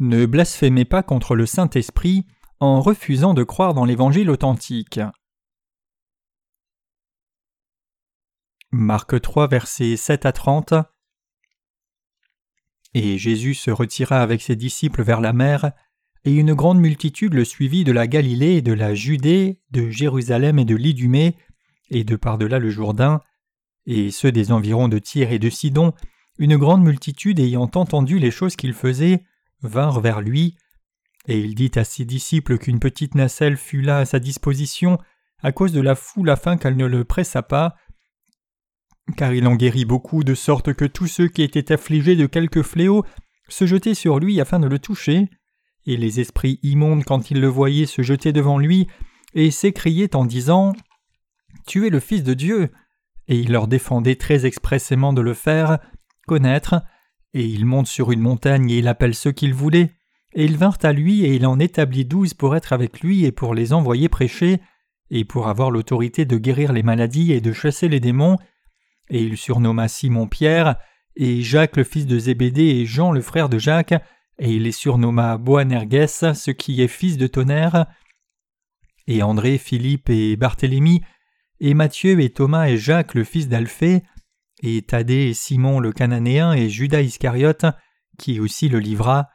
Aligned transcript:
Ne 0.00 0.26
blasphémez 0.26 0.84
pas 0.84 1.04
contre 1.04 1.36
le 1.36 1.46
Saint-Esprit 1.46 2.26
en 2.58 2.80
refusant 2.80 3.32
de 3.32 3.44
croire 3.44 3.74
dans 3.74 3.84
l'Évangile 3.84 4.28
authentique. 4.28 4.98
Marc 8.72 9.20
3, 9.20 9.46
versets 9.46 9.96
7 9.96 10.26
à 10.26 10.32
30 10.32 10.74
Et 12.94 13.18
Jésus 13.18 13.54
se 13.54 13.70
retira 13.70 14.20
avec 14.20 14.42
ses 14.42 14.56
disciples 14.56 15.04
vers 15.04 15.20
la 15.20 15.32
mer, 15.32 15.70
et 16.24 16.34
une 16.34 16.54
grande 16.54 16.80
multitude 16.80 17.34
le 17.34 17.44
suivit 17.44 17.84
de 17.84 17.92
la 17.92 18.08
Galilée 18.08 18.56
et 18.56 18.62
de 18.62 18.72
la 18.72 18.96
Judée, 18.96 19.60
de 19.70 19.90
Jérusalem 19.90 20.58
et 20.58 20.64
de 20.64 20.74
l'Idumée, 20.74 21.36
et 21.90 22.02
de 22.02 22.16
par-delà 22.16 22.58
le 22.58 22.70
Jourdain, 22.70 23.20
et 23.86 24.10
ceux 24.10 24.32
des 24.32 24.50
environs 24.50 24.88
de 24.88 24.98
Tyr 24.98 25.30
et 25.30 25.38
de 25.38 25.50
Sidon, 25.50 25.92
une 26.38 26.56
grande 26.56 26.82
multitude 26.82 27.38
ayant 27.38 27.70
entendu 27.74 28.18
les 28.18 28.32
choses 28.32 28.56
qu'il 28.56 28.74
faisait, 28.74 29.22
vinrent 29.64 30.00
vers 30.00 30.20
lui, 30.20 30.56
et 31.26 31.38
il 31.38 31.54
dit 31.54 31.72
à 31.76 31.84
ses 31.84 32.04
disciples 32.04 32.58
qu'une 32.58 32.80
petite 32.80 33.14
nacelle 33.14 33.56
fut 33.56 33.80
là 33.80 33.98
à 33.98 34.04
sa 34.04 34.18
disposition, 34.18 34.98
à 35.42 35.52
cause 35.52 35.72
de 35.72 35.80
la 35.80 35.94
foule 35.94 36.30
afin 36.30 36.56
qu'elle 36.56 36.76
ne 36.76 36.86
le 36.86 37.04
pressa 37.04 37.42
pas, 37.42 37.76
car 39.16 39.32
il 39.32 39.46
en 39.46 39.56
guérit 39.56 39.84
beaucoup 39.84 40.24
de 40.24 40.34
sorte 40.34 40.72
que 40.72 40.84
tous 40.84 41.06
ceux 41.06 41.28
qui 41.28 41.42
étaient 41.42 41.72
affligés 41.72 42.16
de 42.16 42.26
quelque 42.26 42.62
fléau 42.62 43.04
se 43.48 43.66
jetaient 43.66 43.94
sur 43.94 44.18
lui 44.18 44.40
afin 44.40 44.58
de 44.58 44.66
le 44.66 44.78
toucher, 44.78 45.28
et 45.86 45.96
les 45.96 46.20
esprits 46.20 46.58
immondes 46.62 47.04
quand 47.04 47.30
ils 47.30 47.40
le 47.40 47.48
voyaient 47.48 47.86
se 47.86 48.02
jetaient 48.02 48.32
devant 48.32 48.58
lui, 48.58 48.86
et 49.34 49.50
s'écriaient 49.50 50.16
en 50.16 50.24
disant 50.24 50.72
Tu 51.66 51.86
es 51.86 51.90
le 51.90 52.00
Fils 52.00 52.22
de 52.22 52.34
Dieu. 52.34 52.70
Et 53.26 53.38
il 53.38 53.52
leur 53.52 53.68
défendait 53.68 54.16
très 54.16 54.46
expressément 54.46 55.12
de 55.12 55.22
le 55.22 55.34
faire 55.34 55.78
connaître, 56.26 56.82
et 57.34 57.44
il 57.44 57.66
monte 57.66 57.88
sur 57.88 58.12
une 58.12 58.20
montagne 58.20 58.70
et 58.70 58.78
il 58.78 58.88
appelle 58.88 59.14
ceux 59.14 59.32
qu'il 59.32 59.52
voulait, 59.52 59.92
et 60.34 60.44
ils 60.44 60.56
vinrent 60.56 60.78
à 60.82 60.92
lui 60.92 61.24
et 61.24 61.34
il 61.34 61.46
en 61.46 61.58
établit 61.58 62.04
douze 62.04 62.32
pour 62.32 62.56
être 62.56 62.72
avec 62.72 63.00
lui 63.00 63.24
et 63.24 63.32
pour 63.32 63.54
les 63.54 63.72
envoyer 63.72 64.08
prêcher, 64.08 64.60
et 65.10 65.24
pour 65.24 65.48
avoir 65.48 65.70
l'autorité 65.70 66.24
de 66.24 66.38
guérir 66.38 66.72
les 66.72 66.82
maladies 66.82 67.32
et 67.32 67.40
de 67.40 67.52
chasser 67.52 67.88
les 67.88 68.00
démons, 68.00 68.38
et 69.10 69.22
il 69.22 69.36
surnomma 69.36 69.88
Simon 69.88 70.26
Pierre, 70.28 70.76
et 71.16 71.42
Jacques 71.42 71.76
le 71.76 71.84
fils 71.84 72.06
de 72.06 72.18
Zébédée 72.18 72.62
et 72.62 72.86
Jean 72.86 73.12
le 73.12 73.20
frère 73.20 73.48
de 73.48 73.58
Jacques, 73.58 73.94
et 74.38 74.50
il 74.50 74.62
les 74.62 74.72
surnomma 74.72 75.36
Boanerges, 75.36 76.32
ce 76.34 76.50
qui 76.50 76.82
est 76.82 76.88
fils 76.88 77.16
de 77.16 77.26
tonnerre, 77.26 77.86
et 79.06 79.22
André, 79.22 79.58
Philippe 79.58 80.08
et 80.08 80.36
Barthélemy, 80.36 81.02
et 81.60 81.74
Matthieu 81.74 82.20
et 82.20 82.30
Thomas 82.30 82.68
et 82.68 82.76
Jacques 82.76 83.14
le 83.14 83.24
fils 83.24 83.48
d'Alphée, 83.48 84.02
et 84.62 84.82
Thaddée 84.82 85.28
et 85.28 85.34
Simon 85.34 85.80
le 85.80 85.92
cananéen 85.92 86.52
et 86.52 86.68
Judas 86.68 87.02
Iscariote, 87.02 87.66
qui 88.18 88.40
aussi 88.40 88.68
le 88.68 88.78
livra, 88.78 89.28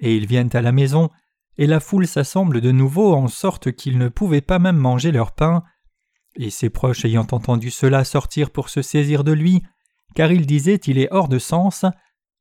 et 0.00 0.16
ils 0.16 0.26
viennent 0.26 0.54
à 0.54 0.62
la 0.62 0.72
maison, 0.72 1.10
et 1.58 1.66
la 1.66 1.80
foule 1.80 2.06
s'assemble 2.06 2.60
de 2.60 2.72
nouveau 2.72 3.14
en 3.14 3.28
sorte 3.28 3.72
qu'ils 3.72 3.98
ne 3.98 4.08
pouvaient 4.08 4.40
pas 4.40 4.58
même 4.58 4.76
manger 4.76 5.12
leur 5.12 5.32
pain, 5.32 5.62
et 6.36 6.50
ses 6.50 6.70
proches 6.70 7.04
ayant 7.04 7.26
entendu 7.30 7.70
cela 7.70 8.04
sortir 8.04 8.50
pour 8.50 8.68
se 8.68 8.82
saisir 8.82 9.24
de 9.24 9.32
lui, 9.32 9.62
car 10.14 10.32
ils 10.32 10.46
disaient 10.46 10.80
il 10.86 10.98
est 10.98 11.12
hors 11.12 11.28
de 11.28 11.38
sens, 11.38 11.84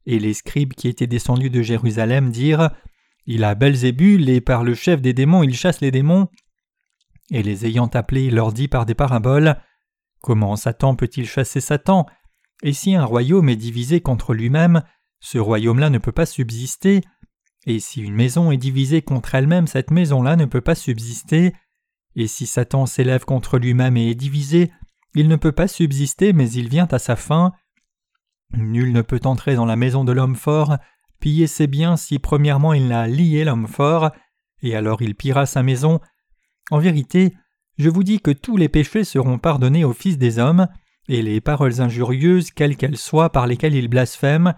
et 0.05 0.19
les 0.19 0.33
scribes 0.33 0.73
qui 0.73 0.87
étaient 0.87 1.07
descendus 1.07 1.49
de 1.49 1.61
Jérusalem 1.61 2.31
dirent 2.31 2.71
Il 3.25 3.43
a 3.43 3.55
Belzébul 3.55 4.29
et 4.29 4.41
par 4.41 4.63
le 4.63 4.73
chef 4.73 5.01
des 5.01 5.13
démons 5.13 5.43
il 5.43 5.55
chasse 5.55 5.81
les 5.81 5.91
démons. 5.91 6.27
Et 7.31 7.43
les 7.43 7.65
ayant 7.65 7.87
appelés, 7.87 8.25
il 8.25 8.35
leur 8.35 8.51
dit 8.51 8.67
par 8.67 8.85
des 8.85 8.95
paraboles 8.95 9.57
Comment 10.21 10.55
Satan 10.55 10.95
peut-il 10.95 11.27
chasser 11.27 11.61
Satan? 11.61 12.05
Et 12.63 12.73
si 12.73 12.95
un 12.95 13.05
royaume 13.05 13.49
est 13.49 13.55
divisé 13.55 14.01
contre 14.01 14.33
lui-même, 14.33 14.83
ce 15.19 15.37
royaume-là 15.37 15.89
ne 15.89 15.97
peut 15.97 16.11
pas 16.11 16.25
subsister. 16.25 17.01
Et 17.65 17.79
si 17.79 18.01
une 18.01 18.15
maison 18.15 18.51
est 18.51 18.57
divisée 18.57 19.01
contre 19.01 19.35
elle-même, 19.35 19.67
cette 19.67 19.91
maison-là 19.91 20.35
ne 20.35 20.45
peut 20.45 20.61
pas 20.61 20.75
subsister. 20.75 21.53
Et 22.15 22.27
si 22.27 22.45
Satan 22.45 22.85
s'élève 22.85 23.25
contre 23.25 23.57
lui-même 23.57 23.97
et 23.97 24.11
est 24.11 24.15
divisé, 24.15 24.71
il 25.15 25.27
ne 25.27 25.35
peut 25.35 25.51
pas 25.51 25.67
subsister, 25.67 26.33
mais 26.33 26.49
il 26.51 26.69
vient 26.69 26.87
à 26.91 26.99
sa 26.99 27.15
fin. 27.15 27.53
Nul 28.53 28.91
ne 28.91 29.01
peut 29.01 29.21
entrer 29.23 29.55
dans 29.55 29.65
la 29.65 29.75
maison 29.75 30.03
de 30.03 30.11
l'homme 30.11 30.35
fort, 30.35 30.77
piller 31.19 31.47
ses 31.47 31.67
biens 31.67 31.97
si 31.97 32.19
premièrement 32.19 32.73
il 32.73 32.87
n'a 32.87 33.07
lié 33.07 33.43
l'homme 33.43 33.67
fort, 33.67 34.11
et 34.61 34.75
alors 34.75 35.01
il 35.01 35.15
pillera 35.15 35.45
sa 35.45 35.63
maison. 35.63 35.99
En 36.69 36.79
vérité, 36.79 37.33
je 37.81 37.89
vous 37.89 38.03
dis 38.03 38.19
que 38.19 38.29
tous 38.29 38.57
les 38.57 38.69
péchés 38.69 39.03
seront 39.03 39.39
pardonnés 39.39 39.83
au 39.83 39.91
Fils 39.91 40.19
des 40.19 40.37
hommes, 40.37 40.67
et 41.07 41.23
les 41.23 41.41
paroles 41.41 41.81
injurieuses, 41.81 42.51
quelles 42.51 42.77
qu'elles 42.77 42.97
soient, 42.97 43.31
par 43.31 43.47
lesquelles 43.47 43.73
il 43.73 43.87
blasphème, 43.87 44.53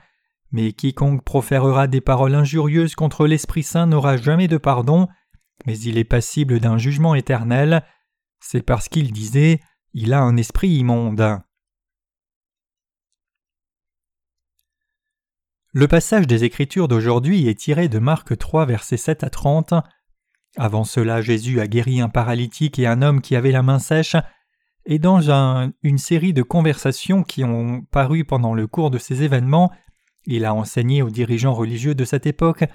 mais 0.51 0.73
quiconque 0.73 1.23
proférera 1.23 1.88
des 1.88 2.01
paroles 2.01 2.35
injurieuses 2.35 2.95
contre 2.95 3.25
l'Esprit 3.25 3.63
Saint 3.63 3.88
n'aura 3.88 4.17
jamais 4.17 4.50
de 4.50 4.57
pardon, 4.57 5.07
mais 5.66 5.79
il 5.79 5.97
est 5.97 6.03
passible 6.03 6.59
d'un 6.59 6.78
jugement 6.78 7.16
éternel. 7.16 7.85
C'est 8.41 8.62
parce 8.62 8.89
qu'il 8.89 9.13
disait 9.13 9.62
Il 9.94 10.13
a 10.13 10.22
un 10.22 10.35
esprit 10.35 10.69
immonde. 10.69 11.39
Le 15.72 15.88
passage 15.88 16.28
des 16.28 16.44
Écritures 16.44 16.89
d'aujourd'hui 16.89 17.47
est 17.47 17.57
tiré 17.57 17.88
de 17.88 18.00
Marc 18.00 18.38
3, 18.38 18.66
versets 18.66 18.97
7 18.97 19.23
à 19.23 19.29
30. 19.29 19.73
Avant 20.55 20.83
cela, 20.83 21.21
Jésus 21.21 21.59
a 21.59 21.67
guéri 21.67 22.01
un 22.01 22.09
paralytique 22.09 22.77
et 22.79 22.87
un 22.87 23.01
homme 23.01 23.21
qui 23.21 23.35
avait 23.35 23.51
la 23.51 23.63
main 23.63 23.79
sèche, 23.79 24.15
et 24.85 24.99
dans 24.99 25.21
une 25.81 25.97
série 25.97 26.33
de 26.33 26.43
conversations 26.43 27.23
qui 27.23 27.43
ont 27.43 27.81
paru 27.91 28.25
pendant 28.25 28.53
le 28.53 28.67
cours 28.67 28.91
de 28.91 28.97
ces 28.97 29.23
événements, 29.23 29.71
il 30.25 30.45
a 30.45 30.53
enseigné 30.53 31.01
aux 31.01 31.09
dirigeants 31.09 31.53
religieux 31.53 31.95
de 31.95 32.05
cette 32.05 32.27
époque 32.27 32.65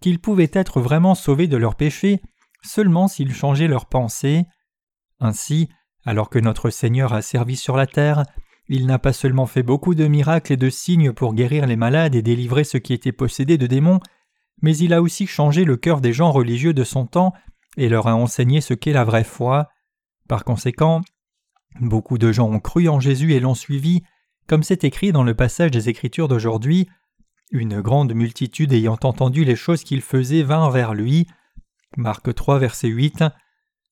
qu'ils 0.00 0.20
pouvaient 0.20 0.50
être 0.52 0.80
vraiment 0.80 1.14
sauvés 1.14 1.48
de 1.48 1.56
leurs 1.56 1.76
péchés 1.76 2.20
seulement 2.62 3.08
s'ils 3.08 3.34
changeaient 3.34 3.68
leurs 3.68 3.86
pensées. 3.86 4.44
Ainsi, 5.20 5.68
alors 6.04 6.30
que 6.30 6.38
notre 6.38 6.70
Seigneur 6.70 7.12
a 7.12 7.22
servi 7.22 7.56
sur 7.56 7.76
la 7.76 7.86
terre, 7.86 8.24
il 8.68 8.86
n'a 8.86 8.98
pas 8.98 9.12
seulement 9.12 9.46
fait 9.46 9.62
beaucoup 9.62 9.94
de 9.94 10.06
miracles 10.06 10.54
et 10.54 10.56
de 10.56 10.70
signes 10.70 11.12
pour 11.12 11.34
guérir 11.34 11.66
les 11.66 11.76
malades 11.76 12.14
et 12.14 12.22
délivrer 12.22 12.64
ceux 12.64 12.78
qui 12.78 12.94
étaient 12.94 13.12
possédés 13.12 13.58
de 13.58 13.66
démons, 13.66 14.00
mais 14.64 14.78
il 14.78 14.94
a 14.94 15.02
aussi 15.02 15.26
changé 15.26 15.64
le 15.64 15.76
cœur 15.76 16.00
des 16.00 16.14
gens 16.14 16.32
religieux 16.32 16.72
de 16.72 16.84
son 16.84 17.04
temps 17.04 17.34
et 17.76 17.90
leur 17.90 18.08
a 18.08 18.16
enseigné 18.16 18.62
ce 18.62 18.72
qu'est 18.72 18.94
la 18.94 19.04
vraie 19.04 19.22
foi. 19.22 19.68
Par 20.26 20.42
conséquent, 20.42 21.02
beaucoup 21.82 22.16
de 22.16 22.32
gens 22.32 22.50
ont 22.50 22.60
cru 22.60 22.88
en 22.88 22.98
Jésus 22.98 23.34
et 23.34 23.40
l'ont 23.40 23.54
suivi, 23.54 24.04
comme 24.46 24.62
c'est 24.62 24.82
écrit 24.82 25.12
dans 25.12 25.22
le 25.22 25.34
passage 25.34 25.70
des 25.70 25.90
Écritures 25.90 26.28
d'aujourd'hui. 26.28 26.88
Une 27.50 27.82
grande 27.82 28.14
multitude 28.14 28.72
ayant 28.72 28.96
entendu 29.02 29.44
les 29.44 29.54
choses 29.54 29.84
qu'il 29.84 30.00
faisait 30.00 30.42
vint 30.42 30.70
vers 30.70 30.94
lui. 30.94 31.26
Marc 31.98 32.34
3, 32.34 32.58
verset 32.58 32.88
8. 32.88 33.22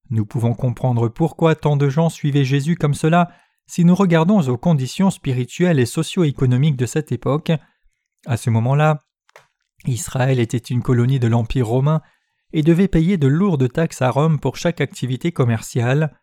Nous 0.09 0.25
pouvons 0.25 0.55
comprendre 0.55 1.11
pourquoi 1.11 1.55
tant 1.55 1.77
de 1.77 1.91
gens 1.91 2.09
suivaient 2.09 2.47
Jésus 2.47 2.77
comme 2.77 2.95
cela 2.95 3.31
si 3.67 3.85
nous 3.85 3.95
regardons 3.95 4.49
aux 4.49 4.57
conditions 4.57 5.11
spirituelles 5.11 5.79
et 5.79 5.87
socio-économiques 5.87 6.77
de 6.77 6.87
cette 6.87 7.13
époque. 7.13 7.53
À 8.25 8.39
ce 8.39 8.49
moment-là, 8.49 9.01
Israël 9.87 10.39
était 10.39 10.59
une 10.59 10.83
colonie 10.83 11.19
de 11.19 11.29
l'Empire 11.29 11.67
romain 11.67 12.03
et 12.53 12.63
devait 12.63 12.89
payer 12.89 13.17
de 13.17 13.27
lourdes 13.27 13.73
taxes 13.73 14.03
à 14.03 14.11
Rome 14.11 14.39
pour 14.39 14.57
chaque 14.57 14.81
activité 14.81 15.33
commerciale. 15.33 16.17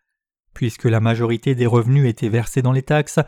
Puisque 0.54 0.84
la 0.84 1.00
majorité 1.00 1.54
des 1.54 1.66
revenus 1.66 2.08
étaient 2.08 2.28
versés 2.28 2.62
dans 2.62 2.72
les 2.72 2.82
taxes, 2.82 3.20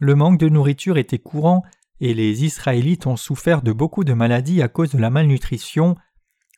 le 0.00 0.14
manque 0.14 0.38
de 0.38 0.48
nourriture 0.48 0.98
était 0.98 1.18
courant 1.18 1.62
et 2.00 2.14
les 2.14 2.44
Israélites 2.44 3.06
ont 3.06 3.16
souffert 3.16 3.62
de 3.62 3.72
beaucoup 3.72 4.04
de 4.04 4.12
maladies 4.12 4.62
à 4.62 4.68
cause 4.68 4.90
de 4.90 4.98
la 4.98 5.10
malnutrition. 5.10 5.96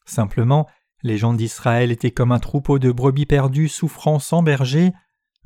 Simplement, 0.06 0.66
les 1.03 1.19
gens 1.19 1.34
d'Israël 1.34 1.92
étaient 1.92 2.10
comme 2.10 2.32
un 2.32 2.38
troupeau 2.38 2.78
de 2.78 2.91
brebis 2.91 3.26
perdues 3.26 3.69
souffrant 3.69 4.19
sans 4.19 4.42
berger. 4.42 4.92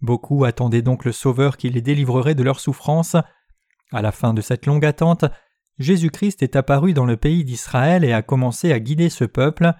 Beaucoup 0.00 0.44
attendaient 0.44 0.82
donc 0.82 1.04
le 1.04 1.12
Sauveur 1.12 1.56
qui 1.56 1.68
les 1.70 1.82
délivrerait 1.82 2.34
de 2.34 2.42
leurs 2.42 2.60
souffrances. 2.60 3.16
À 3.92 4.02
la 4.02 4.12
fin 4.12 4.32
de 4.32 4.40
cette 4.40 4.66
longue 4.66 4.84
attente, 4.84 5.24
Jésus-Christ 5.80 6.42
est 6.42 6.56
apparu 6.56 6.92
dans 6.92 7.06
le 7.06 7.16
pays 7.16 7.42
d'Israël 7.42 8.04
et 8.04 8.12
a 8.12 8.20
commencé 8.20 8.70
à 8.70 8.78
guider 8.78 9.08
ce 9.08 9.24
peuple. 9.24 9.72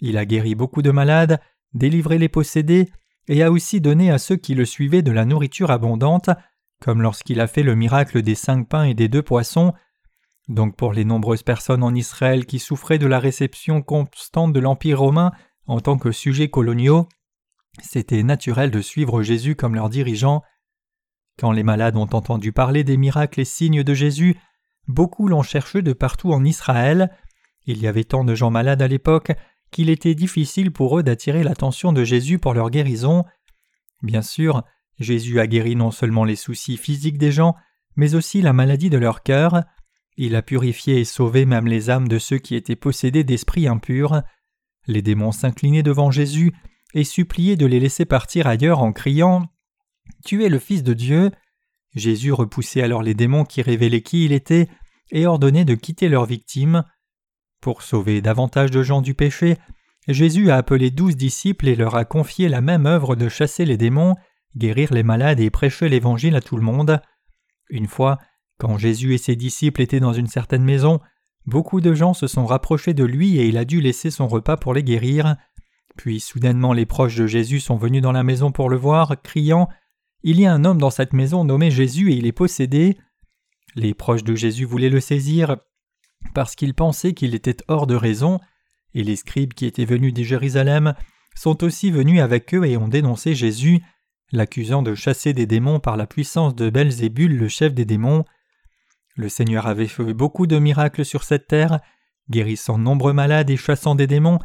Il 0.00 0.16
a 0.16 0.24
guéri 0.24 0.54
beaucoup 0.54 0.80
de 0.80 0.90
malades, 0.90 1.38
délivré 1.74 2.16
les 2.16 2.30
possédés, 2.30 2.88
et 3.28 3.42
a 3.42 3.50
aussi 3.50 3.82
donné 3.82 4.10
à 4.10 4.16
ceux 4.16 4.36
qui 4.36 4.54
le 4.54 4.64
suivaient 4.64 5.02
de 5.02 5.12
la 5.12 5.26
nourriture 5.26 5.70
abondante, 5.70 6.30
comme 6.80 7.02
lorsqu'il 7.02 7.40
a 7.40 7.46
fait 7.46 7.62
le 7.62 7.74
miracle 7.74 8.22
des 8.22 8.34
cinq 8.34 8.68
pains 8.70 8.84
et 8.84 8.94
des 8.94 9.08
deux 9.08 9.22
poissons. 9.22 9.74
Donc 10.48 10.76
pour 10.76 10.94
les 10.94 11.04
nombreuses 11.04 11.42
personnes 11.42 11.82
en 11.82 11.94
Israël 11.94 12.46
qui 12.46 12.58
souffraient 12.58 12.98
de 12.98 13.06
la 13.06 13.18
réception 13.18 13.82
constante 13.82 14.54
de 14.54 14.60
l'Empire 14.60 15.00
romain 15.00 15.30
en 15.66 15.80
tant 15.80 15.98
que 15.98 16.10
sujets 16.10 16.48
coloniaux, 16.48 17.06
c'était 17.82 18.22
naturel 18.22 18.70
de 18.70 18.80
suivre 18.80 19.22
Jésus 19.22 19.56
comme 19.56 19.74
leur 19.74 19.90
dirigeant. 19.90 20.42
Quand 21.38 21.52
les 21.52 21.62
malades 21.62 21.96
ont 21.96 22.02
entendu 22.02 22.52
parler 22.52 22.82
des 22.82 22.96
miracles 22.96 23.40
et 23.40 23.44
signes 23.44 23.82
de 23.82 23.94
Jésus, 23.94 24.38
beaucoup 24.88 25.28
l'ont 25.28 25.42
cherché 25.42 25.82
de 25.82 25.92
partout 25.92 26.32
en 26.32 26.44
Israël. 26.44 27.10
Il 27.66 27.78
y 27.78 27.86
avait 27.86 28.04
tant 28.04 28.24
de 28.24 28.34
gens 28.34 28.50
malades 28.50 28.82
à 28.82 28.88
l'époque 28.88 29.32
qu'il 29.70 29.90
était 29.90 30.14
difficile 30.14 30.70
pour 30.70 30.98
eux 30.98 31.02
d'attirer 31.02 31.42
l'attention 31.42 31.92
de 31.92 32.04
Jésus 32.04 32.38
pour 32.38 32.54
leur 32.54 32.70
guérison. 32.70 33.24
Bien 34.02 34.22
sûr, 34.22 34.62
Jésus 34.98 35.40
a 35.40 35.46
guéri 35.46 35.74
non 35.76 35.90
seulement 35.90 36.24
les 36.24 36.36
soucis 36.36 36.76
physiques 36.76 37.18
des 37.18 37.32
gens, 37.32 37.56
mais 37.96 38.14
aussi 38.14 38.42
la 38.42 38.52
maladie 38.52 38.90
de 38.90 38.98
leur 38.98 39.22
cœur. 39.22 39.64
Il 40.16 40.36
a 40.36 40.42
purifié 40.42 41.00
et 41.00 41.04
sauvé 41.04 41.44
même 41.44 41.66
les 41.66 41.90
âmes 41.90 42.06
de 42.06 42.18
ceux 42.18 42.38
qui 42.38 42.54
étaient 42.54 42.76
possédés 42.76 43.24
d'esprits 43.24 43.66
impurs. 43.66 44.22
Les 44.86 45.02
démons 45.02 45.32
s'inclinaient 45.32 45.82
devant 45.82 46.10
Jésus 46.10 46.52
et 46.94 47.04
suppliaient 47.04 47.56
de 47.56 47.66
les 47.66 47.80
laisser 47.80 48.04
partir 48.04 48.46
ailleurs 48.46 48.80
en 48.80 48.92
criant 48.92 49.48
Tu 50.24 50.44
es 50.44 50.48
le 50.48 50.58
Fils 50.58 50.82
de 50.84 50.94
Dieu. 50.94 51.32
Jésus 51.94 52.32
repoussait 52.32 52.82
alors 52.82 53.02
les 53.02 53.14
démons 53.14 53.44
qui 53.44 53.62
révélaient 53.62 54.02
qui 54.02 54.24
il 54.24 54.32
était 54.32 54.68
et 55.10 55.26
ordonnait 55.26 55.64
de 55.64 55.74
quitter 55.74 56.08
leurs 56.08 56.26
victimes. 56.26 56.84
Pour 57.60 57.82
sauver 57.82 58.20
davantage 58.20 58.70
de 58.70 58.82
gens 58.82 59.00
du 59.00 59.14
péché, 59.14 59.56
Jésus 60.08 60.50
a 60.50 60.56
appelé 60.56 60.90
douze 60.90 61.16
disciples 61.16 61.68
et 61.68 61.76
leur 61.76 61.94
a 61.94 62.04
confié 62.04 62.48
la 62.48 62.60
même 62.60 62.86
œuvre 62.86 63.16
de 63.16 63.28
chasser 63.28 63.64
les 63.64 63.76
démons, 63.76 64.16
guérir 64.56 64.92
les 64.92 65.02
malades 65.02 65.40
et 65.40 65.50
prêcher 65.50 65.88
l'Évangile 65.88 66.36
à 66.36 66.40
tout 66.40 66.56
le 66.56 66.62
monde. 66.62 67.00
Une 67.70 67.86
fois, 67.86 68.18
quand 68.58 68.76
Jésus 68.76 69.14
et 69.14 69.18
ses 69.18 69.36
disciples 69.36 69.80
étaient 69.80 70.00
dans 70.00 70.12
une 70.12 70.26
certaine 70.26 70.64
maison, 70.64 71.00
beaucoup 71.46 71.80
de 71.80 71.94
gens 71.94 72.12
se 72.12 72.26
sont 72.26 72.44
rapprochés 72.44 72.94
de 72.94 73.04
lui 73.04 73.38
et 73.38 73.46
il 73.46 73.56
a 73.56 73.64
dû 73.64 73.80
laisser 73.80 74.10
son 74.10 74.28
repas 74.28 74.56
pour 74.56 74.74
les 74.74 74.82
guérir. 74.84 75.36
Puis 75.96 76.20
soudainement 76.20 76.72
les 76.72 76.86
proches 76.86 77.16
de 77.16 77.26
Jésus 77.26 77.60
sont 77.60 77.76
venus 77.76 78.02
dans 78.02 78.12
la 78.12 78.24
maison 78.24 78.52
pour 78.52 78.68
le 78.68 78.76
voir, 78.76 79.14
criant 79.22 79.68
Il 80.26 80.40
y 80.40 80.46
a 80.46 80.54
un 80.54 80.64
homme 80.64 80.78
dans 80.78 80.90
cette 80.90 81.12
maison 81.12 81.44
nommé 81.44 81.70
Jésus 81.70 82.10
et 82.10 82.16
il 82.16 82.24
est 82.24 82.32
possédé. 82.32 82.96
Les 83.76 83.92
proches 83.92 84.24
de 84.24 84.34
Jésus 84.34 84.64
voulaient 84.64 84.88
le 84.88 85.00
saisir 85.00 85.58
parce 86.34 86.56
qu'ils 86.56 86.72
pensaient 86.72 87.12
qu'il 87.12 87.34
était 87.34 87.58
hors 87.68 87.86
de 87.86 87.94
raison, 87.94 88.40
et 88.94 89.04
les 89.04 89.16
scribes 89.16 89.52
qui 89.52 89.66
étaient 89.66 89.84
venus 89.84 90.14
de 90.14 90.22
Jérusalem 90.22 90.94
sont 91.36 91.62
aussi 91.62 91.90
venus 91.90 92.22
avec 92.22 92.54
eux 92.54 92.64
et 92.64 92.78
ont 92.78 92.88
dénoncé 92.88 93.34
Jésus, 93.34 93.82
l'accusant 94.32 94.82
de 94.82 94.94
chasser 94.94 95.34
des 95.34 95.44
démons 95.44 95.78
par 95.78 95.98
la 95.98 96.06
puissance 96.06 96.54
de 96.54 96.70
Belzébul, 96.70 97.36
le 97.36 97.48
chef 97.48 97.74
des 97.74 97.84
démons. 97.84 98.24
Le 99.16 99.28
Seigneur 99.28 99.66
avait 99.66 99.88
fait 99.88 100.14
beaucoup 100.14 100.46
de 100.46 100.58
miracles 100.58 101.04
sur 101.04 101.22
cette 101.22 101.48
terre, 101.48 101.80
guérissant 102.30 102.78
nombreux 102.78 103.12
malades 103.12 103.50
et 103.50 103.58
chassant 103.58 103.94
des 103.94 104.06
démons, 104.06 104.38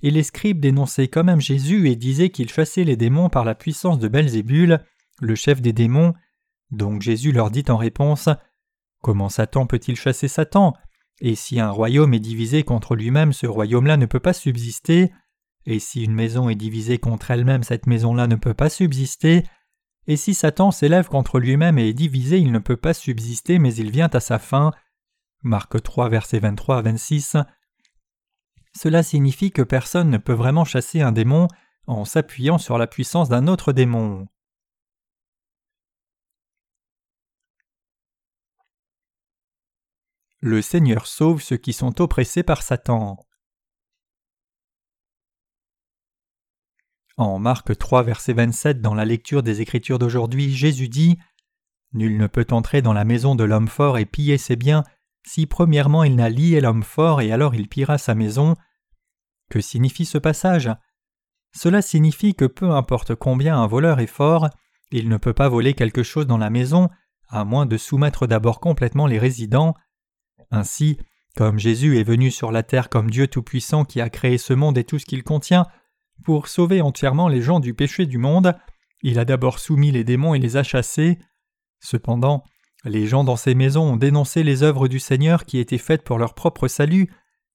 et 0.00 0.12
les 0.12 0.22
scribes 0.22 0.60
dénonçaient 0.60 1.08
quand 1.08 1.24
même 1.24 1.40
Jésus 1.40 1.88
et 1.88 1.96
disaient 1.96 2.30
qu'il 2.30 2.52
chassait 2.52 2.84
les 2.84 2.96
démons 2.96 3.30
par 3.30 3.44
la 3.44 3.56
puissance 3.56 3.98
de 3.98 4.06
Belzébul, 4.06 4.84
le 5.20 5.34
chef 5.34 5.60
des 5.60 5.72
démons. 5.72 6.14
Donc 6.70 7.02
Jésus 7.02 7.32
leur 7.32 7.50
dit 7.50 7.64
en 7.68 7.76
réponse 7.76 8.28
Comment 9.00 9.28
Satan 9.28 9.66
peut-il 9.66 9.96
chasser 9.96 10.28
Satan? 10.28 10.74
Et 11.20 11.34
si 11.34 11.60
un 11.60 11.70
royaume 11.70 12.14
est 12.14 12.20
divisé 12.20 12.62
contre 12.64 12.96
lui-même, 12.96 13.32
ce 13.32 13.46
royaume-là 13.46 13.96
ne 13.96 14.06
peut 14.06 14.20
pas 14.20 14.32
subsister. 14.32 15.12
Et 15.66 15.78
si 15.78 16.04
une 16.04 16.14
maison 16.14 16.48
est 16.48 16.54
divisée 16.54 16.98
contre 16.98 17.30
elle-même, 17.30 17.62
cette 17.62 17.86
maison-là 17.86 18.26
ne 18.26 18.36
peut 18.36 18.54
pas 18.54 18.68
subsister. 18.68 19.44
Et 20.06 20.16
si 20.16 20.34
Satan 20.34 20.70
s'élève 20.70 21.08
contre 21.08 21.38
lui-même 21.38 21.78
et 21.78 21.88
est 21.88 21.94
divisé, 21.94 22.38
il 22.38 22.52
ne 22.52 22.58
peut 22.58 22.76
pas 22.76 22.94
subsister, 22.94 23.58
mais 23.58 23.74
il 23.74 23.90
vient 23.90 24.10
à 24.12 24.20
sa 24.20 24.38
fin. 24.38 24.72
Marc 25.42 25.82
3, 25.82 26.08
versets 26.08 26.40
23 26.40 26.78
à 26.78 26.82
26. 26.82 27.36
Cela 28.76 29.02
signifie 29.02 29.50
que 29.50 29.62
personne 29.62 30.10
ne 30.10 30.18
peut 30.18 30.32
vraiment 30.32 30.64
chasser 30.64 31.00
un 31.00 31.12
démon 31.12 31.48
en 31.86 32.04
s'appuyant 32.04 32.58
sur 32.58 32.76
la 32.76 32.86
puissance 32.86 33.28
d'un 33.28 33.46
autre 33.46 33.72
démon. 33.72 34.26
Le 40.46 40.60
Seigneur 40.60 41.06
sauve 41.06 41.40
ceux 41.40 41.56
qui 41.56 41.72
sont 41.72 42.02
oppressés 42.02 42.42
par 42.42 42.62
Satan. 42.62 43.16
En 47.16 47.38
Marc 47.38 47.78
3, 47.78 48.02
verset 48.02 48.34
27, 48.34 48.82
dans 48.82 48.92
la 48.92 49.06
lecture 49.06 49.42
des 49.42 49.62
Écritures 49.62 49.98
d'aujourd'hui, 49.98 50.54
Jésus 50.54 50.90
dit 50.90 51.16
Nul 51.94 52.18
ne 52.18 52.26
peut 52.26 52.46
entrer 52.50 52.82
dans 52.82 52.92
la 52.92 53.06
maison 53.06 53.34
de 53.34 53.44
l'homme 53.44 53.68
fort 53.68 53.96
et 53.96 54.04
piller 54.04 54.36
ses 54.36 54.56
biens 54.56 54.84
si 55.26 55.46
premièrement 55.46 56.04
il 56.04 56.14
n'a 56.14 56.28
lié 56.28 56.60
l'homme 56.60 56.82
fort 56.82 57.22
et 57.22 57.32
alors 57.32 57.54
il 57.54 57.66
pillera 57.66 57.96
sa 57.96 58.14
maison. 58.14 58.54
Que 59.48 59.62
signifie 59.62 60.04
ce 60.04 60.18
passage? 60.18 60.70
Cela 61.56 61.80
signifie 61.80 62.34
que 62.34 62.44
peu 62.44 62.70
importe 62.70 63.14
combien 63.14 63.58
un 63.58 63.66
voleur 63.66 63.98
est 63.98 64.06
fort, 64.06 64.50
il 64.90 65.08
ne 65.08 65.16
peut 65.16 65.32
pas 65.32 65.48
voler 65.48 65.72
quelque 65.72 66.02
chose 66.02 66.26
dans 66.26 66.36
la 66.36 66.50
maison, 66.50 66.90
à 67.28 67.46
moins 67.46 67.64
de 67.64 67.78
soumettre 67.78 68.26
d'abord 68.26 68.60
complètement 68.60 69.06
les 69.06 69.18
résidents. 69.18 69.74
Ainsi, 70.50 70.98
comme 71.36 71.58
Jésus 71.58 71.98
est 71.98 72.04
venu 72.04 72.30
sur 72.30 72.52
la 72.52 72.62
terre 72.62 72.88
comme 72.88 73.10
Dieu 73.10 73.26
Tout-Puissant 73.26 73.84
qui 73.84 74.00
a 74.00 74.08
créé 74.08 74.38
ce 74.38 74.52
monde 74.52 74.78
et 74.78 74.84
tout 74.84 74.98
ce 74.98 75.06
qu'il 75.06 75.24
contient, 75.24 75.66
pour 76.24 76.48
sauver 76.48 76.80
entièrement 76.80 77.28
les 77.28 77.42
gens 77.42 77.60
du 77.60 77.74
péché 77.74 78.06
du 78.06 78.18
monde, 78.18 78.54
il 79.02 79.18
a 79.18 79.24
d'abord 79.24 79.58
soumis 79.58 79.90
les 79.90 80.04
démons 80.04 80.34
et 80.34 80.38
les 80.38 80.56
a 80.56 80.62
chassés. 80.62 81.18
Cependant, 81.80 82.44
les 82.84 83.06
gens 83.06 83.24
dans 83.24 83.36
ces 83.36 83.54
maisons 83.54 83.92
ont 83.92 83.96
dénoncé 83.96 84.42
les 84.42 84.62
œuvres 84.62 84.88
du 84.88 85.00
Seigneur 85.00 85.44
qui 85.44 85.58
étaient 85.58 85.78
faites 85.78 86.04
pour 86.04 86.18
leur 86.18 86.34
propre 86.34 86.68
salut, 86.68 87.10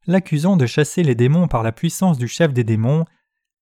l'accusant 0.07 0.57
de 0.57 0.65
chasser 0.65 1.03
les 1.03 1.15
démons 1.15 1.47
par 1.47 1.63
la 1.63 1.71
puissance 1.71 2.17
du 2.17 2.27
chef 2.27 2.53
des 2.53 2.63
démons. 2.63 3.05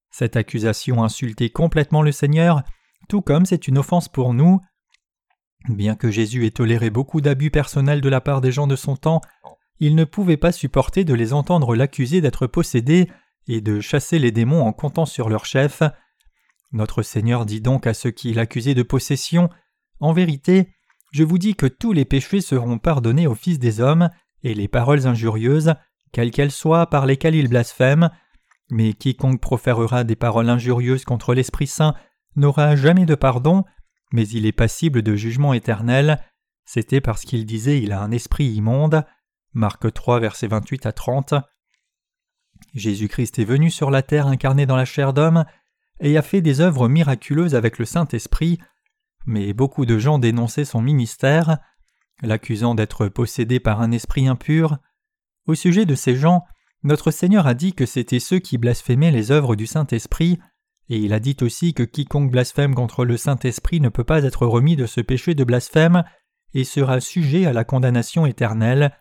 Cette 0.10 0.36
accusation 0.36 1.04
insultait 1.04 1.50
complètement 1.50 2.02
le 2.02 2.12
Seigneur, 2.12 2.64
tout 3.08 3.22
comme 3.22 3.46
c'est 3.46 3.68
une 3.68 3.78
offense 3.78 4.10
pour 4.10 4.34
nous. 4.34 4.60
Bien 5.68 5.96
que 5.96 6.10
Jésus 6.10 6.46
ait 6.46 6.52
toléré 6.52 6.90
beaucoup 6.90 7.22
d'abus 7.22 7.52
personnels 7.52 8.02
de 8.02 8.10
la 8.10 8.22
part 8.22 8.42
des 8.42 8.52
gens 8.52 8.68
de 8.68 8.76
son 8.76 8.96
temps, 8.96 9.22
il 9.80 9.96
ne 9.96 10.06
pouvait 10.06 10.38
pas 10.38 10.52
supporter 10.52 11.04
de 11.04 11.14
les 11.14 11.34
entendre 11.34 11.76
l'accuser 11.76 12.22
d'être 12.22 12.48
possédé 12.48 13.10
et 13.48 13.62
de 13.62 13.80
chasser 13.80 14.20
les 14.20 14.32
démons 14.32 14.66
en 14.66 14.74
comptant 14.74 15.06
sur 15.06 15.30
leur 15.30 15.46
chef. 15.46 15.84
Notre 16.72 17.02
Seigneur 17.02 17.46
dit 17.46 17.62
donc 17.62 17.88
à 17.88 17.94
ceux 17.94 18.12
qui 18.12 18.34
l'accusaient 18.34 18.74
de 18.74 18.84
possession 18.84 19.50
En 20.00 20.14
vérité, 20.14 20.74
je 21.12 21.24
vous 21.24 21.38
dis 21.38 21.56
que 21.56 21.68
tous 21.68 21.94
les 21.94 22.06
péchés 22.06 22.42
seront 22.42 22.78
pardonnés 22.78 23.28
aux 23.28 23.36
fils 23.36 23.60
des 23.60 23.80
hommes, 23.80 24.10
et 24.44 24.54
les 24.54 24.68
paroles 24.68 25.08
injurieuses, 25.08 25.74
quelles 26.12 26.32
qu'elles 26.32 26.52
soient, 26.52 26.90
par 26.90 27.06
lesquelles 27.06 27.36
ils 27.36 27.50
blasphèment, 27.50 28.10
mais 28.70 28.94
quiconque 28.94 29.42
proférera 29.42 30.04
des 30.04 30.16
paroles 30.16 30.50
injurieuses 30.50 31.06
contre 31.06 31.34
l'Esprit 31.34 31.68
Saint 31.68 31.96
n'aura 32.36 32.76
jamais 32.76 33.06
de 33.06 33.16
pardon, 33.16 33.64
mais 34.12 34.28
il 34.28 34.46
est 34.46 34.52
passible 34.52 35.02
de 35.02 35.16
jugement 35.16 35.54
éternel. 35.54 36.24
C'était 36.66 37.02
parce 37.02 37.24
qu'il 37.24 37.46
disait 37.46 37.82
il 37.82 37.92
a 37.92 38.02
un 38.02 38.12
esprit 38.12 38.46
immonde. 38.46 39.06
Marc 39.54 39.92
3, 39.92 40.20
versets 40.20 40.48
28 40.48 40.86
à 40.86 40.92
30. 40.92 41.34
Jésus-Christ 42.74 43.40
est 43.40 43.46
venu 43.46 43.70
sur 43.70 43.92
la 43.92 44.02
terre 44.02 44.28
incarné 44.28 44.66
dans 44.66 44.76
la 44.76 44.86
chair 44.86 45.14
d'homme 45.14 45.46
et 46.00 46.18
a 46.18 46.22
fait 46.22 46.42
des 46.42 46.62
œuvres 46.62 46.88
miraculeuses 46.88 47.56
avec 47.56 47.80
le 47.80 47.86
Saint-Esprit, 47.86 48.60
mais 49.26 49.54
beaucoup 49.54 49.86
de 49.86 49.98
gens 49.98 50.20
dénonçaient 50.20 50.66
son 50.66 50.82
ministère, 50.82 51.58
l'accusant 52.22 52.76
d'être 52.76 53.08
possédé 53.08 53.60
par 53.60 53.82
un 53.82 53.92
esprit 53.92 54.28
impur. 54.28 54.78
Au 55.48 55.56
sujet 55.56 55.86
de 55.86 55.96
ces 55.96 56.16
gens, 56.16 56.44
notre 56.84 57.12
Seigneur 57.12 57.48
a 57.48 57.54
dit 57.54 57.74
que 57.74 57.86
c'étaient 57.86 58.20
ceux 58.20 58.40
qui 58.40 58.58
blasphémaient 58.58 59.12
les 59.12 59.32
œuvres 59.32 59.56
du 59.56 59.66
Saint-Esprit, 59.66 60.40
et 60.90 60.98
il 60.98 61.14
a 61.14 61.20
dit 61.20 61.36
aussi 61.42 61.74
que 61.74 61.84
quiconque 61.84 62.32
blasphème 62.32 62.74
contre 62.74 63.04
le 63.04 63.18
Saint-Esprit 63.18 63.82
ne 63.82 63.90
peut 63.90 64.04
pas 64.04 64.24
être 64.24 64.46
remis 64.46 64.76
de 64.76 64.86
ce 64.86 65.02
péché 65.02 65.36
de 65.36 65.44
blasphème 65.44 66.04
et 66.54 66.64
sera 66.64 67.02
sujet 67.02 67.46
à 67.46 67.54
la 67.54 67.66
condamnation 67.66 68.26
éternelle. 68.26 68.98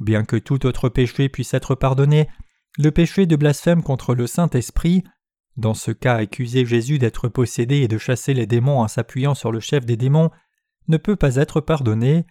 Bien 0.00 0.24
que 0.24 0.36
tout 0.36 0.66
autre 0.66 0.88
péché 0.88 1.28
puisse 1.28 1.54
être 1.54 1.74
pardonné, 1.74 2.28
le 2.78 2.90
péché 2.90 3.26
de 3.26 3.36
blasphème 3.36 3.82
contre 3.82 4.14
le 4.14 4.26
Saint-Esprit, 4.26 5.04
dans 5.56 5.74
ce 5.74 5.92
cas 5.92 6.16
accuser 6.16 6.64
Jésus 6.64 6.98
d'être 6.98 7.28
possédé 7.28 7.76
et 7.76 7.88
de 7.88 7.98
chasser 7.98 8.34
les 8.34 8.46
démons 8.46 8.80
en 8.80 8.88
s'appuyant 8.88 9.34
sur 9.34 9.52
le 9.52 9.60
chef 9.60 9.84
des 9.84 9.96
démons, 9.96 10.30
ne 10.88 10.96
peut 10.96 11.16
pas 11.16 11.36
être 11.36 11.60
pardonné. 11.60 12.26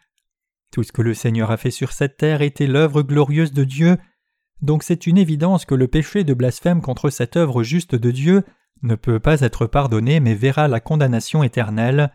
Tout 0.71 0.83
ce 0.83 0.91
que 0.91 1.01
le 1.01 1.13
Seigneur 1.13 1.51
a 1.51 1.57
fait 1.57 1.71
sur 1.71 1.93
cette 1.93 2.17
terre 2.17 2.41
était 2.41 2.67
l'œuvre 2.67 3.03
glorieuse 3.03 3.53
de 3.53 3.63
Dieu, 3.63 3.97
donc 4.61 4.83
c'est 4.83 5.07
une 5.07 5.17
évidence 5.17 5.65
que 5.65 5.75
le 5.75 5.87
péché 5.87 6.23
de 6.23 6.33
blasphème 6.33 6.81
contre 6.81 7.09
cette 7.09 7.37
œuvre 7.37 7.63
juste 7.63 7.95
de 7.95 8.11
Dieu 8.11 8.43
ne 8.83 8.95
peut 8.95 9.19
pas 9.19 9.41
être 9.41 9.67
pardonné 9.67 10.19
mais 10.19 10.33
verra 10.33 10.67
la 10.67 10.79
condamnation 10.79 11.43
éternelle. 11.43 12.11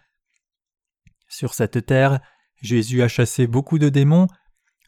Sur 1.28 1.54
cette 1.54 1.86
terre, 1.86 2.20
Jésus 2.62 3.02
a 3.02 3.08
chassé 3.08 3.46
beaucoup 3.46 3.78
de 3.78 3.88
démons. 3.88 4.26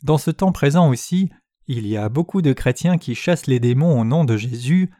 Dans 0.03 0.19
ce 0.19 0.31
temps 0.31 0.53
présent 0.53 0.89
aussi, 0.89 1.31
il 1.67 1.87
y 1.87 1.97
a 1.97 2.09
beaucoup 2.09 2.43
de 2.43 2.53
chrétiens 2.53 2.99
qui 2.99 3.15
chassent 3.15 3.47
les 3.47 3.61
démons 3.61 4.01
au 4.01 4.05
nom 4.05 4.25
de 4.25 4.37
Jésus. 4.37 4.91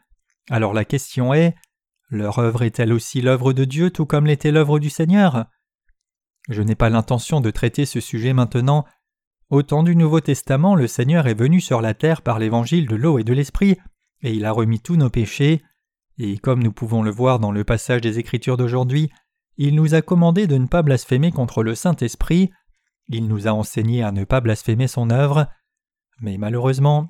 Alors 0.49 0.73
la 0.73 0.85
question 0.85 1.33
est 1.33 1.55
leur 2.11 2.39
œuvre 2.39 2.63
est-elle 2.63 2.91
aussi 2.91 3.21
l'œuvre 3.21 3.53
de 3.53 3.65
Dieu 3.65 3.91
tout 3.91 4.07
comme 4.07 4.25
l'était 4.25 4.51
l'œuvre 4.51 4.79
du 4.79 4.89
Seigneur? 4.89 5.45
Je 6.49 6.63
n'ai 6.63 6.73
pas 6.73 6.89
l'intention 6.89 7.39
de 7.39 7.51
traiter 7.51 7.85
ce 7.85 7.99
sujet 7.99 8.33
maintenant. 8.33 8.85
Au 9.49 9.61
temps 9.61 9.83
du 9.83 9.95
Nouveau 9.95 10.19
Testament, 10.19 10.75
le 10.75 10.87
Seigneur 10.87 11.27
est 11.27 11.35
venu 11.35 11.61
sur 11.61 11.81
la 11.81 11.93
terre 11.93 12.23
par 12.23 12.39
l'évangile 12.39 12.87
de 12.87 12.95
l'eau 12.95 13.19
et 13.19 13.23
de 13.23 13.33
l'esprit, 13.33 13.77
et 14.21 14.33
il 14.33 14.45
a 14.45 14.51
remis 14.51 14.79
tous 14.79 14.95
nos 14.95 15.11
péchés. 15.11 15.61
Et 16.19 16.37
comme 16.37 16.61
nous 16.61 16.73
pouvons 16.73 17.01
le 17.01 17.11
voir 17.11 17.39
dans 17.39 17.51
le 17.51 17.63
passage 17.63 18.01
des 18.01 18.19
Écritures 18.19 18.57
d'aujourd'hui, 18.57 19.09
il 19.57 19.75
nous 19.75 19.95
a 19.95 20.01
commandé 20.01 20.47
de 20.47 20.57
ne 20.57 20.67
pas 20.67 20.81
blasphémer 20.81 21.31
contre 21.31 21.63
le 21.63 21.75
Saint-Esprit, 21.75 22.51
il 23.07 23.27
nous 23.27 23.47
a 23.47 23.51
enseigné 23.51 24.03
à 24.03 24.11
ne 24.11 24.23
pas 24.23 24.41
blasphémer 24.41 24.87
son 24.87 25.09
œuvre, 25.09 25.47
mais 26.21 26.37
malheureusement, 26.37 27.09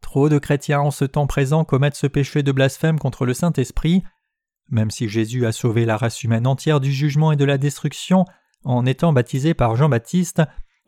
trop 0.00 0.28
de 0.28 0.38
chrétiens 0.38 0.80
en 0.80 0.90
ce 0.90 1.04
temps 1.04 1.26
présent 1.26 1.64
commettent 1.64 1.96
ce 1.96 2.06
péché 2.06 2.42
de 2.42 2.52
blasphème 2.52 2.98
contre 2.98 3.26
le 3.26 3.34
Saint-Esprit. 3.34 4.04
Même 4.68 4.90
si 4.90 5.08
Jésus 5.08 5.46
a 5.46 5.52
sauvé 5.52 5.84
la 5.84 5.96
race 5.96 6.22
humaine 6.22 6.46
entière 6.46 6.80
du 6.80 6.92
jugement 6.92 7.32
et 7.32 7.36
de 7.36 7.44
la 7.44 7.58
destruction 7.58 8.24
en 8.64 8.84
étant 8.84 9.12
baptisé 9.12 9.54
par 9.54 9.76
Jean-Baptiste, 9.76 10.42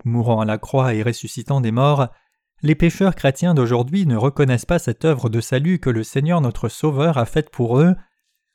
mourant 0.05 0.41
à 0.41 0.45
la 0.45 0.59
croix 0.59 0.95
et 0.95 1.03
ressuscitant 1.03 1.61
des 1.61 1.73
morts, 1.73 2.09
les 2.63 2.75
pécheurs 2.75 3.15
chrétiens 3.15 3.55
d'aujourd'hui 3.55 4.07
ne 4.07 4.17
reconnaissent 4.17 4.67
pas 4.67 4.79
cette 4.79 5.05
œuvre 5.05 5.29
de 5.29 5.41
salut 5.41 5.79
que 5.79 5.91
le 5.91 6.03
Seigneur 6.03 6.41
notre 6.41 6.69
Sauveur 6.69 7.19
a 7.19 7.25
faite 7.25 7.51
pour 7.51 7.79
eux. 7.79 7.95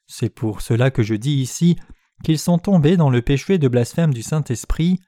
C'est 0.07 0.29
pour 0.29 0.61
cela 0.61 0.91
que 0.91 1.03
je 1.03 1.15
dis 1.15 1.35
ici 1.35 1.77
qu'ils 2.23 2.39
sont 2.39 2.57
tombés 2.57 2.97
dans 2.97 3.09
le 3.09 3.21
péché 3.21 3.57
de 3.57 3.67
blasphème 3.67 4.13
du 4.13 4.21
Saint-Esprit. 4.21 4.99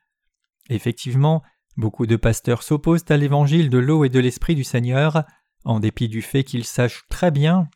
Effectivement, 0.70 1.44
beaucoup 1.78 2.08
de 2.08 2.16
pasteurs 2.16 2.64
s'opposent 2.64 3.06
à 3.10 3.18
l'évangile 3.18 3.70
de 3.70 3.78
l'eau 3.78 4.06
et 4.06 4.10
de 4.10 4.20
l'Esprit 4.20 4.56
du 4.56 4.64
Seigneur, 4.64 5.24
en 5.66 5.80
dépit 5.80 6.08
du 6.08 6.22
fait 6.22 6.44
qu'ils 6.44 6.66
sachent 6.66 7.06
très 7.10 7.32
bien 7.32 7.70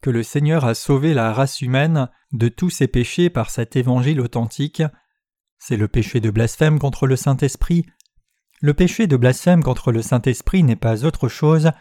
que 0.00 0.10
le 0.10 0.22
Seigneur 0.22 0.64
a 0.64 0.74
sauvé 0.74 1.14
la 1.14 1.32
race 1.32 1.60
humaine 1.60 2.08
de 2.32 2.48
tous 2.48 2.70
ses 2.70 2.88
péchés 2.88 3.30
par 3.30 3.50
cet 3.50 3.76
évangile 3.76 4.20
authentique. 4.20 4.82
C'est 5.58 5.76
le 5.76 5.86
péché 5.86 6.20
de 6.20 6.30
blasphème 6.30 6.78
contre 6.78 7.06
le 7.06 7.14
Saint-Esprit. 7.16 7.86
Le 8.62 8.74
péché 8.74 9.08
de 9.08 9.16
blasphème 9.16 9.64
contre 9.64 9.90
le 9.90 10.02
Saint-Esprit 10.02 10.62
n'est 10.62 10.76
pas 10.76 11.04
autre 11.04 11.26
chose 11.26 11.72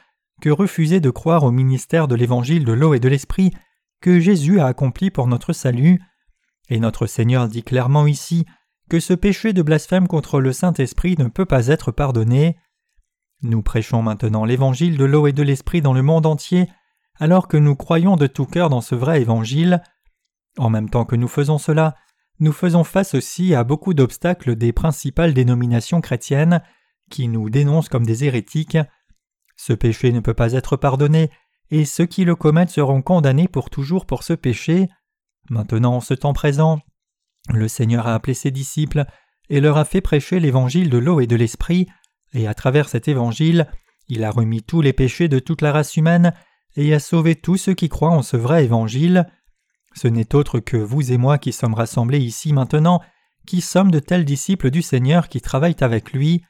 que 0.41 0.49
refuser 0.49 0.99
de 0.99 1.11
croire 1.11 1.43
au 1.43 1.51
ministère 1.51 2.07
de 2.07 2.15
l'évangile 2.15 2.65
de 2.65 2.73
l'eau 2.73 2.95
et 2.95 2.99
de 2.99 3.07
l'Esprit 3.07 3.53
que 4.01 4.19
Jésus 4.19 4.59
a 4.59 4.65
accompli 4.65 5.11
pour 5.11 5.27
notre 5.27 5.53
salut. 5.53 6.01
Et 6.69 6.79
notre 6.79 7.05
Seigneur 7.05 7.47
dit 7.47 7.61
clairement 7.61 8.07
ici 8.07 8.47
que 8.89 8.99
ce 8.99 9.13
péché 9.13 9.53
de 9.53 9.61
blasphème 9.61 10.07
contre 10.07 10.41
le 10.41 10.53
Saint-Esprit 10.53 11.15
ne 11.19 11.27
peut 11.27 11.45
pas 11.45 11.67
être 11.67 11.91
pardonné. 11.91 12.57
Nous 13.43 13.61
prêchons 13.61 14.01
maintenant 14.01 14.43
l'évangile 14.43 14.97
de 14.97 15.05
l'eau 15.05 15.27
et 15.27 15.33
de 15.33 15.43
l'Esprit 15.43 15.83
dans 15.83 15.93
le 15.93 16.01
monde 16.01 16.25
entier, 16.25 16.67
alors 17.19 17.47
que 17.47 17.57
nous 17.57 17.75
croyons 17.75 18.15
de 18.15 18.25
tout 18.25 18.47
cœur 18.47 18.71
dans 18.71 18.81
ce 18.81 18.95
vrai 18.95 19.21
évangile. 19.21 19.83
En 20.57 20.71
même 20.71 20.89
temps 20.89 21.05
que 21.05 21.15
nous 21.15 21.27
faisons 21.27 21.59
cela, 21.59 21.95
nous 22.41 22.51
faisons 22.51 22.83
face 22.83 23.13
aussi 23.13 23.53
à 23.53 23.63
beaucoup 23.63 23.93
d'obstacles 23.93 24.55
des 24.55 24.73
principales 24.73 25.33
dénominations 25.33 26.01
chrétiennes 26.01 26.61
qui 27.11 27.27
nous 27.27 27.51
dénoncent 27.51 27.87
comme 27.87 28.05
des 28.05 28.25
hérétiques. 28.25 28.79
Ce 29.55 29.73
péché 29.73 30.11
ne 30.11 30.19
peut 30.19 30.33
pas 30.33 30.53
être 30.53 30.75
pardonné, 30.75 31.29
et 31.69 31.85
ceux 31.85 32.07
qui 32.07 32.25
le 32.25 32.35
commettent 32.35 32.71
seront 32.71 33.03
condamnés 33.03 33.47
pour 33.47 33.69
toujours 33.69 34.07
pour 34.07 34.23
ce 34.23 34.33
péché. 34.33 34.89
Maintenant, 35.51 35.95
en 35.95 36.01
ce 36.01 36.15
temps 36.15 36.33
présent, 36.33 36.79
le 37.49 37.67
Seigneur 37.67 38.07
a 38.07 38.15
appelé 38.15 38.33
ses 38.33 38.49
disciples 38.49 39.05
et 39.49 39.61
leur 39.61 39.77
a 39.77 39.85
fait 39.85 40.01
prêcher 40.01 40.39
l'évangile 40.39 40.89
de 40.89 40.97
l'eau 40.97 41.19
et 41.19 41.27
de 41.27 41.35
l'esprit, 41.35 41.87
et 42.33 42.47
à 42.47 42.55
travers 42.55 42.89
cet 42.89 43.07
évangile, 43.07 43.67
il 44.07 44.23
a 44.23 44.31
remis 44.31 44.63
tous 44.63 44.81
les 44.81 44.93
péchés 44.93 45.27
de 45.27 45.39
toute 45.39 45.61
la 45.61 45.71
race 45.71 45.95
humaine 45.95 46.33
et 46.75 46.93
a 46.93 46.99
sauvé 46.99 47.35
tous 47.35 47.57
ceux 47.57 47.75
qui 47.75 47.87
croient 47.87 48.09
en 48.09 48.23
ce 48.23 48.35
vrai 48.37 48.63
évangile. 48.63 49.27
Ce 49.93 50.07
n'est 50.07 50.35
autre 50.35 50.59
que 50.59 50.77
vous 50.77 51.11
et 51.11 51.17
moi 51.17 51.37
qui 51.37 51.51
sommes 51.51 51.73
rassemblés 51.73 52.19
ici 52.19 52.53
maintenant, 52.53 53.01
qui 53.45 53.61
sommes 53.61 53.91
de 53.91 53.99
tels 53.99 54.25
disciples 54.25 54.71
du 54.71 54.81
Seigneur 54.81 55.27
qui 55.27 55.41
travaillent 55.41 55.75
avec 55.81 56.13
lui. 56.13 56.43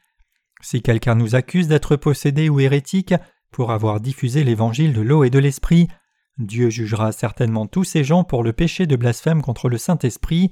Si 0.60 0.82
quelqu'un 0.82 1.14
nous 1.14 1.34
accuse 1.34 1.68
d'être 1.68 1.96
possédés 1.96 2.48
ou 2.48 2.60
hérétiques 2.60 3.14
pour 3.50 3.72
avoir 3.72 4.00
diffusé 4.00 4.44
l'évangile 4.44 4.92
de 4.92 5.00
l'eau 5.00 5.24
et 5.24 5.30
de 5.30 5.38
l'esprit, 5.38 5.88
Dieu 6.38 6.70
jugera 6.70 7.12
certainement 7.12 7.66
tous 7.66 7.84
ces 7.84 8.04
gens 8.04 8.24
pour 8.24 8.42
le 8.42 8.52
péché 8.52 8.86
de 8.86 8.96
blasphème 8.96 9.42
contre 9.42 9.68
le 9.68 9.78
Saint-Esprit. 9.78 10.50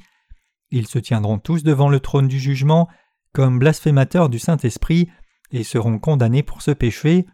Ils 0.71 0.87
se 0.87 0.99
tiendront 0.99 1.39
tous 1.39 1.63
devant 1.63 1.89
le 1.89 2.01
trône 2.01 2.29
du 2.29 2.39
jugement 2.39 2.89
comme 3.33 3.59
blasphémateurs 3.59 4.29
du 4.29 4.39
Saint-Esprit 4.39 5.09
et 5.53 5.65
seront 5.65 5.99
condamnés 5.99 6.43
pour 6.43 6.63
ce 6.63 6.71
péché. 6.73 7.27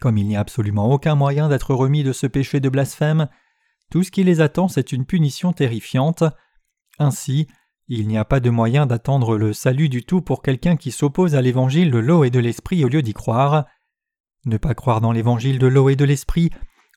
Comme 0.00 0.18
il 0.18 0.26
n'y 0.26 0.36
a 0.36 0.40
absolument 0.40 0.90
aucun 0.92 1.14
moyen 1.14 1.48
d'être 1.48 1.74
remis 1.74 2.04
de 2.04 2.12
ce 2.12 2.26
péché 2.26 2.60
de 2.60 2.68
blasphème, 2.68 3.28
tout 3.90 4.02
ce 4.02 4.10
qui 4.10 4.24
les 4.24 4.40
attend 4.40 4.68
c'est 4.68 4.92
une 4.92 5.06
punition 5.06 5.52
terrifiante. 5.52 6.24
Ainsi, 6.98 7.46
il 7.88 8.06
n'y 8.06 8.18
a 8.18 8.24
pas 8.24 8.40
de 8.40 8.50
moyen 8.50 8.84
d'attendre 8.84 9.38
le 9.38 9.52
salut 9.52 9.88
du 9.88 10.04
tout 10.04 10.20
pour 10.20 10.42
quelqu'un 10.42 10.76
qui 10.76 10.90
s'oppose 10.90 11.34
à 11.34 11.40
l'évangile 11.40 11.90
de 11.90 11.98
l'eau 11.98 12.24
et 12.24 12.30
de 12.30 12.38
l'esprit 12.38 12.84
au 12.84 12.88
lieu 12.88 13.00
d'y 13.00 13.14
croire. 13.14 13.64
Ne 14.44 14.58
pas 14.58 14.74
croire 14.74 15.00
dans 15.00 15.12
l'évangile 15.12 15.58
de 15.58 15.66
l'eau 15.66 15.88
et 15.88 15.96
de 15.96 16.04
l'esprit, 16.04 16.50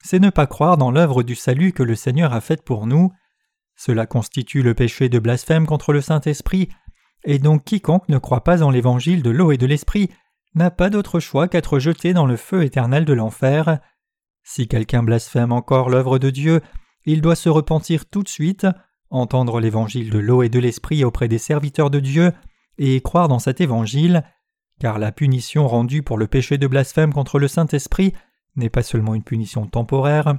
c'est 0.04 0.20
ne 0.20 0.30
pas 0.30 0.48
croire 0.48 0.78
dans 0.78 0.92
l'œuvre 0.92 1.24
du 1.24 1.36
salut 1.36 1.72
que 1.72 1.84
le 1.84 1.96
Seigneur 1.96 2.34
a 2.34 2.42
faite 2.42 2.64
pour 2.64 2.88
nous. 2.88 3.12
Cela 3.76 4.06
constitue 4.06 4.64
le 4.64 4.74
péché 4.74 5.10
de 5.10 5.20
blasphème 5.20 5.66
contre 5.66 5.94
le 5.94 6.02
Saint-Esprit, 6.02 6.70
et 7.24 7.40
donc 7.40 7.64
quiconque 7.64 8.10
ne 8.10 8.18
croit 8.18 8.44
pas 8.44 8.64
en 8.64 8.70
l'évangile 8.70 9.24
de 9.24 9.30
l'eau 9.30 9.52
et 9.52 9.58
de 9.58 9.66
l'esprit 9.66 10.10
n'a 10.56 10.72
pas 10.72 10.90
d'autre 10.90 11.20
choix 11.20 11.48
qu'être 11.48 11.80
jeté 11.80 12.14
dans 12.14 12.26
le 12.26 12.36
feu 12.36 12.64
éternel 12.64 13.06
de 13.06 13.14
l'enfer. 13.14 13.80
Si 14.44 14.68
quelqu'un 14.68 15.04
blasphème 15.04 15.52
encore 15.52 15.90
l'œuvre 15.90 16.20
de 16.20 16.30
Dieu, 16.30 16.62
il 17.06 17.22
doit 17.22 17.36
se 17.36 17.50
repentir 17.50 18.06
tout 18.06 18.24
de 18.24 18.30
suite, 18.30 18.68
entendre 19.10 19.60
l'évangile 19.60 20.10
de 20.10 20.20
l'eau 20.20 20.44
et 20.44 20.50
de 20.50 20.60
l'esprit 20.60 21.04
auprès 21.04 21.28
des 21.28 21.38
serviteurs 21.38 21.90
de 21.90 22.00
Dieu, 22.00 22.32
et 22.78 23.02
croire 23.02 23.28
dans 23.28 23.40
cet 23.40 23.62
évangile, 23.62 24.24
car 24.80 24.98
la 24.98 25.12
punition 25.12 25.68
rendue 25.68 26.02
pour 26.02 26.18
le 26.18 26.28
péché 26.28 26.58
de 26.58 26.68
blasphème 26.68 27.14
contre 27.14 27.38
le 27.38 27.48
Saint-Esprit 27.48 28.14
n'est 28.56 28.70
pas 28.70 28.84
seulement 28.84 29.16
une 29.16 29.24
punition 29.24 29.68
temporaire, 29.68 30.36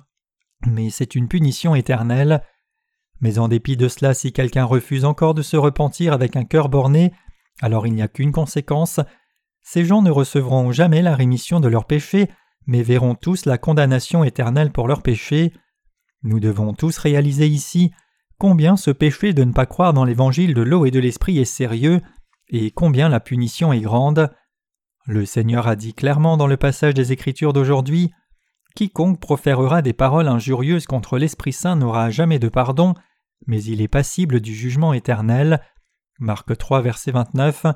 mais 0.66 0.90
c'est 0.90 1.14
une 1.14 1.28
punition 1.28 1.75
éternelle. 1.75 2.42
Mais 3.21 3.38
en 3.38 3.49
dépit 3.49 3.76
de 3.76 3.88
cela, 3.88 4.14
si 4.14 4.33
quelqu'un 4.33 4.64
refuse 4.64 5.04
encore 5.04 5.35
de 5.35 5.42
se 5.42 5.57
repentir 5.57 6.12
avec 6.12 6.37
un 6.37 6.45
cœur 6.45 6.69
borné, 6.69 7.12
alors 7.61 7.87
il 7.87 7.95
n'y 7.95 8.02
a 8.02 8.09
qu'une 8.09 8.33
conséquence. 8.33 9.00
Ces 9.62 9.85
gens 9.85 10.02
ne 10.02 10.11
recevront 10.11 10.73
jamais 10.73 11.02
la 11.02 11.14
rémission 11.14 11.61
de 11.61 11.69
leurs 11.69 11.87
péchés, 11.87 12.28
mais 12.66 12.83
verront 12.83 13.14
tous 13.14 13.47
la 13.47 13.59
condamnation 13.59 14.25
éternelle 14.25 14.73
pour 14.73 14.88
leurs 14.88 15.02
péchés. 15.02 15.52
Nous 16.22 16.40
devons 16.40 16.72
tous 16.72 16.98
réaliser 16.98 17.46
ici 17.46 17.92
combien 18.38 18.76
ce 18.76 18.90
péché 18.90 19.32
de 19.32 19.44
ne 19.44 19.52
pas 19.52 19.66
croire 19.66 19.92
dans 19.92 20.04
l'évangile 20.04 20.54
de 20.54 20.62
l'eau 20.62 20.86
et 20.86 20.90
de 20.90 20.98
l'esprit 21.00 21.38
est 21.38 21.44
sérieux, 21.44 22.00
et 22.48 22.70
combien 22.70 23.08
la 23.08 23.20
punition 23.20 23.72
est 23.72 23.80
grande. 23.80 24.30
Le 25.06 25.24
Seigneur 25.24 25.66
a 25.66 25.76
dit 25.76 25.94
clairement 25.94 26.36
dans 26.36 26.46
le 26.46 26.56
passage 26.56 26.94
des 26.94 27.12
Écritures 27.12 27.52
d'aujourd'hui 27.52 28.12
Quiconque 28.74 29.20
proférera 29.20 29.82
des 29.82 29.92
paroles 29.92 30.28
injurieuses 30.28 30.86
contre 30.86 31.18
l'Esprit 31.18 31.52
Saint 31.52 31.76
n'aura 31.76 32.10
jamais 32.10 32.38
de 32.38 32.48
pardon, 32.48 32.94
mais 33.46 33.62
il 33.62 33.82
est 33.82 33.88
passible 33.88 34.40
du 34.40 34.54
jugement 34.54 34.92
éternel. 34.92 35.60
Marc 36.18 36.56
3, 36.56 36.80
verset 36.80 37.10
29. 37.10 37.66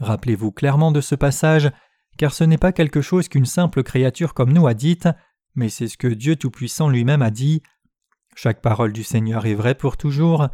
Rappelez-vous 0.00 0.52
clairement 0.52 0.92
de 0.92 1.00
ce 1.00 1.14
passage, 1.14 1.70
car 2.16 2.32
ce 2.32 2.44
n'est 2.44 2.58
pas 2.58 2.72
quelque 2.72 3.00
chose 3.00 3.28
qu'une 3.28 3.46
simple 3.46 3.82
créature 3.82 4.34
comme 4.34 4.52
nous 4.52 4.66
a 4.66 4.74
dit, 4.74 4.98
mais 5.56 5.68
c'est 5.68 5.88
ce 5.88 5.96
que 5.96 6.06
Dieu 6.06 6.36
Tout-Puissant 6.36 6.88
lui-même 6.88 7.22
a 7.22 7.30
dit. 7.30 7.62
Chaque 8.36 8.60
parole 8.60 8.92
du 8.92 9.02
Seigneur 9.02 9.46
est 9.46 9.54
vraie 9.54 9.74
pour 9.74 9.96
toujours. 9.96 10.48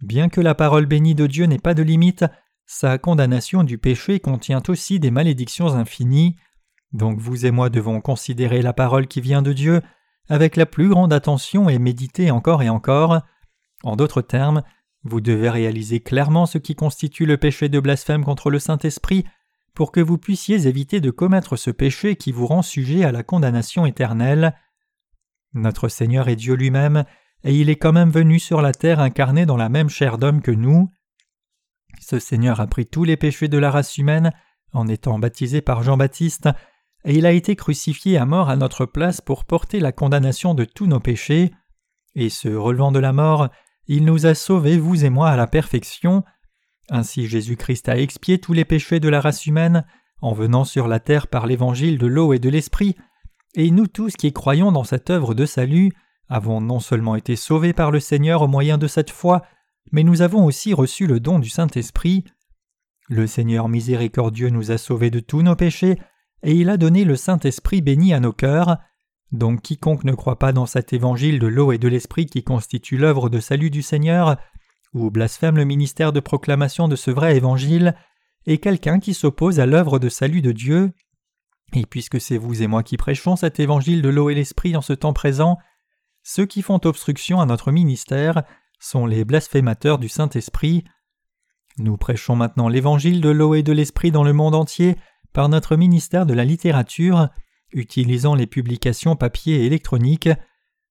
Bien 0.00 0.28
que 0.28 0.40
la 0.40 0.54
parole 0.54 0.86
bénie 0.86 1.14
de 1.14 1.26
Dieu 1.26 1.46
n'ait 1.46 1.58
pas 1.58 1.74
de 1.74 1.82
limite, 1.82 2.24
sa 2.66 2.98
condamnation 2.98 3.64
du 3.64 3.78
péché 3.78 4.20
contient 4.20 4.62
aussi 4.68 5.00
des 5.00 5.10
malédictions 5.10 5.74
infinies. 5.74 6.36
Donc 6.92 7.18
vous 7.18 7.46
et 7.46 7.50
moi 7.50 7.70
devons 7.70 8.00
considérer 8.00 8.62
la 8.62 8.72
parole 8.72 9.06
qui 9.06 9.20
vient 9.20 9.42
de 9.42 9.52
Dieu 9.52 9.82
avec 10.28 10.56
la 10.56 10.66
plus 10.66 10.88
grande 10.88 11.12
attention 11.12 11.68
et 11.68 11.78
méditer 11.78 12.30
encore 12.30 12.62
et 12.62 12.68
encore. 12.68 13.20
En 13.82 13.96
d'autres 13.96 14.22
termes, 14.22 14.62
vous 15.02 15.20
devez 15.20 15.50
réaliser 15.50 16.00
clairement 16.00 16.46
ce 16.46 16.58
qui 16.58 16.74
constitue 16.74 17.26
le 17.26 17.36
péché 17.36 17.68
de 17.68 17.80
blasphème 17.80 18.24
contre 18.24 18.50
le 18.50 18.58
Saint-Esprit 18.58 19.24
pour 19.76 19.92
que 19.92 20.00
vous 20.00 20.16
puissiez 20.16 20.66
éviter 20.66 21.00
de 21.00 21.10
commettre 21.10 21.56
ce 21.56 21.70
péché 21.70 22.16
qui 22.16 22.32
vous 22.32 22.46
rend 22.46 22.62
sujet 22.62 23.04
à 23.04 23.12
la 23.12 23.22
condamnation 23.22 23.84
éternelle. 23.84 24.56
Notre 25.52 25.88
Seigneur 25.88 26.28
est 26.28 26.36
Dieu 26.36 26.54
lui-même, 26.54 27.04
et 27.44 27.54
il 27.54 27.68
est 27.68 27.76
quand 27.76 27.92
même 27.92 28.10
venu 28.10 28.38
sur 28.38 28.62
la 28.62 28.72
terre 28.72 29.00
incarné 29.00 29.44
dans 29.44 29.58
la 29.58 29.68
même 29.68 29.90
chair 29.90 30.16
d'homme 30.16 30.40
que 30.40 30.50
nous. 30.50 30.90
Ce 32.00 32.18
Seigneur 32.18 32.58
a 32.60 32.66
pris 32.66 32.86
tous 32.86 33.04
les 33.04 33.18
péchés 33.18 33.48
de 33.48 33.58
la 33.58 33.70
race 33.70 33.98
humaine 33.98 34.32
en 34.72 34.88
étant 34.88 35.18
baptisé 35.18 35.60
par 35.60 35.82
Jean-Baptiste, 35.82 36.48
et 37.04 37.14
il 37.14 37.26
a 37.26 37.32
été 37.32 37.54
crucifié 37.54 38.16
à 38.16 38.24
mort 38.24 38.48
à 38.48 38.56
notre 38.56 38.86
place 38.86 39.20
pour 39.20 39.44
porter 39.44 39.78
la 39.78 39.92
condamnation 39.92 40.54
de 40.54 40.64
tous 40.64 40.86
nos 40.86 41.00
péchés, 41.00 41.52
et 42.14 42.30
se 42.30 42.48
relevant 42.48 42.92
de 42.92 42.98
la 42.98 43.12
mort, 43.12 43.50
il 43.86 44.06
nous 44.06 44.24
a 44.24 44.34
sauvés, 44.34 44.78
vous 44.78 45.04
et 45.04 45.10
moi, 45.10 45.28
à 45.28 45.36
la 45.36 45.46
perfection. 45.46 46.24
Ainsi 46.88 47.26
Jésus-Christ 47.26 47.88
a 47.88 47.98
expié 47.98 48.38
tous 48.38 48.52
les 48.52 48.64
péchés 48.64 49.00
de 49.00 49.08
la 49.08 49.20
race 49.20 49.46
humaine 49.46 49.84
en 50.22 50.32
venant 50.32 50.64
sur 50.64 50.88
la 50.88 51.00
terre 51.00 51.26
par 51.26 51.46
l'évangile 51.46 51.98
de 51.98 52.06
l'eau 52.06 52.32
et 52.32 52.38
de 52.38 52.48
l'esprit, 52.48 52.96
et 53.54 53.70
nous 53.70 53.86
tous 53.86 54.14
qui 54.16 54.32
croyons 54.32 54.72
dans 54.72 54.84
cette 54.84 55.10
œuvre 55.10 55.34
de 55.34 55.46
salut 55.46 55.92
avons 56.28 56.60
non 56.60 56.80
seulement 56.80 57.16
été 57.16 57.36
sauvés 57.36 57.72
par 57.72 57.90
le 57.90 58.00
Seigneur 58.00 58.42
au 58.42 58.48
moyen 58.48 58.78
de 58.78 58.86
cette 58.86 59.10
foi, 59.10 59.42
mais 59.92 60.02
nous 60.02 60.22
avons 60.22 60.44
aussi 60.44 60.74
reçu 60.74 61.06
le 61.06 61.20
don 61.20 61.38
du 61.38 61.48
Saint-Esprit. 61.48 62.24
Le 63.08 63.26
Seigneur 63.26 63.68
miséricordieux 63.68 64.50
nous 64.50 64.72
a 64.72 64.78
sauvés 64.78 65.10
de 65.10 65.20
tous 65.20 65.42
nos 65.42 65.54
péchés 65.54 65.98
et 66.42 66.52
il 66.52 66.68
a 66.68 66.76
donné 66.76 67.04
le 67.04 67.16
Saint-Esprit 67.16 67.80
béni 67.80 68.12
à 68.12 68.20
nos 68.20 68.32
cœurs. 68.32 68.78
Donc 69.32 69.62
quiconque 69.62 70.04
ne 70.04 70.12
croit 70.12 70.38
pas 70.38 70.52
dans 70.52 70.66
cet 70.66 70.92
évangile 70.92 71.38
de 71.38 71.46
l'eau 71.46 71.72
et 71.72 71.78
de 71.78 71.88
l'esprit 71.88 72.26
qui 72.26 72.42
constitue 72.42 72.96
l'œuvre 72.96 73.28
de 73.28 73.40
salut 73.40 73.70
du 73.70 73.82
Seigneur, 73.82 74.36
ou 74.96 75.10
blasphème 75.10 75.56
le 75.56 75.64
ministère 75.64 76.12
de 76.12 76.20
proclamation 76.20 76.88
de 76.88 76.96
ce 76.96 77.10
vrai 77.10 77.36
évangile, 77.36 77.94
est 78.46 78.58
quelqu'un 78.58 78.98
qui 78.98 79.14
s'oppose 79.14 79.60
à 79.60 79.66
l'œuvre 79.66 79.98
de 79.98 80.08
salut 80.08 80.42
de 80.42 80.52
Dieu. 80.52 80.92
Et 81.74 81.84
puisque 81.84 82.20
c'est 82.20 82.38
vous 82.38 82.62
et 82.62 82.66
moi 82.66 82.82
qui 82.82 82.96
prêchons 82.96 83.36
cet 83.36 83.60
évangile 83.60 84.02
de 84.02 84.08
l'eau 84.08 84.30
et 84.30 84.34
l'esprit 84.34 84.76
en 84.76 84.82
ce 84.82 84.92
temps 84.92 85.12
présent, 85.12 85.58
ceux 86.22 86.46
qui 86.46 86.62
font 86.62 86.80
obstruction 86.84 87.40
à 87.40 87.46
notre 87.46 87.72
ministère 87.72 88.42
sont 88.78 89.06
les 89.06 89.24
blasphémateurs 89.24 89.98
du 89.98 90.08
Saint-Esprit. 90.08 90.84
Nous 91.78 91.96
prêchons 91.96 92.36
maintenant 92.36 92.68
l'évangile 92.68 93.20
de 93.20 93.28
l'eau 93.28 93.54
et 93.54 93.62
de 93.62 93.72
l'esprit 93.72 94.10
dans 94.10 94.24
le 94.24 94.32
monde 94.32 94.54
entier 94.54 94.96
par 95.32 95.48
notre 95.48 95.76
ministère 95.76 96.24
de 96.24 96.34
la 96.34 96.44
littérature, 96.44 97.28
utilisant 97.72 98.34
les 98.34 98.46
publications 98.46 99.16
papier 99.16 99.56
et 99.56 99.66
électroniques. 99.66 100.30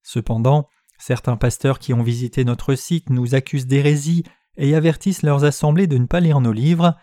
Cependant, 0.04 0.68
certains 1.06 1.38
pasteurs 1.38 1.78
qui 1.78 1.94
ont 1.94 2.02
visité 2.02 2.44
notre 2.44 2.74
site 2.74 3.12
nous 3.12 3.36
accusent 3.36 3.68
d'hérésie 3.68 4.24
et 4.58 4.74
avertissent 4.74 5.22
leurs 5.22 5.44
assemblées 5.44 5.86
de 5.86 6.00
ne 6.00 6.08
pas 6.08 6.20
lire 6.20 6.42
nos 6.42 6.52
livres. 6.52 6.96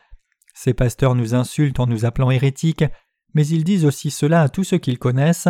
Ces 0.55 0.75
pasteurs 0.75 1.15
nous 1.15 1.37
insultent 1.37 1.79
en 1.79 1.87
nous 1.87 2.05
appelant 2.05 2.33
hérétiques, 2.33 2.85
mais 3.33 3.47
ils 3.47 3.63
disent 3.63 3.85
aussi 3.85 4.11
cela 4.11 4.43
à 4.43 4.49
tous 4.49 4.65
ceux 4.65 4.79
qu'ils 4.79 4.99
connaissent. 4.99 5.47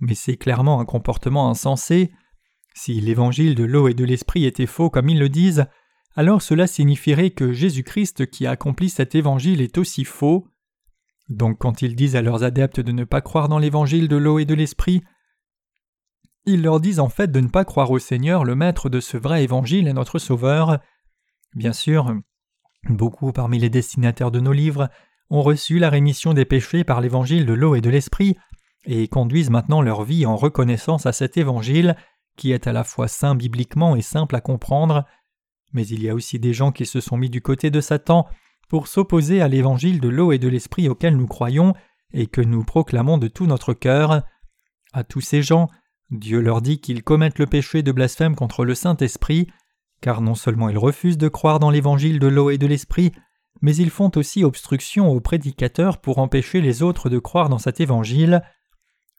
Mais 0.00 0.14
c'est 0.14 0.36
clairement 0.36 0.80
un 0.80 0.84
comportement 0.84 1.48
insensé. 1.48 2.12
Si 2.74 3.00
l'évangile 3.00 3.54
de 3.54 3.64
l'eau 3.64 3.88
et 3.88 3.94
de 3.94 4.04
l'esprit 4.04 4.44
était 4.44 4.66
faux 4.66 4.90
comme 4.90 5.08
ils 5.08 5.18
le 5.18 5.30
disent, 5.30 5.64
alors 6.14 6.42
cela 6.42 6.66
signifierait 6.66 7.30
que 7.30 7.54
Jésus-Christ 7.54 8.30
qui 8.30 8.46
a 8.46 8.50
accompli 8.50 8.90
cet 8.90 9.14
évangile 9.14 9.62
est 9.62 9.78
aussi 9.78 10.04
faux. 10.04 10.46
Donc 11.30 11.56
quand 11.56 11.80
ils 11.80 11.96
disent 11.96 12.16
à 12.16 12.22
leurs 12.22 12.42
adeptes 12.42 12.80
de 12.80 12.92
ne 12.92 13.04
pas 13.04 13.22
croire 13.22 13.48
dans 13.48 13.58
l'évangile 13.58 14.08
de 14.08 14.16
l'eau 14.16 14.38
et 14.38 14.44
de 14.44 14.54
l'esprit, 14.54 15.02
ils 16.46 16.62
leur 16.62 16.80
disent 16.80 17.00
en 17.00 17.08
fait 17.08 17.30
de 17.30 17.40
ne 17.40 17.48
pas 17.48 17.64
croire 17.64 17.90
au 17.90 17.98
Seigneur, 17.98 18.44
le 18.44 18.54
maître 18.54 18.88
de 18.88 19.00
ce 19.00 19.16
vrai 19.16 19.44
évangile 19.44 19.88
et 19.88 19.92
notre 19.92 20.18
Sauveur. 20.18 20.78
Bien 21.54 21.72
sûr, 21.72 22.14
beaucoup 22.88 23.32
parmi 23.32 23.58
les 23.58 23.70
destinataires 23.70 24.30
de 24.30 24.40
nos 24.40 24.52
livres 24.52 24.88
ont 25.30 25.42
reçu 25.42 25.78
la 25.78 25.90
rémission 25.90 26.32
des 26.32 26.44
péchés 26.44 26.84
par 26.84 27.00
l'évangile 27.00 27.44
de 27.44 27.52
l'eau 27.52 27.74
et 27.74 27.80
de 27.80 27.90
l'esprit, 27.90 28.36
et 28.86 29.08
conduisent 29.08 29.50
maintenant 29.50 29.82
leur 29.82 30.04
vie 30.04 30.24
en 30.24 30.36
reconnaissance 30.36 31.04
à 31.04 31.12
cet 31.12 31.36
évangile, 31.36 31.96
qui 32.36 32.52
est 32.52 32.66
à 32.66 32.72
la 32.72 32.84
fois 32.84 33.08
saint 33.08 33.34
bibliquement 33.34 33.96
et 33.96 34.02
simple 34.02 34.36
à 34.36 34.40
comprendre. 34.40 35.04
Mais 35.74 35.86
il 35.86 36.02
y 36.02 36.08
a 36.08 36.14
aussi 36.14 36.38
des 36.38 36.54
gens 36.54 36.72
qui 36.72 36.86
se 36.86 37.00
sont 37.00 37.18
mis 37.18 37.28
du 37.28 37.42
côté 37.42 37.70
de 37.70 37.80
Satan 37.80 38.26
pour 38.68 38.86
s'opposer 38.86 39.42
à 39.42 39.48
l'évangile 39.48 40.00
de 40.00 40.08
l'eau 40.08 40.32
et 40.32 40.38
de 40.38 40.48
l'esprit 40.48 40.88
auquel 40.88 41.16
nous 41.16 41.26
croyons 41.26 41.74
et 42.12 42.26
que 42.26 42.40
nous 42.40 42.64
proclamons 42.64 43.18
de 43.18 43.28
tout 43.28 43.46
notre 43.46 43.74
cœur. 43.74 44.22
À 44.94 45.04
tous 45.04 45.20
ces 45.20 45.42
gens, 45.42 45.68
Dieu 46.10 46.40
leur 46.40 46.62
dit 46.62 46.80
qu'ils 46.80 47.02
commettent 47.02 47.38
le 47.38 47.46
péché 47.46 47.82
de 47.82 47.92
blasphème 47.92 48.34
contre 48.34 48.64
le 48.64 48.74
Saint-Esprit, 48.74 49.48
car 50.00 50.20
non 50.20 50.34
seulement 50.34 50.68
ils 50.68 50.78
refusent 50.78 51.18
de 51.18 51.28
croire 51.28 51.58
dans 51.58 51.70
l'évangile 51.70 52.18
de 52.18 52.28
l'eau 52.28 52.50
et 52.50 52.58
de 52.58 52.66
l'esprit, 52.66 53.12
mais 53.60 53.74
ils 53.76 53.90
font 53.90 54.10
aussi 54.16 54.44
obstruction 54.44 55.08
aux 55.08 55.20
prédicateurs 55.20 56.00
pour 56.00 56.18
empêcher 56.18 56.60
les 56.60 56.82
autres 56.82 57.10
de 57.10 57.18
croire 57.18 57.48
dans 57.48 57.58
cet 57.58 57.80
évangile. 57.80 58.42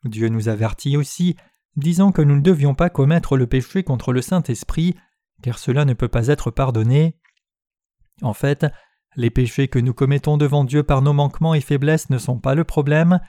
Dieu 0.06 0.30
nous 0.30 0.48
avertit 0.48 0.98
aussi, 0.98 1.36
disant 1.76 2.12
que 2.12 2.22
nous 2.22 2.36
ne 2.36 2.42
devions 2.42 2.74
pas 2.74 2.90
commettre 2.90 3.38
le 3.38 3.48
péché 3.48 3.84
contre 3.84 4.14
le 4.14 4.22
Saint-Esprit, 4.22 4.96
car 5.44 5.60
cela 5.60 5.86
ne 5.86 5.94
peut 5.94 6.08
pas 6.08 6.28
être 6.28 6.52
pardonné. 6.52 7.18
En 8.22 8.34
fait, 8.34 8.66
les 9.16 9.30
péchés 9.30 9.68
que 9.68 9.80
nous 9.80 9.94
commettons 9.94 10.38
devant 10.38 10.64
Dieu 10.64 10.84
par 10.84 11.02
nos 11.02 11.14
manquements 11.14 11.54
et 11.54 11.62
faiblesses 11.62 12.10
ne 12.10 12.18
sont 12.18 12.40
pas 12.40 12.56
le 12.56 12.64
problème. 12.64 13.20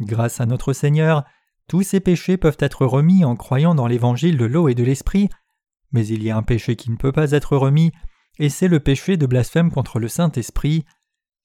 Grâce 0.00 0.40
à 0.40 0.46
notre 0.46 0.72
Seigneur, 0.72 1.24
tous 1.68 1.82
ces 1.82 2.00
péchés 2.00 2.38
peuvent 2.38 2.56
être 2.60 2.86
remis 2.86 3.24
en 3.24 3.36
croyant 3.36 3.74
dans 3.74 3.86
l'évangile 3.86 4.38
de 4.38 4.46
l'eau 4.46 4.68
et 4.68 4.74
de 4.74 4.82
l'esprit, 4.82 5.28
mais 5.92 6.06
il 6.06 6.22
y 6.22 6.30
a 6.30 6.36
un 6.36 6.42
péché 6.42 6.76
qui 6.76 6.90
ne 6.90 6.96
peut 6.96 7.12
pas 7.12 7.32
être 7.32 7.56
remis, 7.56 7.92
et 8.38 8.48
c'est 8.48 8.68
le 8.68 8.80
péché 8.80 9.16
de 9.16 9.26
blasphème 9.26 9.70
contre 9.70 10.00
le 10.00 10.08
Saint-Esprit. 10.08 10.84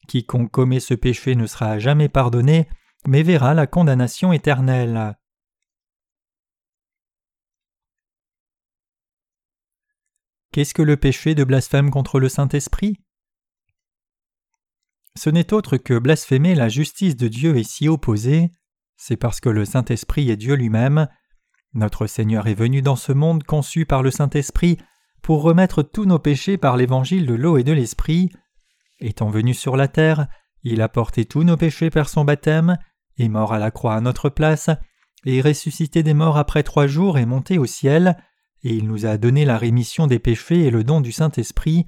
Quiconque 0.07 0.51
commet 0.51 0.79
ce 0.79 0.93
péché 0.93 1.35
ne 1.35 1.45
sera 1.45 1.77
jamais 1.77 2.09
pardonné, 2.09 2.67
mais 3.05 3.23
verra 3.23 3.53
la 3.53 3.67
condamnation 3.67 4.31
éternelle. 4.31 5.17
Qu'est-ce 10.51 10.73
que 10.73 10.83
le 10.83 10.97
péché 10.97 11.35
de 11.35 11.43
blasphème 11.43 11.89
contre 11.89 12.19
le 12.19 12.29
Saint-Esprit? 12.29 12.97
Ce 15.17 15.29
n'est 15.29 15.51
autre 15.51 15.77
que 15.77 15.97
blasphémer 15.97 16.55
la 16.55 16.69
justice 16.69 17.15
de 17.15 17.27
Dieu 17.27 17.57
et 17.57 17.63
s'y 17.63 17.87
opposer, 17.87 18.51
c'est 19.05 19.17
parce 19.17 19.41
que 19.41 19.49
le 19.49 19.65
Saint-Esprit 19.65 20.29
est 20.29 20.37
Dieu 20.37 20.53
lui-même. 20.53 21.09
Notre 21.73 22.07
Seigneur 22.07 22.47
est 22.47 22.53
venu 22.53 22.81
dans 22.81 22.95
ce 22.95 23.11
monde 23.11 23.43
conçu 23.43 23.85
par 23.85 24.01
le 24.01 24.11
Saint-Esprit 24.11 24.77
pour 25.21 25.41
remettre 25.41 25.83
tous 25.83 26.05
nos 26.05 26.19
péchés 26.19 26.57
par 26.57 26.77
l'évangile 26.77 27.25
de 27.25 27.33
l'eau 27.33 27.57
et 27.57 27.65
de 27.65 27.73
l'Esprit. 27.73 28.31
Étant 28.99 29.29
venu 29.29 29.53
sur 29.53 29.75
la 29.75 29.89
terre, 29.89 30.27
il 30.61 30.81
a 30.81 30.87
porté 30.87 31.25
tous 31.25 31.43
nos 31.43 31.57
péchés 31.57 31.89
par 31.89 32.07
son 32.07 32.23
baptême, 32.23 32.77
est 33.17 33.27
mort 33.27 33.51
à 33.51 33.59
la 33.59 33.71
croix 33.71 33.95
à 33.95 33.99
notre 33.99 34.29
place, 34.29 34.69
et 35.25 35.41
ressuscité 35.41 36.01
des 36.01 36.13
morts 36.13 36.37
après 36.37 36.63
trois 36.63 36.87
jours 36.87 37.17
et 37.17 37.25
monté 37.25 37.57
au 37.57 37.65
ciel, 37.65 38.15
et 38.63 38.73
il 38.73 38.87
nous 38.87 39.05
a 39.05 39.17
donné 39.17 39.43
la 39.43 39.57
rémission 39.57 40.07
des 40.07 40.19
péchés 40.19 40.61
et 40.61 40.71
le 40.71 40.85
don 40.85 41.01
du 41.01 41.11
Saint-Esprit. 41.11 41.85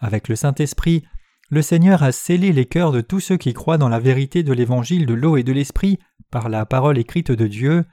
Avec 0.00 0.26
le 0.26 0.34
Saint-Esprit, 0.34 1.04
le 1.52 1.60
Seigneur 1.60 2.02
a 2.02 2.12
scellé 2.12 2.50
les 2.50 2.64
cœurs 2.64 2.92
de 2.92 3.02
tous 3.02 3.20
ceux 3.20 3.36
qui 3.36 3.52
croient 3.52 3.76
dans 3.76 3.90
la 3.90 4.00
vérité 4.00 4.42
de 4.42 4.54
l'évangile 4.54 5.04
de 5.04 5.12
l'eau 5.12 5.36
et 5.36 5.42
de 5.42 5.52
l'Esprit 5.52 5.98
par 6.30 6.48
la 6.48 6.64
parole 6.64 6.96
écrite 6.96 7.30
de 7.30 7.46
Dieu. 7.46 7.84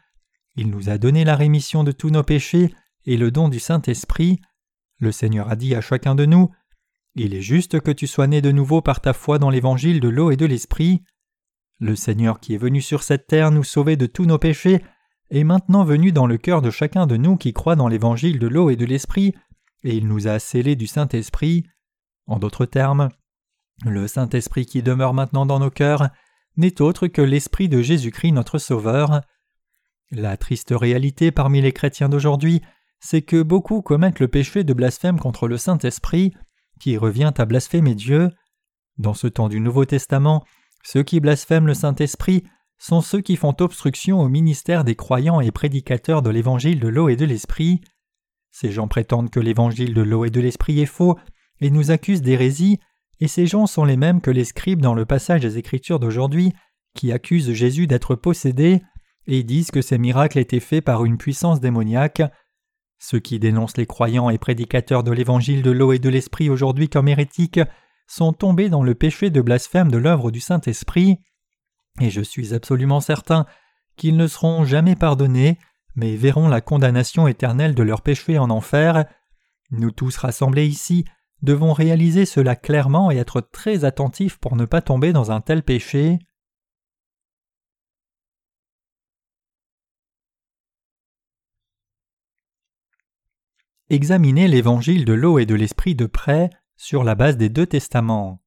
Il 0.55 0.69
nous 0.69 0.89
a 0.89 0.97
donné 0.97 1.25
la 1.25 1.35
rémission 1.35 1.83
de 1.83 1.91
tous 1.91 2.09
nos 2.09 2.23
péchés 2.23 2.73
et 3.05 3.17
le 3.17 3.31
don 3.31 3.49
du 3.49 3.59
Saint-Esprit. 3.59 4.39
Le 4.99 5.11
Seigneur 5.11 5.51
a 5.51 5.57
dit 5.57 5.75
à 5.75 5.81
chacun 5.81 6.15
de 6.15 6.25
nous 6.25 6.49
Il 7.15 7.33
est 7.33 7.41
juste 7.41 7.81
que 7.81 7.91
tu 7.91 8.07
sois 8.07 8.27
né 8.27 8.41
de 8.41 8.53
nouveau 8.53 8.81
par 8.81 9.01
ta 9.01 9.11
foi 9.11 9.39
dans 9.39 9.49
l'évangile 9.49 9.99
de 9.99 10.07
l'eau 10.07 10.31
et 10.31 10.37
de 10.37 10.45
l'esprit. 10.45 11.03
Le 11.81 11.97
Seigneur 11.97 12.39
qui 12.39 12.53
est 12.53 12.57
venu 12.57 12.79
sur 12.79 13.03
cette 13.03 13.27
terre 13.27 13.51
nous 13.51 13.65
sauver 13.65 13.97
de 13.97 14.05
tous 14.05 14.25
nos 14.25 14.37
péchés 14.37 14.81
est 15.31 15.43
maintenant 15.43 15.83
venu 15.83 16.13
dans 16.13 16.27
le 16.27 16.37
cœur 16.37 16.61
de 16.61 16.71
chacun 16.71 17.07
de 17.07 17.17
nous 17.17 17.35
qui 17.35 17.51
croit 17.51 17.75
dans 17.75 17.89
l'évangile 17.89 18.39
de 18.39 18.47
l'eau 18.47 18.69
et 18.69 18.77
de 18.77 18.85
l'esprit, 18.85 19.35
et 19.83 19.97
il 19.97 20.07
nous 20.07 20.29
a 20.29 20.39
scellés 20.39 20.77
du 20.77 20.87
Saint-Esprit. 20.87 21.65
En 22.25 22.39
d'autres 22.39 22.65
termes, 22.65 23.09
le 23.85 24.07
Saint-Esprit 24.07 24.65
qui 24.65 24.83
demeure 24.83 25.13
maintenant 25.13 25.45
dans 25.45 25.59
nos 25.59 25.69
cœurs 25.69 26.09
n'est 26.57 26.81
autre 26.81 27.07
que 27.07 27.21
l'Esprit 27.21 27.69
de 27.69 27.81
Jésus-Christ 27.81 28.31
notre 28.31 28.57
Sauveur. 28.57 29.21
La 30.11 30.37
triste 30.37 30.73
réalité 30.75 31.31
parmi 31.31 31.61
les 31.61 31.71
chrétiens 31.71 32.09
d'aujourd'hui 32.09 32.61
c'est 32.99 33.21
que 33.21 33.41
beaucoup 33.41 33.81
commettent 33.81 34.19
le 34.19 34.27
péché 34.27 34.63
de 34.63 34.73
blasphème 34.73 35.19
contre 35.19 35.47
le 35.47 35.57
Saint-Esprit, 35.57 36.33
qui 36.79 36.97
revient 36.97 37.31
à 37.37 37.45
blasphémer 37.45 37.95
Dieu. 37.95 38.29
Dans 38.97 39.13
ce 39.13 39.27
temps 39.27 39.49
du 39.49 39.59
Nouveau 39.59 39.85
Testament, 39.85 40.43
ceux 40.83 41.03
qui 41.03 41.19
blasphèment 41.19 41.67
le 41.67 41.73
Saint-Esprit 41.73 42.43
sont 42.77 43.01
ceux 43.01 43.21
qui 43.21 43.35
font 43.35 43.55
obstruction 43.59 44.19
au 44.19 44.29
ministère 44.29 44.83
des 44.83 44.95
croyants 44.95 45.41
et 45.41 45.51
prédicateurs 45.51 46.21
de 46.21 46.29
l'évangile 46.29 46.79
de 46.79 46.87
l'eau 46.87 47.09
et 47.09 47.15
de 47.15 47.25
l'esprit. 47.25 47.81
Ces 48.51 48.71
gens 48.71 48.87
prétendent 48.87 49.29
que 49.29 49.39
l'évangile 49.39 49.93
de 49.93 50.01
l'eau 50.01 50.25
et 50.25 50.29
de 50.29 50.41
l'esprit 50.41 50.79
est 50.79 50.85
faux 50.85 51.17
et 51.61 51.69
nous 51.69 51.91
accusent 51.91 52.21
d'hérésie, 52.21 52.79
et 53.19 53.27
ces 53.27 53.47
gens 53.47 53.67
sont 53.67 53.85
les 53.85 53.97
mêmes 53.97 54.21
que 54.21 54.31
les 54.31 54.45
scribes 54.45 54.81
dans 54.81 54.93
le 54.93 55.05
passage 55.05 55.41
des 55.41 55.57
Écritures 55.57 55.99
d'aujourd'hui 55.99 56.53
qui 56.95 57.11
accusent 57.11 57.53
Jésus 57.53 57.87
d'être 57.87 58.15
possédé 58.15 58.81
et 59.27 59.43
disent 59.43 59.71
que 59.71 59.81
ces 59.81 59.97
miracles 59.97 60.39
étaient 60.39 60.59
faits 60.59 60.83
par 60.83 61.05
une 61.05 61.17
puissance 61.17 61.59
démoniaque. 61.59 62.21
Ceux 62.97 63.19
qui 63.19 63.39
dénoncent 63.39 63.77
les 63.77 63.85
croyants 63.85 64.29
et 64.29 64.37
prédicateurs 64.37 65.03
de 65.03 65.11
l'évangile 65.11 65.61
de 65.61 65.71
l'eau 65.71 65.93
et 65.93 65.99
de 65.99 66.09
l'esprit 66.09 66.49
aujourd'hui 66.49 66.89
comme 66.89 67.07
hérétiques 67.07 67.61
sont 68.07 68.33
tombés 68.33 68.69
dans 68.69 68.83
le 68.83 68.95
péché 68.95 69.29
de 69.29 69.41
blasphème 69.41 69.91
de 69.91 69.97
l'œuvre 69.97 70.31
du 70.31 70.39
Saint-Esprit, 70.39 71.19
et 72.01 72.09
je 72.09 72.21
suis 72.21 72.53
absolument 72.53 73.01
certain 73.01 73.45
qu'ils 73.97 74.17
ne 74.17 74.27
seront 74.27 74.63
jamais 74.63 74.95
pardonnés, 74.95 75.59
mais 75.95 76.15
verront 76.15 76.47
la 76.47 76.61
condamnation 76.61 77.27
éternelle 77.27 77.75
de 77.75 77.83
leurs 77.83 78.01
péchés 78.01 78.39
en 78.39 78.49
enfer. 78.49 79.05
Nous 79.71 79.91
tous 79.91 80.15
rassemblés 80.17 80.65
ici 80.65 81.05
devons 81.41 81.73
réaliser 81.73 82.25
cela 82.25 82.55
clairement 82.55 83.11
et 83.11 83.17
être 83.17 83.41
très 83.41 83.85
attentifs 83.85 84.37
pour 84.37 84.55
ne 84.55 84.65
pas 84.65 84.81
tomber 84.81 85.13
dans 85.13 85.31
un 85.31 85.41
tel 85.41 85.63
péché. 85.63 86.19
examiner 93.89 94.47
l'évangile 94.47 95.03
de 95.03 95.13
l'eau 95.13 95.39
et 95.39 95.45
de 95.45 95.55
l'esprit 95.55 95.95
de 95.95 96.05
près 96.05 96.49
sur 96.77 97.03
la 97.03 97.15
base 97.15 97.37
des 97.37 97.49
deux 97.49 97.65
testaments. 97.65 98.41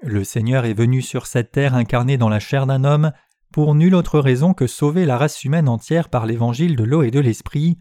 Le 0.00 0.22
Seigneur 0.22 0.64
est 0.64 0.74
venu 0.74 1.02
sur 1.02 1.26
cette 1.26 1.50
terre 1.50 1.74
incarné 1.74 2.16
dans 2.16 2.28
la 2.28 2.38
chair 2.38 2.66
d'un 2.66 2.84
homme 2.84 3.12
pour 3.50 3.74
nulle 3.74 3.96
autre 3.96 4.20
raison 4.20 4.54
que 4.54 4.68
sauver 4.68 5.04
la 5.04 5.18
race 5.18 5.44
humaine 5.44 5.68
entière 5.68 6.08
par 6.08 6.26
l'évangile 6.26 6.76
de 6.76 6.84
l'eau 6.84 7.02
et 7.02 7.10
de 7.10 7.18
l'esprit. 7.18 7.78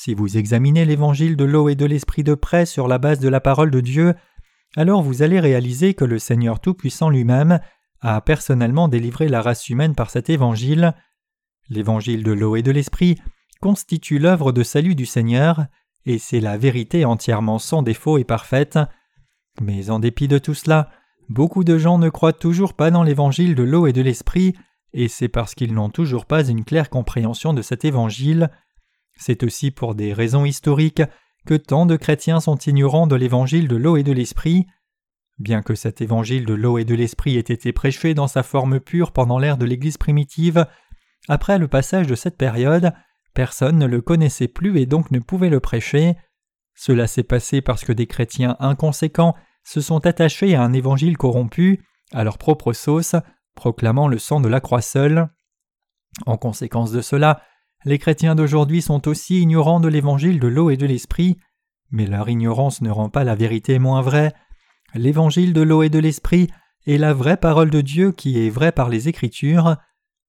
Si 0.00 0.14
vous 0.14 0.38
examinez 0.38 0.84
l'évangile 0.84 1.36
de 1.36 1.42
l'eau 1.42 1.68
et 1.68 1.74
de 1.74 1.84
l'esprit 1.84 2.22
de 2.22 2.34
près 2.34 2.66
sur 2.66 2.86
la 2.86 2.98
base 2.98 3.18
de 3.18 3.28
la 3.28 3.40
parole 3.40 3.72
de 3.72 3.80
Dieu, 3.80 4.14
alors 4.76 5.02
vous 5.02 5.22
allez 5.22 5.40
réaliser 5.40 5.94
que 5.94 6.04
le 6.04 6.20
Seigneur 6.20 6.60
Tout-Puissant 6.60 7.10
lui-même 7.10 7.58
a 8.00 8.20
personnellement 8.20 8.86
délivré 8.86 9.26
la 9.26 9.42
race 9.42 9.68
humaine 9.68 9.96
par 9.96 10.10
cet 10.10 10.30
évangile. 10.30 10.94
L'évangile 11.68 12.22
de 12.22 12.30
l'eau 12.30 12.54
et 12.54 12.62
de 12.62 12.70
l'esprit 12.70 13.18
constitue 13.60 14.20
l'œuvre 14.20 14.52
de 14.52 14.62
salut 14.62 14.94
du 14.94 15.04
Seigneur, 15.04 15.66
et 16.06 16.18
c'est 16.18 16.38
la 16.38 16.56
vérité 16.58 17.04
entièrement 17.04 17.58
sans 17.58 17.82
défaut 17.82 18.18
et 18.18 18.24
parfaite. 18.24 18.78
Mais 19.60 19.90
en 19.90 19.98
dépit 19.98 20.28
de 20.28 20.38
tout 20.38 20.54
cela, 20.54 20.90
beaucoup 21.28 21.64
de 21.64 21.76
gens 21.76 21.98
ne 21.98 22.08
croient 22.08 22.32
toujours 22.32 22.74
pas 22.74 22.92
dans 22.92 23.02
l'évangile 23.02 23.56
de 23.56 23.64
l'eau 23.64 23.88
et 23.88 23.92
de 23.92 24.02
l'esprit, 24.02 24.54
et 24.92 25.08
c'est 25.08 25.26
parce 25.26 25.56
qu'ils 25.56 25.74
n'ont 25.74 25.90
toujours 25.90 26.24
pas 26.24 26.46
une 26.46 26.64
claire 26.64 26.88
compréhension 26.88 27.52
de 27.52 27.62
cet 27.62 27.84
évangile. 27.84 28.48
C'est 29.18 29.42
aussi 29.42 29.70
pour 29.70 29.94
des 29.94 30.12
raisons 30.12 30.44
historiques 30.44 31.02
que 31.46 31.54
tant 31.54 31.86
de 31.86 31.96
chrétiens 31.96 32.40
sont 32.40 32.56
ignorants 32.56 33.06
de 33.06 33.16
l'évangile 33.16 33.68
de 33.68 33.76
l'eau 33.76 33.96
et 33.96 34.02
de 34.02 34.12
l'esprit. 34.12 34.66
Bien 35.38 35.62
que 35.62 35.74
cet 35.74 36.00
évangile 36.00 36.46
de 36.46 36.54
l'eau 36.54 36.78
et 36.78 36.84
de 36.84 36.94
l'esprit 36.94 37.36
ait 37.36 37.40
été 37.40 37.72
prêché 37.72 38.14
dans 38.14 38.28
sa 38.28 38.42
forme 38.42 38.80
pure 38.80 39.12
pendant 39.12 39.38
l'ère 39.38 39.58
de 39.58 39.66
l'Église 39.66 39.98
primitive, 39.98 40.66
après 41.28 41.58
le 41.58 41.68
passage 41.68 42.06
de 42.06 42.14
cette 42.14 42.36
période, 42.36 42.92
personne 43.34 43.78
ne 43.78 43.86
le 43.86 44.00
connaissait 44.00 44.48
plus 44.48 44.78
et 44.78 44.86
donc 44.86 45.10
ne 45.10 45.18
pouvait 45.18 45.50
le 45.50 45.60
prêcher. 45.60 46.16
Cela 46.74 47.06
s'est 47.06 47.22
passé 47.22 47.60
parce 47.60 47.84
que 47.84 47.92
des 47.92 48.06
chrétiens 48.06 48.56
inconséquents 48.60 49.34
se 49.64 49.80
sont 49.80 50.06
attachés 50.06 50.54
à 50.54 50.62
un 50.62 50.72
évangile 50.72 51.16
corrompu, 51.16 51.84
à 52.12 52.24
leur 52.24 52.38
propre 52.38 52.72
sauce, 52.72 53.14
proclamant 53.54 54.08
le 54.08 54.18
sang 54.18 54.40
de 54.40 54.48
la 54.48 54.60
croix 54.60 54.80
seule. 54.80 55.28
En 56.26 56.36
conséquence 56.36 56.90
de 56.90 57.00
cela, 57.00 57.42
les 57.84 57.98
chrétiens 57.98 58.34
d'aujourd'hui 58.34 58.82
sont 58.82 59.06
aussi 59.08 59.40
ignorants 59.40 59.80
de 59.80 59.88
l'évangile 59.88 60.40
de 60.40 60.48
l'eau 60.48 60.70
et 60.70 60.76
de 60.76 60.86
l'esprit, 60.86 61.38
mais 61.90 62.06
leur 62.06 62.28
ignorance 62.28 62.82
ne 62.82 62.90
rend 62.90 63.08
pas 63.08 63.24
la 63.24 63.34
vérité 63.34 63.78
moins 63.78 64.02
vraie. 64.02 64.34
L'évangile 64.94 65.52
de 65.52 65.62
l'eau 65.62 65.82
et 65.82 65.88
de 65.88 65.98
l'esprit 65.98 66.48
est 66.86 66.98
la 66.98 67.14
vraie 67.14 67.36
parole 67.36 67.70
de 67.70 67.80
Dieu 67.80 68.12
qui 68.12 68.44
est 68.44 68.50
vraie 68.50 68.72
par 68.72 68.88
les 68.88 69.08
Écritures. 69.08 69.76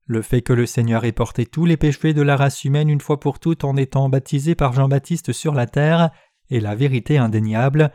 Le 0.06 0.22
fait 0.22 0.42
que 0.42 0.54
le 0.54 0.66
Seigneur 0.66 1.06
ait 1.06 1.12
porté 1.12 1.46
tous 1.46 1.66
les 1.66 1.78
péchés 1.78 2.14
de 2.14 2.22
la 2.22 2.36
race 2.36 2.64
humaine 2.66 2.90
une 2.90 3.02
fois 3.02 3.20
pour 3.20 3.40
toutes 3.40 3.64
en 3.64 3.76
étant 3.78 4.10
baptisé 4.10 4.56
par 4.56 4.74
Jean-Baptiste 4.74 5.32
sur 5.32 5.54
la 5.54 5.66
terre 5.66 6.12
est 6.50 6.60
la 6.60 6.76
vérité 6.76 7.18
indéniable. 7.18 7.92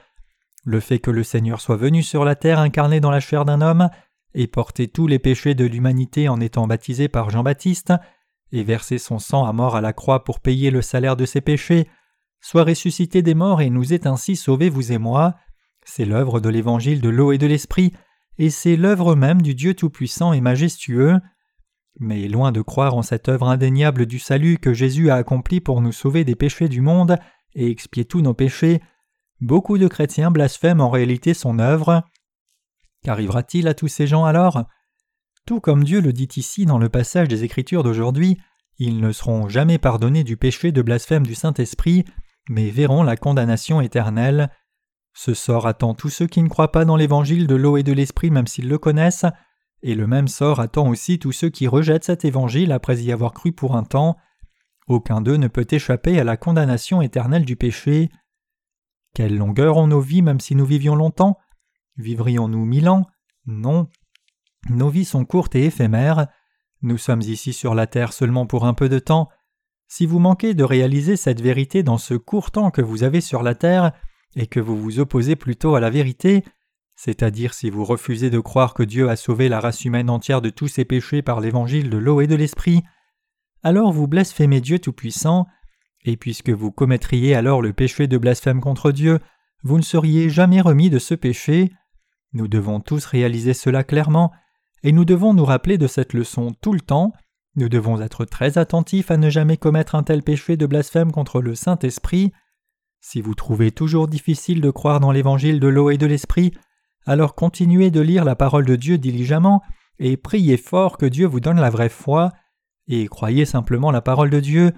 Le 0.65 0.81
fait 0.81 0.99
que 0.99 1.11
le 1.11 1.23
Seigneur 1.23 1.61
soit 1.61 1.77
venu 1.77 2.03
sur 2.03 2.25
la 2.25 2.35
terre 2.35 2.59
incarné 2.59 3.01
dans 3.01 3.11
la 3.11 3.21
chair 3.21 3.45
d'un 3.45 3.61
homme 3.61 3.91
et 4.35 4.47
porté 4.47 4.89
tous 4.89 5.07
les 5.07 5.19
péchés 5.19 5.55
de 5.55 5.65
l'humanité 5.65 6.29
en 6.29 6.41
étant 6.41 6.67
baptisé 6.67 7.09
par 7.09 7.31
Jean-Baptiste 7.31 7.93
et 8.55 8.65
versé 8.65 8.99
son 8.99 9.19
sang 9.19 9.45
à 9.45 9.53
mort 9.53 9.77
à 9.77 9.81
la 9.81 9.93
croix 9.93 10.25
pour 10.25 10.41
payer 10.41 10.71
le 10.71 10.83
salaire 10.83 11.17
de 11.17 11.27
ses 11.27 11.41
péchés, 11.41 11.89
soit 12.41 12.65
ressuscité 12.65 13.23
des 13.23 13.35
morts 13.35 13.61
et 13.61 13.71
nous 13.71 13.93
ait 13.93 14.07
ainsi 14.07 14.37
sauvés 14.37 14.69
vous 14.69 14.93
et 14.93 14.99
moi, 14.99 15.35
c'est 15.85 16.05
l'œuvre 16.05 16.41
de 16.41 16.49
l'évangile 16.49 17.01
de 17.01 17.09
l'eau 17.09 17.33
et 17.33 17.39
de 17.39 17.47
l'esprit, 17.47 17.93
et 18.39 18.51
c'est 18.51 18.77
l'œuvre 18.77 19.15
même 19.15 19.43
du 19.43 19.55
Dieu 19.55 19.75
Tout-Puissant 19.75 20.33
et 20.33 20.41
majestueux. 20.41 21.19
Mais 22.01 22.27
loin 22.27 22.51
de 22.51 22.63
croire 22.63 22.95
en 22.95 23.03
cette 23.03 23.29
œuvre 23.29 23.49
indéniable 23.49 24.07
du 24.07 24.19
salut 24.19 24.59
que 24.59 24.73
Jésus 24.73 25.11
a 25.11 25.15
accomplie 25.15 25.61
pour 25.61 25.81
nous 25.81 25.93
sauver 25.93 26.25
des 26.25 26.35
péchés 26.35 26.69
du 26.69 26.81
monde 26.81 27.19
et 27.55 27.71
expier 27.71 28.05
tous 28.05 28.21
nos 28.21 28.35
péchés, 28.35 28.81
beaucoup 29.41 29.79
de 29.79 29.87
chrétiens 29.87 30.31
blasphèment 30.31 30.81
en 30.81 30.91
réalité 30.91 31.35
son 31.35 31.59
œuvre. 31.59 32.03
Qu'arrivera-t-il 33.05 33.69
à 33.69 33.75
tous 33.75 33.89
ces 33.89 34.07
gens 34.07 34.25
alors? 34.25 34.65
Tout 35.47 35.61
comme 35.61 35.85
Dieu 35.85 36.01
le 36.01 36.13
dit 36.13 36.29
ici 36.37 36.65
dans 36.65 36.79
le 36.79 36.89
passage 36.89 37.29
des 37.29 37.45
Écritures 37.45 37.83
d'aujourd'hui, 37.83 38.39
ils 38.79 38.99
ne 38.99 39.13
seront 39.13 39.49
jamais 39.49 39.79
pardonnés 39.79 40.25
du 40.25 40.37
péché 40.37 40.73
de 40.73 40.83
blasphème 40.83 41.27
du 41.27 41.35
Saint-Esprit, 41.35 42.05
mais 42.49 42.71
verront 42.71 43.03
la 43.03 43.17
condamnation 43.17 43.81
éternelle. 43.81 44.51
Ce 45.13 45.35
sort 45.35 45.67
attend 45.67 45.95
tous 45.95 46.09
ceux 46.09 46.27
qui 46.27 46.43
ne 46.43 46.49
croient 46.49 46.73
pas 46.73 46.85
dans 46.85 46.97
l'évangile 46.97 47.47
de 47.47 47.55
l'eau 47.55 47.77
et 47.77 47.83
de 47.83 47.93
l'esprit 47.93 48.31
même 48.31 48.47
s'ils 48.47 48.69
le 48.69 48.79
connaissent, 48.79 49.27
et 49.83 49.95
le 49.95 50.07
même 50.07 50.29
sort 50.29 50.61
attend 50.61 50.89
aussi 50.89 51.19
tous 51.19 51.33
ceux 51.33 51.51
qui 51.51 51.69
rejettent 51.69 52.05
cet 52.05 52.25
évangile 52.25 52.73
après 52.73 53.03
y 53.03 53.13
avoir 53.13 53.35
cru 53.35 53.53
pour 53.53 53.77
un 53.77 53.85
temps. 53.85 54.17
Aucun 54.89 55.21
d'eux 55.21 55.37
ne 55.37 55.49
peut 55.49 55.67
échapper 55.71 56.19
à 56.19 56.25
la 56.25 56.39
condamnation 56.39 57.03
éternelle 57.03 57.45
du 57.45 57.57
péché. 57.57 58.11
Quelle 59.15 59.37
longueur 59.37 59.77
ont 59.77 59.87
nos 59.87 60.01
vies 60.01 60.23
même 60.23 60.41
si 60.41 60.55
nous 60.55 60.67
vivions 60.67 60.97
longtemps? 60.97 61.39
Vivrions-nous 61.97 62.65
mille 62.65 62.89
ans? 62.89 63.07
Non. 63.47 63.89
Nos 64.71 64.89
vies 64.89 65.05
sont 65.05 65.25
courtes 65.25 65.55
et 65.55 65.65
éphémères. 65.65 66.27
Nous 66.83 66.99
sommes 66.99 67.23
ici 67.23 67.53
sur 67.53 67.75
la 67.75 67.87
terre 67.87 68.13
seulement 68.13 68.47
pour 68.47 68.67
un 68.67 68.75
peu 68.75 68.89
de 68.89 68.99
temps. 68.99 69.29
Si 69.89 70.07
vous 70.07 70.19
manquez 70.19 70.55
de 70.55 70.65
réaliser 70.65 71.17
cette 71.17 71.41
vérité 71.41 71.83
dans 71.83 71.99
ce 71.99 72.15
court 72.15 72.51
temps 72.51 72.71
que 72.71 72.83
vous 72.83 73.03
avez 73.03 73.21
sur 73.21 73.43
la 73.43 73.55
terre, 73.55 73.93
et 74.37 74.47
que 74.47 74.61
vous 74.61 74.77
vous 74.77 74.99
opposez 74.99 75.37
plutôt 75.37 75.75
à 75.75 75.81
la 75.81 75.91
vérité, 75.91 76.45
c'est-à-dire 76.97 77.55
si 77.55 77.71
vous 77.71 77.85
refusez 77.85 78.31
de 78.31 78.41
croire 78.41 78.75
que 78.75 78.83
Dieu 78.83 79.09
a 79.09 79.17
sauvé 79.17 79.49
la 79.49 79.61
race 79.61 79.85
humaine 79.85 80.11
entière 80.11 80.43
de 80.43 80.51
tous 80.51 80.69
ses 80.69 80.85
péchés 80.85 81.23
par 81.23 81.41
l'évangile 81.41 81.91
de 81.91 81.99
l'eau 81.99 82.21
et 82.21 82.27
de 82.27 82.35
l'esprit, 82.35 82.83
alors 83.63 83.93
vous 83.93 84.07
blasphémez 84.07 84.61
Dieu 84.61 84.79
Tout-Puissant, 84.79 85.47
et 86.05 86.17
puisque 86.17 86.51
vous 86.51 86.71
commettriez 86.71 87.35
alors 87.35 87.63
le 87.63 87.73
péché 87.73 88.07
de 88.07 88.19
blasphème 88.19 88.61
contre 88.61 88.93
Dieu, 88.93 89.21
vous 89.63 89.79
ne 89.79 89.83
seriez 89.83 90.29
jamais 90.29 90.61
remis 90.61 90.91
de 90.91 90.99
ce 90.99 91.15
péché. 91.15 91.73
Nous 92.35 92.49
devons 92.49 92.81
tous 92.81 93.07
réaliser 93.07 93.55
cela 93.55 93.83
clairement, 93.83 94.31
et 94.85 94.93
nous 94.93 95.07
devons 95.07 95.33
nous 95.33 95.47
rappeler 95.47 95.79
de 95.79 95.87
cette 95.87 96.13
leçon 96.13 96.55
tout 96.61 96.75
le 96.75 96.81
temps. 96.81 97.13
Nous 97.57 97.71
devons 97.71 98.01
être 98.01 98.27
très 98.27 98.59
attentifs 98.59 99.11
à 99.11 99.17
ne 99.17 99.31
jamais 99.31 99.57
commettre 99.57 99.95
un 99.95 100.03
tel 100.03 100.23
péché 100.23 100.57
de 100.57 100.67
blasphème 100.67 101.11
contre 101.11 101.41
le 101.41 101.55
Saint-Esprit. 101.55 102.33
Si 103.01 103.23
vous 103.23 103.35
trouvez 103.35 103.71
toujours 103.71 104.09
difficile 104.09 104.61
de 104.61 104.71
croire 104.71 105.01
dans 105.01 105.11
l'évangile 105.11 105.59
de 105.59 105.69
l'eau 105.69 105.91
et 105.91 105.97
de 105.97 106.07
l'esprit, 106.07 106.53
alors 107.07 107.35
continuez 107.35 107.91
de 107.91 108.01
lire 108.01 108.25
la 108.25 108.37
parole 108.37 108.67
de 108.67 108.77
Dieu 108.77 108.99
diligemment 108.99 109.63
et 109.99 110.19
priez 110.19 110.59
fort 110.59 110.99
que 110.99 111.07
Dieu 111.07 111.27
vous 111.27 111.41
donne 111.41 111.61
la 111.61 111.71
vraie 111.71 111.89
foi, 111.89 112.33
et 112.89 113.07
croyez 113.07 113.45
simplement 113.45 113.91
la 113.91 114.03
parole 114.03 114.31
de 114.31 114.41
Dieu. 114.41 114.73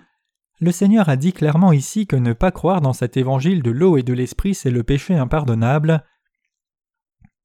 Le 0.60 0.70
Seigneur 0.70 1.08
a 1.08 1.16
dit 1.16 1.32
clairement 1.32 1.72
ici 1.72 2.06
que 2.06 2.16
ne 2.16 2.32
pas 2.32 2.52
croire 2.52 2.80
dans 2.80 2.92
cet 2.92 3.16
évangile 3.16 3.62
de 3.62 3.70
l'eau 3.70 3.96
et 3.96 4.02
de 4.02 4.12
l'esprit 4.12 4.54
c'est 4.54 4.70
le 4.70 4.84
péché 4.84 5.14
impardonnable. 5.14 6.04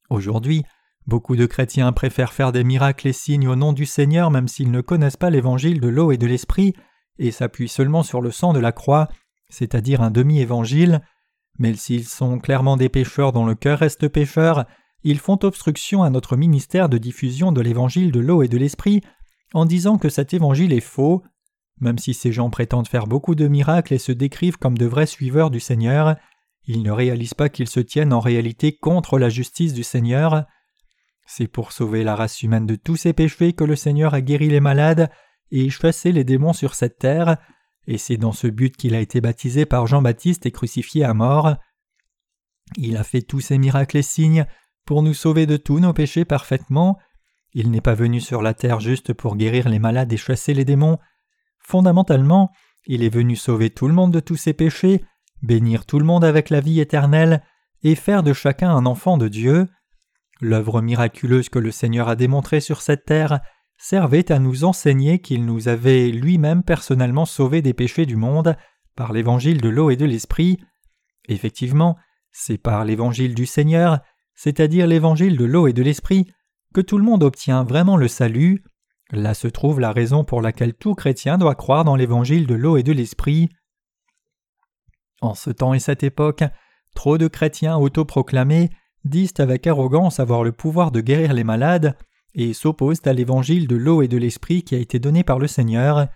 Aujourd'hui, 0.10 0.64
beaucoup 1.08 1.36
de 1.36 1.46
chrétiens 1.46 1.92
préfèrent 1.92 2.34
faire 2.34 2.52
des 2.52 2.64
miracles 2.64 3.08
et 3.08 3.14
signes 3.14 3.48
au 3.48 3.56
nom 3.56 3.74
du 3.74 3.86
Seigneur 3.86 4.32
même 4.32 4.48
s'ils 4.48 4.72
ne 4.72 4.82
connaissent 4.82 5.18
pas 5.18 5.30
l'évangile 5.30 5.82
de 5.82 5.88
l'eau 5.88 6.12
et 6.12 6.18
de 6.18 6.28
l'esprit 6.28 6.74
et 7.20 7.32
s'appuient 7.32 7.68
seulement 7.68 8.04
sur 8.04 8.22
le 8.22 8.32
sang 8.32 8.54
de 8.54 8.60
la 8.60 8.72
croix 8.72 9.10
c'est-à-dire 9.52 10.02
un 10.02 10.10
demi-évangile, 10.10 11.02
mais 11.60 11.76
s'ils 11.76 12.06
sont 12.06 12.40
clairement 12.40 12.78
des 12.78 12.90
pécheurs 12.90 13.34
dont 13.34 13.46
le 13.46 13.54
cœur 13.54 13.80
reste 13.80 14.08
pécheur, 14.08 14.66
ils 15.04 15.20
font 15.20 15.38
obstruction 15.44 16.04
à 16.04 16.10
notre 16.10 16.38
ministère 16.38 16.90
de 16.90 16.98
diffusion 16.98 17.52
de 17.52 17.62
l'évangile 17.62 18.12
de 18.12 18.20
l'eau 18.20 18.42
et 18.42 18.48
de 18.48 18.58
l'esprit 18.58 19.02
en 19.54 19.66
disant 19.66 19.98
que 19.98 20.10
cet 20.10 20.34
évangile 20.34 20.74
est 20.74 20.80
faux. 20.80 21.22
Même 21.80 21.98
si 21.98 22.14
ces 22.14 22.32
gens 22.32 22.50
prétendent 22.50 22.88
faire 22.88 23.08
beaucoup 23.08 23.36
de 23.36 23.48
miracles 23.48 23.94
et 23.94 24.00
se 24.00 24.12
décrivent 24.12 24.58
comme 24.58 24.78
de 24.78 24.86
vrais 24.86 25.08
suiveurs 25.08 25.52
du 25.52 25.60
Seigneur, 25.60 26.16
ils 26.66 26.84
ne 26.84 26.92
réalisent 26.92 27.34
pas 27.34 27.50
qu'ils 27.50 27.68
se 27.68 27.80
tiennent 27.80 28.14
en 28.14 28.20
réalité 28.20 28.78
contre 28.78 29.18
la 29.18 29.30
justice 29.30 29.74
du 29.74 29.84
Seigneur. 29.84 30.46
C'est 31.34 31.48
pour 31.48 31.72
sauver 31.72 32.04
la 32.04 32.18
race 32.18 32.42
humaine 32.42 32.66
de 32.66 32.76
tous 32.76 32.98
ses 32.98 33.14
péchés 33.14 33.54
que 33.54 33.64
le 33.64 33.78
Seigneur 33.78 34.14
a 34.14 34.20
guéri 34.20 34.50
les 34.50 34.60
malades 34.60 35.10
et 35.50 35.70
chassé 35.70 36.12
les 36.12 36.26
démons 36.26 36.52
sur 36.52 36.76
cette 36.76 36.98
terre, 36.98 37.38
et 37.88 37.98
c'est 37.98 38.18
dans 38.18 38.34
ce 38.34 38.48
but 38.48 38.76
qu'il 38.76 38.96
a 38.96 39.00
été 39.00 39.22
baptisé 39.22 39.66
par 39.66 39.88
Jean-Baptiste 39.88 40.46
et 40.46 40.52
crucifié 40.52 41.06
à 41.06 41.14
mort. 41.14 41.56
Il 42.76 42.98
a 42.98 43.06
fait 43.06 43.22
tous 43.22 43.40
ces 43.40 43.58
miracles 43.58 43.96
et 43.96 44.02
signes 44.02 44.46
pour 44.86 45.04
nous 45.04 45.14
sauver 45.14 45.46
de 45.46 45.56
tous 45.56 45.80
nos 45.80 45.94
péchés 45.94 46.26
parfaitement. 46.26 47.00
Il 47.54 47.72
n'est 47.72 47.80
pas 47.80 47.96
venu 47.96 48.20
sur 48.20 48.42
la 48.42 48.54
terre 48.54 48.82
juste 48.82 49.14
pour 49.14 49.38
guérir 49.38 49.70
les 49.70 49.80
malades 49.80 50.12
et 50.12 50.18
chasser 50.18 50.54
les 50.54 50.66
démons. 50.66 51.00
Fondamentalement, 51.60 52.52
il 52.88 53.04
est 53.04 53.10
venu 53.10 53.38
sauver 53.38 53.70
tout 53.70 53.88
le 53.88 53.94
monde 53.94 54.12
de 54.12 54.20
tous 54.20 54.36
ses 54.36 54.54
péchés, 54.54 55.02
bénir 55.42 55.86
tout 55.86 55.98
le 55.98 56.06
monde 56.06 56.26
avec 56.26 56.50
la 56.50 56.60
vie 56.60 56.82
éternelle, 56.82 57.42
et 57.84 57.96
faire 57.96 58.22
de 58.22 58.34
chacun 58.34 58.76
un 58.76 58.86
enfant 58.86 59.18
de 59.18 59.30
Dieu. 59.30 59.70
L'œuvre 60.42 60.82
miraculeuse 60.82 61.50
que 61.50 61.60
le 61.60 61.70
Seigneur 61.70 62.10
a 62.10 62.16
démontrée 62.16 62.62
sur 62.62 62.82
cette 62.82 63.06
terre 63.06 63.42
servait 63.78 64.32
à 64.32 64.40
nous 64.40 64.64
enseigner 64.64 65.20
qu'il 65.20 65.46
nous 65.46 65.68
avait 65.68 66.10
lui-même 66.10 66.64
personnellement 66.64 67.26
sauvés 67.26 67.62
des 67.62 67.76
péchés 67.76 68.08
du 68.08 68.16
monde 68.16 68.58
par 68.96 69.14
l'évangile 69.14 69.62
de 69.62 69.70
l'eau 69.70 69.92
et 69.92 69.96
de 69.96 70.06
l'esprit. 70.06 70.60
Effectivement, 71.28 71.96
c'est 72.32 72.58
par 72.58 72.86
l'évangile 72.86 73.36
du 73.36 73.46
Seigneur, 73.46 74.00
c'est-à-dire 74.34 74.88
l'évangile 74.88 75.38
de 75.38 75.46
l'eau 75.46 75.68
et 75.68 75.74
de 75.74 75.84
l'esprit, 75.84 76.32
que 76.74 76.82
tout 76.82 76.98
le 76.98 77.04
monde 77.04 77.24
obtient 77.24 77.64
vraiment 77.64 77.98
le 77.98 78.08
salut. 78.08 78.64
Là 79.12 79.36
se 79.36 79.48
trouve 79.48 79.80
la 79.80 79.92
raison 79.92 80.24
pour 80.24 80.42
laquelle 80.42 80.74
tout 80.74 80.96
chrétien 80.96 81.38
doit 81.38 81.56
croire 81.56 81.84
dans 81.84 81.96
l'évangile 81.96 82.48
de 82.48 82.56
l'eau 82.56 82.78
et 82.78 82.84
de 82.84 82.94
l'esprit. 82.94 83.50
En 85.22 85.36
ce 85.36 85.52
temps 85.52 85.76
et 85.76 85.80
cette 85.80 86.02
époque, 86.02 86.44
trop 86.96 87.20
de 87.20 87.28
chrétiens 87.28 87.78
autoproclamés 87.78 88.72
disent 89.06 89.34
avec 89.40 89.68
arrogance 89.68 90.20
avoir 90.20 90.44
le 90.44 90.52
pouvoir 90.52 90.92
de 90.92 91.02
guérir 91.02 91.34
les 91.34 91.44
malades, 91.44 91.96
et 92.34 92.54
s'opposent 92.54 93.06
à 93.06 93.14
l'évangile 93.14 93.68
de 93.68 93.76
l'eau 93.76 94.02
et 94.02 94.08
de 94.08 94.18
l'esprit 94.18 94.64
qui 94.64 94.76
a 94.76 94.80
été 94.80 95.00
donné 95.00 95.24
par 95.24 95.40
le 95.40 95.48
Seigneur. 95.48 96.08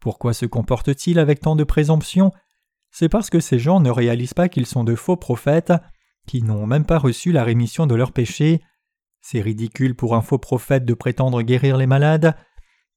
Pourquoi 0.00 0.32
se 0.32 0.46
comportent-ils 0.46 1.18
avec 1.18 1.40
tant 1.40 1.56
de 1.56 1.64
présomption? 1.64 2.32
C'est 2.90 3.08
parce 3.08 3.30
que 3.30 3.40
ces 3.40 3.58
gens 3.58 3.80
ne 3.80 3.90
réalisent 3.90 4.34
pas 4.34 4.48
qu'ils 4.48 4.66
sont 4.66 4.84
de 4.84 4.94
faux 4.94 5.16
prophètes, 5.16 5.72
qui 6.26 6.42
n'ont 6.42 6.66
même 6.66 6.84
pas 6.84 6.98
reçu 6.98 7.32
la 7.32 7.44
rémission 7.44 7.86
de 7.86 7.94
leurs 7.94 8.12
péchés. 8.12 8.60
C'est 9.20 9.40
ridicule 9.40 9.94
pour 9.94 10.14
un 10.14 10.22
faux 10.22 10.38
prophète 10.38 10.84
de 10.84 10.94
prétendre 10.94 11.42
guérir 11.42 11.76
les 11.76 11.86
malades. 11.86 12.36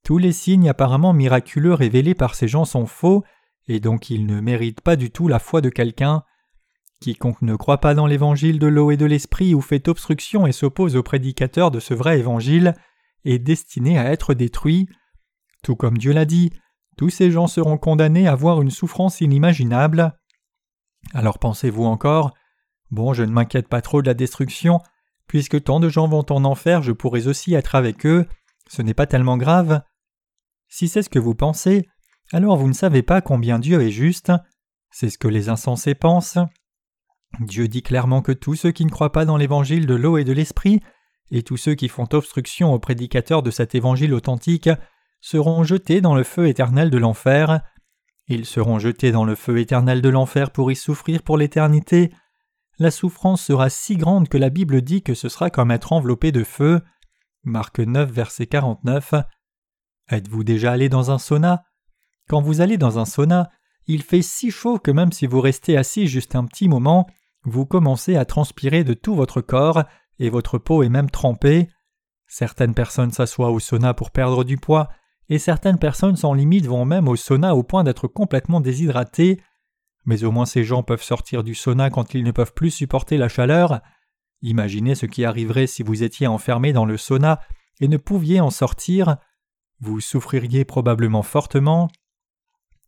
Tous 0.03 0.17
les 0.17 0.32
signes 0.32 0.69
apparemment 0.69 1.13
miraculeux 1.13 1.73
révélés 1.73 2.15
par 2.15 2.36
ces 2.36 2.47
gens 2.47 2.65
sont 2.65 2.86
faux, 2.86 3.23
et 3.67 3.79
donc 3.79 4.10
ils 4.10 4.25
ne 4.25 4.39
méritent 4.39 4.82
pas 4.82 4.95
du 4.95 5.12
tout 5.12 5.27
la 5.27 5.39
foi 5.39 5.62
de 5.62 5.69
quelqu'un. 5.69 6.23
Quiconque 6.99 7.41
ne 7.41 7.55
croit 7.55 7.79
pas 7.79 7.93
dans 7.93 8.07
l'évangile 8.07 8.59
de 8.59 8.67
l'eau 8.67 8.91
et 8.91 8.97
de 8.97 9.05
l'esprit 9.05 9.55
ou 9.55 9.62
fait 9.62 9.88
obstruction 9.88 10.45
et 10.45 10.51
s'oppose 10.51 10.95
au 10.95 11.03
prédicateur 11.03 11.71
de 11.71 11.79
ce 11.79 11.93
vrai 11.93 12.19
évangile 12.19 12.73
est 13.25 13.39
destiné 13.39 13.97
à 13.97 14.12
être 14.12 14.33
détruit. 14.33 14.88
Tout 15.63 15.75
comme 15.75 15.97
Dieu 15.97 16.12
l'a 16.12 16.25
dit, 16.25 16.51
tous 16.97 17.09
ces 17.09 17.31
gens 17.31 17.47
seront 17.47 17.77
condamnés 17.77 18.27
à 18.27 18.35
voir 18.35 18.62
une 18.62 18.71
souffrance 18.71 19.21
inimaginable. 19.21 20.17
Alors 21.13 21.39
pensez-vous 21.39 21.85
encore 21.85 22.33
Bon, 22.91 23.13
je 23.13 23.23
ne 23.23 23.31
m'inquiète 23.31 23.67
pas 23.67 23.81
trop 23.81 24.01
de 24.01 24.07
la 24.07 24.13
destruction, 24.13 24.79
puisque 25.27 25.63
tant 25.63 25.79
de 25.79 25.89
gens 25.89 26.07
vont 26.07 26.25
en 26.29 26.43
enfer, 26.43 26.81
je 26.81 26.91
pourrais 26.91 27.27
aussi 27.27 27.53
être 27.53 27.75
avec 27.75 28.05
eux, 28.05 28.27
ce 28.67 28.81
n'est 28.81 28.93
pas 28.93 29.05
tellement 29.05 29.38
grave. 29.38 29.81
Si 30.67 30.88
c'est 30.88 31.03
ce 31.03 31.09
que 31.09 31.19
vous 31.19 31.35
pensez, 31.35 31.88
alors 32.31 32.57
vous 32.57 32.67
ne 32.67 32.73
savez 32.73 33.03
pas 33.03 33.21
combien 33.21 33.59
Dieu 33.59 33.81
est 33.81 33.91
juste, 33.91 34.31
c'est 34.91 35.09
ce 35.09 35.17
que 35.17 35.27
les 35.27 35.49
insensés 35.49 35.95
pensent. 35.95 36.39
Dieu 37.39 37.67
dit 37.67 37.83
clairement 37.83 38.21
que 38.21 38.31
tous 38.31 38.55
ceux 38.55 38.71
qui 38.71 38.85
ne 38.85 38.89
croient 38.89 39.11
pas 39.11 39.25
dans 39.25 39.37
l'évangile 39.37 39.85
de 39.85 39.95
l'eau 39.95 40.17
et 40.17 40.23
de 40.23 40.33
l'esprit, 40.33 40.81
et 41.31 41.43
tous 41.43 41.57
ceux 41.57 41.75
qui 41.75 41.87
font 41.87 42.07
obstruction 42.11 42.73
aux 42.73 42.79
prédicateurs 42.79 43.43
de 43.43 43.51
cet 43.51 43.75
évangile 43.75 44.13
authentique, 44.13 44.69
seront 45.21 45.63
jetés 45.63 46.01
dans 46.01 46.15
le 46.15 46.23
feu 46.23 46.47
éternel 46.47 46.89
de 46.89 46.97
l'enfer. 46.97 47.61
Ils 48.27 48.45
seront 48.45 48.79
jetés 48.79 49.11
dans 49.11 49.25
le 49.25 49.35
feu 49.35 49.59
éternel 49.59 50.01
de 50.01 50.09
l'enfer 50.09 50.51
pour 50.51 50.71
y 50.71 50.75
souffrir 50.75 51.21
pour 51.23 51.37
l'éternité. 51.37 52.11
La 52.77 52.91
souffrance 52.91 53.43
sera 53.43 53.69
si 53.69 53.97
grande 53.97 54.29
que 54.29 54.37
la 54.37 54.49
Bible 54.49 54.81
dit 54.81 55.03
que 55.03 55.13
ce 55.13 55.29
sera 55.29 55.49
comme 55.49 55.71
être 55.71 55.93
enveloppé 55.93 56.31
de 56.31 56.43
feu. 56.43 56.81
Marc 57.43 57.79
9, 57.79 58.09
verset 58.09 58.47
49. 58.47 59.13
Êtes-vous 60.09 60.43
déjà 60.43 60.71
allé 60.71 60.89
dans 60.89 61.11
un 61.11 61.19
sauna? 61.19 61.63
Quand 62.27 62.41
vous 62.41 62.61
allez 62.61 62.77
dans 62.77 62.99
un 62.99 63.05
sauna, 63.05 63.49
il 63.87 64.03
fait 64.03 64.21
si 64.21 64.51
chaud 64.51 64.79
que 64.79 64.91
même 64.91 65.11
si 65.11 65.25
vous 65.27 65.41
restez 65.41 65.75
assis 65.77 66.07
juste 66.07 66.35
un 66.35 66.45
petit 66.45 66.67
moment, 66.67 67.07
vous 67.49 67.65
commencez 67.65 68.15
à 68.15 68.25
transpirer 68.25 68.83
de 68.83 68.93
tout 68.93 69.15
votre 69.15 69.41
corps 69.41 69.83
et 70.19 70.29
votre 70.29 70.57
peau 70.57 70.83
est 70.83 70.89
même 70.89 71.09
trempée. 71.09 71.69
Certaines 72.27 72.73
personnes 72.73 73.12
s'assoient 73.12 73.51
au 73.51 73.59
sauna 73.59 73.93
pour 73.93 74.12
perdre 74.12 74.43
du 74.43 74.57
poids, 74.57 74.89
et 75.29 75.39
certaines 75.39 75.79
personnes 75.79 76.15
sans 76.15 76.33
limite 76.33 76.65
vont 76.65 76.85
même 76.85 77.07
au 77.07 77.15
sauna 77.15 77.55
au 77.55 77.63
point 77.63 77.83
d'être 77.83 78.07
complètement 78.07 78.62
déshydratées. 78.62 79.41
Mais 80.05 80.23
au 80.23 80.31
moins 80.31 80.45
ces 80.45 80.63
gens 80.63 80.83
peuvent 80.83 81.03
sortir 81.03 81.43
du 81.43 81.55
sauna 81.55 81.89
quand 81.89 82.13
ils 82.13 82.23
ne 82.23 82.31
peuvent 82.31 82.53
plus 82.53 82.71
supporter 82.71 83.17
la 83.17 83.29
chaleur. 83.29 83.81
Imaginez 84.41 84.95
ce 84.95 85.05
qui 85.05 85.25
arriverait 85.25 85.67
si 85.67 85.83
vous 85.83 86.03
étiez 86.03 86.27
enfermé 86.27 86.73
dans 86.73 86.85
le 86.85 86.97
sauna 86.97 87.41
et 87.79 87.88
ne 87.88 87.97
pouviez 87.97 88.41
en 88.41 88.49
sortir. 88.49 89.17
Vous 89.79 89.99
souffririez 89.99 90.65
probablement 90.65 91.23
fortement. 91.23 91.89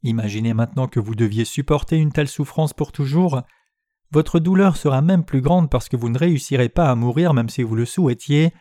Imaginez 0.04 0.54
maintenant 0.54 0.88
que 0.88 1.00
vous 1.00 1.16
deviez 1.16 1.46
supporter 1.46 1.98
une 1.98 2.12
telle 2.12 2.28
souffrance 2.28 2.74
pour 2.74 2.92
toujours. 2.92 3.44
Votre 4.12 4.40
douleur 4.40 4.76
sera 4.76 5.02
même 5.02 5.24
plus 5.24 5.42
grande 5.42 5.70
parce 5.70 5.88
que 5.88 5.96
vous 5.96 6.10
ne 6.10 6.18
réussirez 6.18 6.70
pas 6.70 6.90
à 6.90 6.96
mourir 6.96 7.34
même 7.34 7.50
si 7.50 7.64
vous 7.64 7.76
le 7.76 7.86
souhaitiez. 7.86 8.54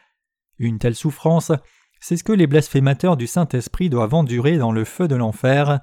Une 0.59 0.79
telle 0.79 0.95
souffrance, 0.95 1.53
c'est 2.01 2.17
ce 2.17 2.25
que 2.25 2.33
les 2.33 2.47
blasphémateurs 2.47 3.17
du 3.17 3.27
Saint-Esprit 3.27 3.91
doivent 3.91 4.15
endurer 4.15 4.59
dans 4.59 4.73
le 4.73 4.85
feu 4.85 5.09
de 5.09 5.17
l'enfer. 5.17 5.81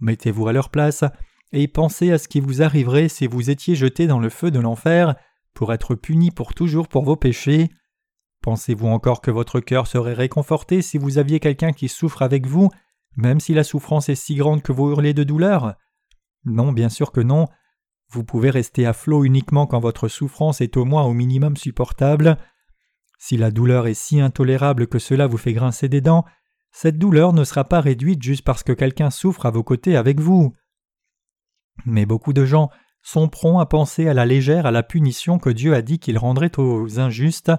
Mettez-vous 0.00 0.48
à 0.48 0.52
leur 0.52 0.70
place 0.70 1.04
et 1.52 1.68
pensez 1.68 2.12
à 2.12 2.18
ce 2.18 2.28
qui 2.28 2.40
vous 2.40 2.62
arriverait 2.62 3.08
si 3.08 3.26
vous 3.26 3.50
étiez 3.50 3.74
jeté 3.74 4.06
dans 4.06 4.18
le 4.18 4.28
feu 4.28 4.50
de 4.50 4.60
l'enfer 4.60 5.14
pour 5.54 5.72
être 5.72 5.94
puni 5.94 6.30
pour 6.30 6.54
toujours 6.54 6.88
pour 6.88 7.04
vos 7.04 7.16
péchés. 7.16 7.70
Pensez-vous 8.42 8.86
encore 8.86 9.20
que 9.20 9.30
votre 9.30 9.60
cœur 9.60 9.86
serait 9.86 10.14
réconforté 10.14 10.82
si 10.82 10.98
vous 10.98 11.18
aviez 11.18 11.40
quelqu'un 11.40 11.72
qui 11.72 11.88
souffre 11.88 12.22
avec 12.22 12.46
vous, 12.46 12.68
même 13.16 13.40
si 13.40 13.54
la 13.54 13.64
souffrance 13.64 14.08
est 14.08 14.14
si 14.14 14.36
grande 14.36 14.62
que 14.62 14.72
vous 14.72 14.90
hurlez 14.90 15.14
de 15.14 15.24
douleur? 15.24 15.74
Non, 16.44 16.72
bien 16.72 16.88
sûr 16.88 17.10
que 17.10 17.20
non. 17.20 17.46
Vous 18.10 18.24
pouvez 18.24 18.50
rester 18.50 18.86
à 18.86 18.92
flot 18.92 19.24
uniquement 19.24 19.66
quand 19.66 19.80
votre 19.80 20.08
souffrance 20.08 20.60
est 20.60 20.76
au 20.76 20.84
moins 20.84 21.04
au 21.04 21.12
minimum 21.12 21.56
supportable. 21.56 22.38
Si 23.18 23.36
la 23.36 23.50
douleur 23.50 23.86
est 23.86 23.94
si 23.94 24.20
intolérable 24.20 24.86
que 24.86 24.98
cela 24.98 25.26
vous 25.26 25.36
fait 25.36 25.52
grincer 25.52 25.88
des 25.88 26.00
dents, 26.00 26.24
cette 26.70 26.98
douleur 26.98 27.32
ne 27.32 27.44
sera 27.44 27.64
pas 27.64 27.80
réduite 27.80 28.22
juste 28.22 28.44
parce 28.44 28.62
que 28.62 28.72
quelqu'un 28.72 29.10
souffre 29.10 29.46
à 29.46 29.50
vos 29.50 29.62
côtés 29.62 29.96
avec 29.96 30.20
vous. 30.20 30.54
Mais 31.84 32.06
beaucoup 32.06 32.32
de 32.32 32.44
gens 32.44 32.70
sont 33.02 33.28
prompts 33.28 33.60
à 33.60 33.66
penser 33.66 34.08
à 34.08 34.14
la 34.14 34.26
légère 34.26 34.66
à 34.66 34.70
la 34.70 34.82
punition 34.82 35.38
que 35.38 35.50
Dieu 35.50 35.74
a 35.74 35.82
dit 35.82 35.98
qu'il 35.98 36.18
rendrait 36.18 36.58
aux 36.58 37.00
injustes, 37.00 37.52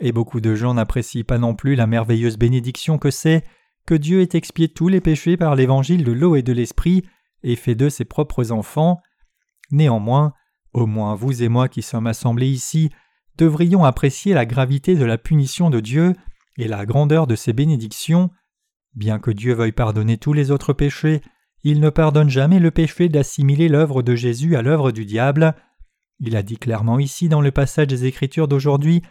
et 0.00 0.12
beaucoup 0.12 0.40
de 0.40 0.54
gens 0.54 0.74
n'apprécient 0.74 1.24
pas 1.24 1.38
non 1.38 1.54
plus 1.54 1.74
la 1.74 1.86
merveilleuse 1.86 2.36
bénédiction 2.36 2.98
que 2.98 3.10
c'est 3.10 3.44
que 3.86 3.94
Dieu 3.94 4.22
ait 4.22 4.36
expié 4.36 4.68
tous 4.68 4.88
les 4.88 5.00
péchés 5.00 5.36
par 5.36 5.54
l'évangile 5.54 6.04
de 6.04 6.12
l'eau 6.12 6.36
et 6.36 6.42
de 6.42 6.52
l'esprit 6.52 7.04
et 7.42 7.56
fait 7.56 7.74
d'eux 7.74 7.90
ses 7.90 8.04
propres 8.04 8.50
enfants. 8.50 9.00
Néanmoins, 9.70 10.32
au 10.72 10.86
moins 10.86 11.14
vous 11.14 11.42
et 11.42 11.48
moi 11.48 11.68
qui 11.68 11.82
sommes 11.82 12.06
assemblés 12.06 12.48
ici, 12.48 12.90
devrions 13.36 13.84
apprécier 13.84 14.34
la 14.34 14.46
gravité 14.46 14.94
de 14.94 15.04
la 15.04 15.18
punition 15.18 15.70
de 15.70 15.80
Dieu 15.80 16.14
et 16.58 16.68
la 16.68 16.86
grandeur 16.86 17.26
de 17.26 17.36
ses 17.36 17.52
bénédictions. 17.52 18.30
Bien 18.94 19.18
que 19.18 19.30
Dieu 19.30 19.54
veuille 19.54 19.72
pardonner 19.72 20.18
tous 20.18 20.32
les 20.32 20.50
autres 20.50 20.72
péchés, 20.72 21.20
il 21.64 21.80
ne 21.80 21.90
pardonne 21.90 22.28
jamais 22.28 22.60
le 22.60 22.70
péché 22.70 23.08
d'assimiler 23.08 23.68
l'œuvre 23.68 24.02
de 24.02 24.14
Jésus 24.14 24.54
à 24.54 24.62
l'œuvre 24.62 24.92
du 24.92 25.04
diable. 25.04 25.54
Il 26.20 26.36
a 26.36 26.42
dit 26.42 26.58
clairement 26.58 26.98
ici 26.98 27.28
dans 27.28 27.40
le 27.40 27.50
passage 27.50 27.86
des 27.86 28.04
Écritures 28.04 28.48
d'aujourd'hui 28.48 29.02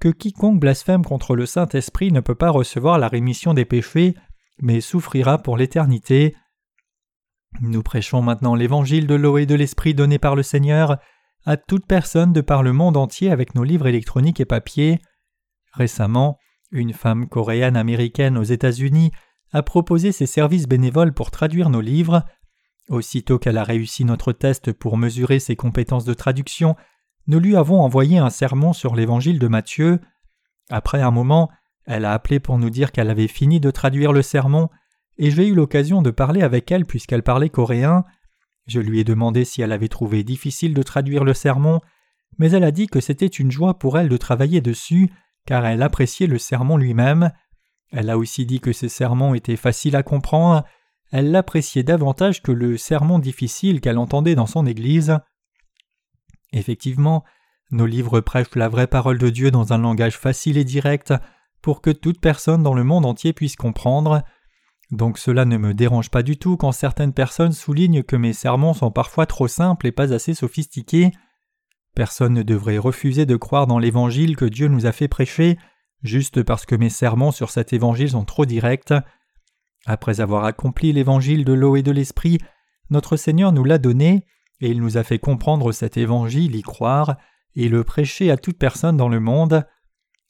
que 0.00 0.08
quiconque 0.08 0.58
blasphème 0.58 1.04
contre 1.04 1.36
le 1.36 1.46
Saint-Esprit 1.46 2.10
ne 2.10 2.20
peut 2.20 2.34
pas 2.34 2.50
recevoir 2.50 2.98
la 2.98 3.08
rémission 3.08 3.54
des 3.54 3.64
péchés, 3.64 4.14
mais 4.60 4.80
souffrira 4.80 5.38
pour 5.38 5.56
l'éternité. 5.56 6.34
Nous 7.60 7.82
prêchons 7.82 8.22
maintenant 8.22 8.54
l'évangile 8.54 9.06
de 9.06 9.14
l'eau 9.14 9.38
et 9.38 9.46
de 9.46 9.54
l'esprit 9.54 9.94
donné 9.94 10.18
par 10.18 10.36
le 10.36 10.42
Seigneur 10.42 10.98
à 11.44 11.56
toute 11.56 11.86
personne 11.86 12.32
de 12.32 12.40
par 12.40 12.62
le 12.62 12.72
monde 12.72 12.96
entier 12.96 13.30
avec 13.30 13.54
nos 13.54 13.64
livres 13.64 13.86
électroniques 13.86 14.40
et 14.40 14.44
papier. 14.44 15.00
Récemment, 15.72 16.38
une 16.70 16.92
femme 16.92 17.28
coréenne 17.28 17.76
américaine 17.76 18.38
aux 18.38 18.44
États-Unis 18.44 19.10
a 19.52 19.62
proposé 19.62 20.12
ses 20.12 20.26
services 20.26 20.68
bénévoles 20.68 21.12
pour 21.12 21.30
traduire 21.30 21.70
nos 21.70 21.80
livres. 21.80 22.24
Aussitôt 22.88 23.38
qu'elle 23.38 23.58
a 23.58 23.64
réussi 23.64 24.04
notre 24.04 24.32
test 24.32 24.72
pour 24.72 24.96
mesurer 24.96 25.38
ses 25.38 25.56
compétences 25.56 26.04
de 26.04 26.14
traduction, 26.14 26.76
nous 27.26 27.40
lui 27.40 27.56
avons 27.56 27.80
envoyé 27.80 28.18
un 28.18 28.30
sermon 28.30 28.72
sur 28.72 28.94
l'évangile 28.94 29.38
de 29.38 29.48
Matthieu. 29.48 30.00
Après 30.70 31.00
un 31.02 31.10
moment, 31.10 31.50
elle 31.86 32.04
a 32.04 32.12
appelé 32.12 32.40
pour 32.40 32.58
nous 32.58 32.70
dire 32.70 32.92
qu'elle 32.92 33.10
avait 33.10 33.28
fini 33.28 33.60
de 33.60 33.70
traduire 33.70 34.12
le 34.12 34.22
sermon 34.22 34.68
et 35.22 35.30
j'ai 35.30 35.46
eu 35.46 35.54
l'occasion 35.54 36.00
de 36.00 36.10
parler 36.10 36.40
avec 36.40 36.72
elle 36.72 36.86
puisqu'elle 36.86 37.22
parlait 37.22 37.50
coréen. 37.50 38.04
Je 38.66 38.80
lui 38.80 39.00
ai 39.00 39.04
demandé 39.04 39.44
si 39.44 39.60
elle 39.60 39.70
avait 39.70 39.88
trouvé 39.88 40.24
difficile 40.24 40.72
de 40.72 40.82
traduire 40.82 41.24
le 41.24 41.34
sermon, 41.34 41.80
mais 42.38 42.50
elle 42.52 42.64
a 42.64 42.70
dit 42.70 42.86
que 42.86 43.00
c'était 43.00 43.26
une 43.26 43.50
joie 43.50 43.78
pour 43.78 43.98
elle 43.98 44.08
de 44.08 44.16
travailler 44.16 44.62
dessus, 44.62 45.10
car 45.44 45.66
elle 45.66 45.82
appréciait 45.82 46.26
le 46.26 46.38
sermon 46.38 46.78
lui-même. 46.78 47.32
Elle 47.92 48.08
a 48.08 48.16
aussi 48.16 48.46
dit 48.46 48.60
que 48.60 48.72
ses 48.72 48.88
sermons 48.88 49.34
étaient 49.34 49.56
faciles 49.56 49.94
à 49.94 50.02
comprendre, 50.02 50.64
elle 51.12 51.30
l'appréciait 51.30 51.82
davantage 51.82 52.40
que 52.40 52.52
le 52.52 52.78
sermon 52.78 53.18
difficile 53.18 53.82
qu'elle 53.82 53.98
entendait 53.98 54.36
dans 54.36 54.46
son 54.46 54.64
Église. 54.64 55.18
Effectivement, 56.54 57.24
nos 57.72 57.86
livres 57.86 58.20
prêchent 58.20 58.54
la 58.54 58.70
vraie 58.70 58.86
parole 58.86 59.18
de 59.18 59.28
Dieu 59.28 59.50
dans 59.50 59.74
un 59.74 59.78
langage 59.78 60.16
facile 60.16 60.56
et 60.56 60.64
direct 60.64 61.12
pour 61.60 61.82
que 61.82 61.90
toute 61.90 62.22
personne 62.22 62.62
dans 62.62 62.74
le 62.74 62.84
monde 62.84 63.04
entier 63.04 63.34
puisse 63.34 63.56
comprendre. 63.56 64.22
Donc 64.90 65.18
cela 65.18 65.44
ne 65.44 65.56
me 65.56 65.74
dérange 65.74 66.10
pas 66.10 66.22
du 66.22 66.36
tout 66.36 66.56
quand 66.56 66.72
certaines 66.72 67.12
personnes 67.12 67.52
soulignent 67.52 68.02
que 68.02 68.16
mes 68.16 68.32
sermons 68.32 68.74
sont 68.74 68.90
parfois 68.90 69.26
trop 69.26 69.48
simples 69.48 69.86
et 69.86 69.92
pas 69.92 70.12
assez 70.12 70.34
sophistiqués. 70.34 71.12
Personne 71.94 72.34
ne 72.34 72.42
devrait 72.42 72.78
refuser 72.78 73.26
de 73.26 73.36
croire 73.36 73.66
dans 73.66 73.78
l'évangile 73.78 74.36
que 74.36 74.44
Dieu 74.44 74.68
nous 74.68 74.86
a 74.86 74.92
fait 74.92 75.08
prêcher 75.08 75.58
juste 76.02 76.42
parce 76.42 76.66
que 76.66 76.74
mes 76.74 76.90
sermons 76.90 77.30
sur 77.30 77.50
cet 77.50 77.72
évangile 77.72 78.10
sont 78.10 78.24
trop 78.24 78.46
directs. 78.46 78.94
Après 79.86 80.20
avoir 80.20 80.44
accompli 80.44 80.92
l'évangile 80.92 81.44
de 81.44 81.52
l'eau 81.52 81.76
et 81.76 81.82
de 81.82 81.90
l'esprit, 81.90 82.38
notre 82.90 83.16
Seigneur 83.16 83.52
nous 83.52 83.64
l'a 83.64 83.78
donné, 83.78 84.26
et 84.60 84.70
il 84.70 84.80
nous 84.80 84.98
a 84.98 85.04
fait 85.04 85.18
comprendre 85.18 85.72
cet 85.72 85.96
évangile, 85.96 86.56
y 86.56 86.62
croire, 86.62 87.16
et 87.54 87.68
le 87.68 87.84
prêcher 87.84 88.30
à 88.30 88.36
toute 88.36 88.58
personne 88.58 88.96
dans 88.96 89.08
le 89.08 89.20
monde. 89.20 89.66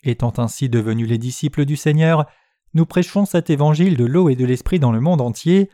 Étant 0.03 0.33
ainsi 0.39 0.69
devenus 0.69 1.09
les 1.09 1.19
disciples 1.19 1.65
du 1.65 1.77
Seigneur, 1.77 2.27
nous 2.75 2.87
prêchons 2.87 3.25
cet 3.25 3.51
évangile 3.51 3.97
de 3.97 4.05
l'eau 4.05 4.29
et 4.29 4.37
de 4.37 4.45
l'esprit 4.45 4.79
dans 4.79 4.93
le 4.93 5.01
monde 5.01 5.21
entier, 5.21 5.71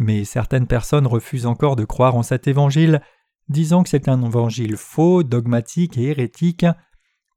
mais 0.00 0.24
certaines 0.24 0.66
personnes 0.66 1.06
refusent 1.06 1.46
encore 1.46 1.76
de 1.76 1.84
croire 1.84 2.16
en 2.16 2.22
cet 2.22 2.46
évangile, 2.46 3.02
disant 3.48 3.82
que 3.82 3.88
c'est 3.88 4.08
un 4.08 4.22
évangile 4.22 4.76
faux, 4.76 5.22
dogmatique 5.22 5.98
et 5.98 6.04
hérétique. 6.04 6.66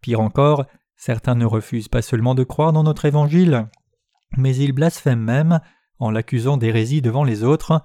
Pire 0.02 0.22
encore, 0.22 0.66
certains 0.96 1.36
ne 1.36 1.46
refusent 1.46 1.88
pas 1.88 2.02
seulement 2.02 2.36
de 2.36 2.44
croire 2.44 2.74
dans 2.74 2.84
notre 2.84 3.06
évangile, 3.06 3.68
mais 4.38 4.56
ils 4.56 4.74
blasphèment 4.74 5.24
même 5.24 5.60
en 6.00 6.12
l'accusant 6.12 6.58
d'hérésie 6.58 7.02
devant 7.02 7.24
les 7.24 7.44
autres. 7.44 7.82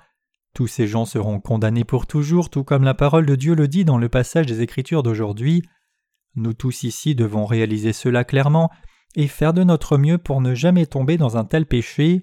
Tous 0.54 0.66
ces 0.66 0.86
gens 0.86 1.04
seront 1.04 1.40
condamnés 1.40 1.84
pour 1.84 2.06
toujours, 2.06 2.50
tout 2.50 2.64
comme 2.64 2.84
la 2.84 2.94
parole 2.94 3.26
de 3.26 3.34
Dieu 3.34 3.54
le 3.54 3.68
dit 3.68 3.84
dans 3.84 3.98
le 3.98 4.08
passage 4.08 4.46
des 4.46 4.62
Écritures 4.62 5.02
d'aujourd'hui. 5.02 5.62
Nous 6.34 6.54
tous 6.54 6.82
ici 6.82 7.14
devons 7.14 7.46
réaliser 7.46 7.92
cela 7.92 8.24
clairement 8.24 8.70
et 9.16 9.28
faire 9.28 9.54
de 9.54 9.64
notre 9.64 9.96
mieux 9.96 10.18
pour 10.18 10.40
ne 10.40 10.54
jamais 10.54 10.86
tomber 10.86 11.16
dans 11.16 11.36
un 11.36 11.44
tel 11.44 11.66
péché. 11.66 12.22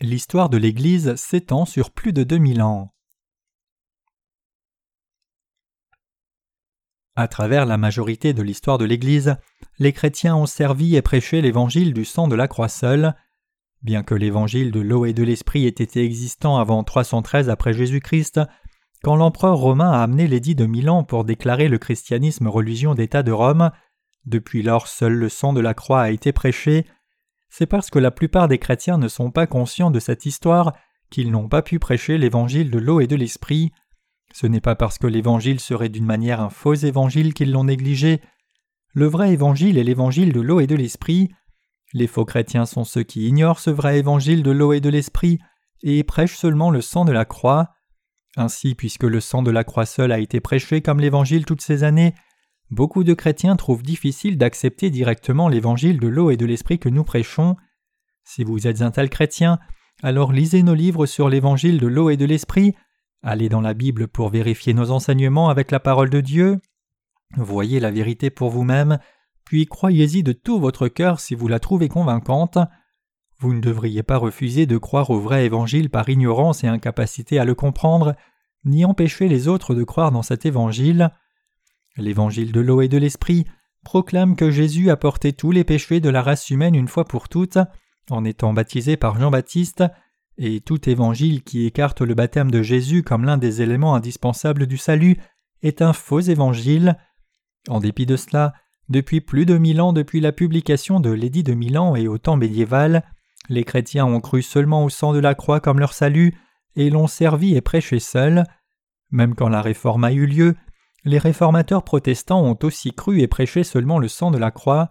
L'histoire 0.00 0.48
de 0.48 0.56
l'Église 0.56 1.14
s'étend 1.14 1.64
sur 1.64 1.92
plus 1.92 2.12
de 2.12 2.24
2000 2.24 2.62
ans. 2.62 2.92
À 7.14 7.28
travers 7.28 7.66
la 7.66 7.76
majorité 7.76 8.32
de 8.32 8.42
l'histoire 8.42 8.78
de 8.78 8.86
l'Église, 8.86 9.36
les 9.78 9.92
chrétiens 9.92 10.34
ont 10.34 10.46
servi 10.46 10.96
et 10.96 11.02
prêché 11.02 11.42
l'évangile 11.42 11.92
du 11.92 12.06
sang 12.06 12.26
de 12.26 12.34
la 12.34 12.48
croix 12.48 12.70
seule. 12.70 13.14
Bien 13.82 14.02
que 14.02 14.14
l'évangile 14.14 14.72
de 14.72 14.80
l'eau 14.80 15.04
et 15.04 15.12
de 15.12 15.22
l'esprit 15.22 15.66
ait 15.66 15.68
été 15.68 16.02
existant 16.02 16.56
avant 16.56 16.82
313 16.84 17.50
après 17.50 17.74
Jésus-Christ, 17.74 18.40
quand 19.02 19.16
l'empereur 19.16 19.56
romain 19.56 19.90
a 19.90 20.02
amené 20.02 20.26
l'édit 20.26 20.54
de 20.54 20.66
Milan 20.66 21.04
pour 21.04 21.24
déclarer 21.24 21.68
le 21.68 21.78
christianisme 21.78 22.46
religion 22.46 22.94
d'État 22.94 23.22
de 23.22 23.32
Rome, 23.32 23.70
depuis 24.24 24.62
lors 24.62 24.86
seul 24.86 25.14
le 25.14 25.28
sang 25.28 25.52
de 25.52 25.60
la 25.60 25.74
croix 25.74 26.02
a 26.02 26.10
été 26.10 26.32
prêché, 26.32 26.86
c'est 27.48 27.66
parce 27.66 27.90
que 27.90 27.98
la 27.98 28.10
plupart 28.10 28.48
des 28.48 28.58
chrétiens 28.58 28.96
ne 28.96 29.08
sont 29.08 29.30
pas 29.30 29.46
conscients 29.46 29.90
de 29.90 30.00
cette 30.00 30.24
histoire 30.24 30.72
qu'ils 31.10 31.30
n'ont 31.30 31.48
pas 31.48 31.62
pu 31.62 31.78
prêcher 31.78 32.16
l'évangile 32.16 32.70
de 32.70 32.78
l'eau 32.78 33.00
et 33.00 33.06
de 33.06 33.16
l'esprit. 33.16 33.72
Ce 34.32 34.46
n'est 34.46 34.62
pas 34.62 34.76
parce 34.76 34.96
que 34.96 35.06
l'évangile 35.06 35.60
serait 35.60 35.90
d'une 35.90 36.06
manière 36.06 36.40
un 36.40 36.48
faux 36.48 36.74
évangile 36.74 37.34
qu'ils 37.34 37.52
l'ont 37.52 37.64
négligé. 37.64 38.22
Le 38.94 39.06
vrai 39.06 39.32
évangile 39.32 39.76
est 39.76 39.84
l'évangile 39.84 40.32
de 40.32 40.40
l'eau 40.40 40.60
et 40.60 40.66
de 40.66 40.76
l'esprit. 40.76 41.28
Les 41.92 42.06
faux 42.06 42.24
chrétiens 42.24 42.64
sont 42.64 42.84
ceux 42.84 43.02
qui 43.02 43.28
ignorent 43.28 43.58
ce 43.58 43.68
vrai 43.68 43.98
évangile 43.98 44.42
de 44.42 44.50
l'eau 44.50 44.72
et 44.72 44.80
de 44.80 44.88
l'esprit 44.88 45.38
et 45.82 46.04
prêchent 46.04 46.38
seulement 46.38 46.70
le 46.70 46.80
sang 46.80 47.04
de 47.04 47.12
la 47.12 47.26
croix. 47.26 47.68
Ainsi, 48.36 48.74
puisque 48.74 49.04
le 49.04 49.20
sang 49.20 49.42
de 49.42 49.50
la 49.50 49.64
croix 49.64 49.86
seul 49.86 50.12
a 50.12 50.18
été 50.18 50.40
prêché 50.40 50.80
comme 50.80 51.00
l'évangile 51.00 51.44
toutes 51.44 51.60
ces 51.60 51.84
années, 51.84 52.14
beaucoup 52.70 53.04
de 53.04 53.14
chrétiens 53.14 53.56
trouvent 53.56 53.82
difficile 53.82 54.38
d'accepter 54.38 54.90
directement 54.90 55.48
l'évangile 55.48 56.00
de 56.00 56.08
l'eau 56.08 56.30
et 56.30 56.36
de 56.36 56.46
l'esprit 56.46 56.78
que 56.78 56.88
nous 56.88 57.04
prêchons. 57.04 57.56
Si 58.24 58.44
vous 58.44 58.66
êtes 58.66 58.82
un 58.82 58.90
tel 58.90 59.10
chrétien, 59.10 59.58
alors 60.02 60.32
lisez 60.32 60.62
nos 60.62 60.74
livres 60.74 61.06
sur 61.06 61.28
l'évangile 61.28 61.78
de 61.78 61.86
l'eau 61.86 62.08
et 62.08 62.16
de 62.16 62.24
l'esprit, 62.24 62.74
allez 63.22 63.48
dans 63.48 63.60
la 63.60 63.74
Bible 63.74 64.08
pour 64.08 64.30
vérifier 64.30 64.72
nos 64.72 64.90
enseignements 64.90 65.50
avec 65.50 65.70
la 65.70 65.80
parole 65.80 66.10
de 66.10 66.20
Dieu, 66.20 66.58
voyez 67.36 67.80
la 67.80 67.90
vérité 67.90 68.30
pour 68.30 68.50
vous-même, 68.50 68.98
puis 69.44 69.66
croyez-y 69.66 70.22
de 70.22 70.32
tout 70.32 70.58
votre 70.58 70.88
cœur 70.88 71.20
si 71.20 71.34
vous 71.34 71.48
la 71.48 71.60
trouvez 71.60 71.88
convaincante. 71.88 72.58
Vous 73.42 73.54
ne 73.54 73.60
devriez 73.60 74.04
pas 74.04 74.18
refuser 74.18 74.66
de 74.66 74.78
croire 74.78 75.10
au 75.10 75.18
vrai 75.18 75.44
évangile 75.44 75.90
par 75.90 76.08
ignorance 76.08 76.62
et 76.62 76.68
incapacité 76.68 77.40
à 77.40 77.44
le 77.44 77.56
comprendre, 77.56 78.14
ni 78.64 78.84
empêcher 78.84 79.26
les 79.26 79.48
autres 79.48 79.74
de 79.74 79.82
croire 79.82 80.12
dans 80.12 80.22
cet 80.22 80.46
évangile. 80.46 81.10
L'évangile 81.96 82.52
de 82.52 82.60
l'eau 82.60 82.82
et 82.82 82.88
de 82.88 82.98
l'esprit 82.98 83.44
proclame 83.82 84.36
que 84.36 84.52
Jésus 84.52 84.90
a 84.90 84.96
porté 84.96 85.32
tous 85.32 85.50
les 85.50 85.64
péchés 85.64 85.98
de 85.98 86.08
la 86.08 86.22
race 86.22 86.50
humaine 86.50 86.76
une 86.76 86.86
fois 86.86 87.04
pour 87.04 87.28
toutes, 87.28 87.58
en 88.10 88.24
étant 88.24 88.52
baptisé 88.52 88.96
par 88.96 89.18
Jean-Baptiste, 89.18 89.82
et 90.38 90.60
tout 90.60 90.88
évangile 90.88 91.42
qui 91.42 91.66
écarte 91.66 92.00
le 92.00 92.14
baptême 92.14 92.52
de 92.52 92.62
Jésus 92.62 93.02
comme 93.02 93.24
l'un 93.24 93.38
des 93.38 93.60
éléments 93.60 93.96
indispensables 93.96 94.68
du 94.68 94.76
salut 94.76 95.16
est 95.62 95.82
un 95.82 95.92
faux 95.92 96.20
évangile. 96.20 96.96
En 97.68 97.80
dépit 97.80 98.06
de 98.06 98.14
cela, 98.14 98.52
depuis 98.88 99.20
plus 99.20 99.46
de 99.46 99.58
mille 99.58 99.80
ans 99.80 99.92
depuis 99.92 100.20
la 100.20 100.30
publication 100.30 101.00
de 101.00 101.10
l'édit 101.10 101.42
de 101.42 101.54
Milan 101.54 101.96
et 101.96 102.06
au 102.06 102.18
temps 102.18 102.36
médiéval, 102.36 103.02
les 103.48 103.64
chrétiens 103.64 104.06
ont 104.06 104.20
cru 104.20 104.42
seulement 104.42 104.84
au 104.84 104.88
sang 104.88 105.12
de 105.12 105.18
la 105.18 105.34
croix 105.34 105.60
comme 105.60 105.78
leur 105.78 105.92
salut 105.92 106.34
et 106.76 106.90
l'ont 106.90 107.06
servi 107.06 107.56
et 107.56 107.60
prêché 107.60 107.98
seuls. 107.98 108.44
Même 109.10 109.34
quand 109.34 109.48
la 109.48 109.62
réforme 109.62 110.04
a 110.04 110.12
eu 110.12 110.26
lieu, 110.26 110.54
les 111.04 111.18
réformateurs 111.18 111.82
protestants 111.82 112.42
ont 112.42 112.58
aussi 112.62 112.92
cru 112.92 113.20
et 113.20 113.26
prêché 113.26 113.64
seulement 113.64 113.98
le 113.98 114.08
sang 114.08 114.30
de 114.30 114.38
la 114.38 114.50
croix. 114.50 114.90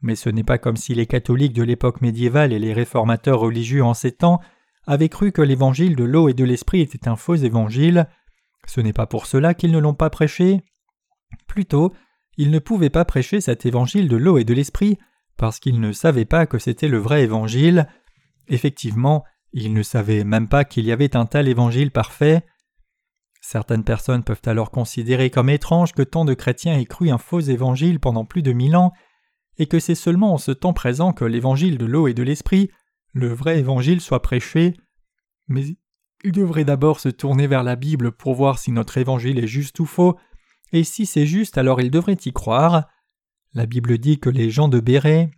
Mais 0.00 0.16
ce 0.16 0.30
n'est 0.30 0.42
pas 0.42 0.58
comme 0.58 0.76
si 0.76 0.94
les 0.94 1.06
catholiques 1.06 1.52
de 1.52 1.62
l'époque 1.62 2.00
médiévale 2.00 2.52
et 2.52 2.58
les 2.58 2.72
réformateurs 2.72 3.38
religieux 3.38 3.84
en 3.84 3.94
ces 3.94 4.12
temps 4.12 4.40
avaient 4.86 5.08
cru 5.08 5.30
que 5.30 5.42
l'évangile 5.42 5.94
de 5.94 6.04
l'eau 6.04 6.28
et 6.28 6.34
de 6.34 6.44
l'esprit 6.44 6.80
était 6.80 7.06
un 7.06 7.16
faux 7.16 7.36
évangile. 7.36 8.08
Ce 8.66 8.80
n'est 8.80 8.92
pas 8.92 9.06
pour 9.06 9.26
cela 9.26 9.54
qu'ils 9.54 9.70
ne 9.70 9.78
l'ont 9.78 9.94
pas 9.94 10.10
prêché. 10.10 10.62
Plutôt, 11.46 11.92
ils 12.36 12.50
ne 12.50 12.58
pouvaient 12.58 12.90
pas 12.90 13.04
prêcher 13.04 13.40
cet 13.40 13.66
évangile 13.66 14.08
de 14.08 14.16
l'eau 14.16 14.38
et 14.38 14.44
de 14.44 14.54
l'esprit 14.54 14.98
parce 15.36 15.58
qu'ils 15.58 15.80
ne 15.80 15.92
savaient 15.92 16.24
pas 16.24 16.46
que 16.46 16.58
c'était 16.58 16.88
le 16.88 16.98
vrai 16.98 17.22
évangile. 17.22 17.88
Effectivement, 18.48 19.24
ils 19.52 19.72
ne 19.72 19.82
savaient 19.82 20.24
même 20.24 20.48
pas 20.48 20.64
qu'il 20.64 20.84
y 20.84 20.92
avait 20.92 21.16
un 21.16 21.26
tel 21.26 21.48
évangile 21.48 21.90
parfait. 21.90 22.44
Certaines 23.40 23.84
personnes 23.84 24.22
peuvent 24.22 24.42
alors 24.46 24.70
considérer 24.70 25.28
comme 25.30 25.50
étrange 25.50 25.92
que 25.92 26.02
tant 26.02 26.24
de 26.24 26.34
chrétiens 26.34 26.78
aient 26.78 26.86
cru 26.86 27.10
un 27.10 27.18
faux 27.18 27.40
évangile 27.40 27.98
pendant 27.98 28.24
plus 28.24 28.42
de 28.42 28.52
mille 28.52 28.76
ans, 28.76 28.92
et 29.58 29.66
que 29.66 29.80
c'est 29.80 29.96
seulement 29.96 30.32
en 30.32 30.38
ce 30.38 30.52
temps 30.52 30.72
présent 30.72 31.12
que 31.12 31.24
l'évangile 31.24 31.76
de 31.76 31.84
l'eau 31.84 32.06
et 32.06 32.14
de 32.14 32.22
l'esprit, 32.22 32.70
le 33.12 33.28
vrai 33.28 33.58
évangile, 33.58 34.00
soit 34.00 34.22
prêché. 34.22 34.74
Mais 35.48 35.64
ils 36.24 36.32
devraient 36.32 36.64
d'abord 36.64 37.00
se 37.00 37.08
tourner 37.08 37.46
vers 37.46 37.62
la 37.62 37.76
Bible 37.76 38.12
pour 38.12 38.34
voir 38.34 38.58
si 38.58 38.70
notre 38.70 38.96
évangile 38.96 39.38
est 39.38 39.48
juste 39.48 39.80
ou 39.80 39.86
faux, 39.86 40.16
et 40.72 40.84
si 40.84 41.04
c'est 41.04 41.26
juste 41.26 41.58
alors 41.58 41.80
ils 41.80 41.90
devraient 41.90 42.16
y 42.24 42.32
croire. 42.32 42.88
La 43.54 43.66
Bible 43.66 43.98
dit 43.98 44.18
que 44.18 44.30
les 44.30 44.50
gens 44.50 44.68
de 44.68 44.80
Bérée 44.80 45.30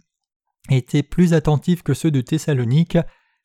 étaient 0.70 1.02
plus 1.02 1.34
attentifs 1.34 1.82
que 1.82 1.94
ceux 1.94 2.10
de 2.10 2.20
Thessalonique, 2.20 2.98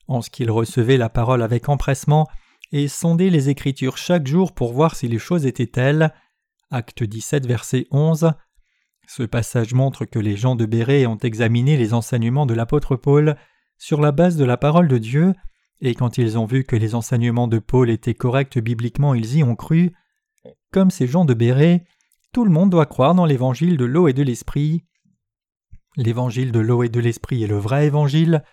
en 0.07 0.21
ce 0.21 0.29
qu'ils 0.29 0.51
recevaient 0.51 0.97
la 0.97 1.09
parole 1.09 1.41
avec 1.41 1.69
empressement 1.69 2.27
et 2.71 2.87
sondaient 2.87 3.29
les 3.29 3.49
Écritures 3.49 3.97
chaque 3.97 4.27
jour 4.27 4.53
pour 4.53 4.73
voir 4.73 4.95
si 4.95 5.07
les 5.07 5.17
choses 5.17 5.45
étaient 5.45 5.67
telles. 5.67 6.13
Acte 6.69 7.03
17, 7.03 7.47
verset 7.47 7.87
11. 7.89 8.31
Ce 9.07 9.23
passage 9.23 9.73
montre 9.73 10.05
que 10.05 10.19
les 10.19 10.37
gens 10.37 10.55
de 10.55 10.67
Bérée 10.67 11.07
ont 11.07 11.17
examiné 11.17 11.77
les 11.77 11.95
enseignements 11.95 12.45
de 12.45 12.53
l'apôtre 12.53 12.95
Paul 12.95 13.37
sur 13.79 14.01
la 14.01 14.11
base 14.11 14.37
de 14.37 14.45
la 14.45 14.57
parole 14.57 14.87
de 14.87 14.99
Dieu, 14.99 15.33
et 15.81 15.95
quand 15.95 16.17
ils 16.19 16.37
ont 16.37 16.45
vu 16.45 16.63
que 16.63 16.75
les 16.75 16.93
enseignements 16.93 17.47
de 17.47 17.57
Paul 17.57 17.89
étaient 17.89 18.13
corrects 18.13 18.59
bibliquement, 18.59 19.15
ils 19.15 19.37
y 19.37 19.43
ont 19.43 19.55
cru. 19.55 19.93
Comme 20.71 20.91
ces 20.91 21.07
gens 21.07 21.25
de 21.25 21.33
Bérée, 21.33 21.85
tout 22.31 22.45
le 22.45 22.51
monde 22.51 22.69
doit 22.69 22.85
croire 22.85 23.15
dans 23.15 23.25
l'évangile 23.25 23.77
de 23.77 23.85
l'eau 23.85 24.07
et 24.07 24.13
de 24.13 24.23
l'esprit. 24.23 24.83
L'évangile 25.95 26.51
de 26.51 26.59
l'eau 26.59 26.83
et 26.83 26.89
de 26.89 26.99
l'esprit 26.99 27.43
est 27.43 27.47
le 27.47 27.57
vrai 27.57 27.87
évangile. 27.87 28.43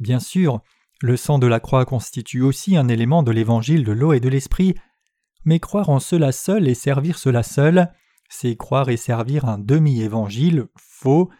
Bien 0.00 0.18
sûr, 0.18 0.60
le 1.00 1.16
sang 1.16 1.38
de 1.38 1.46
la 1.46 1.60
croix 1.60 1.84
constitue 1.84 2.42
aussi 2.42 2.76
un 2.76 2.88
élément 2.88 3.22
de 3.22 3.30
l'évangile 3.30 3.84
de 3.84 3.92
l'eau 3.92 4.12
et 4.12 4.20
de 4.20 4.28
l'esprit, 4.28 4.74
mais 5.44 5.58
croire 5.58 5.88
en 5.88 6.00
cela 6.00 6.32
seul 6.32 6.68
et 6.68 6.74
servir 6.74 7.18
cela 7.18 7.42
seul, 7.42 7.92
c'est 8.28 8.56
croire 8.56 8.88
et 8.88 8.96
servir 8.96 9.44
un 9.44 9.58
demi-évangile 9.58 10.66
faux. 10.76 11.30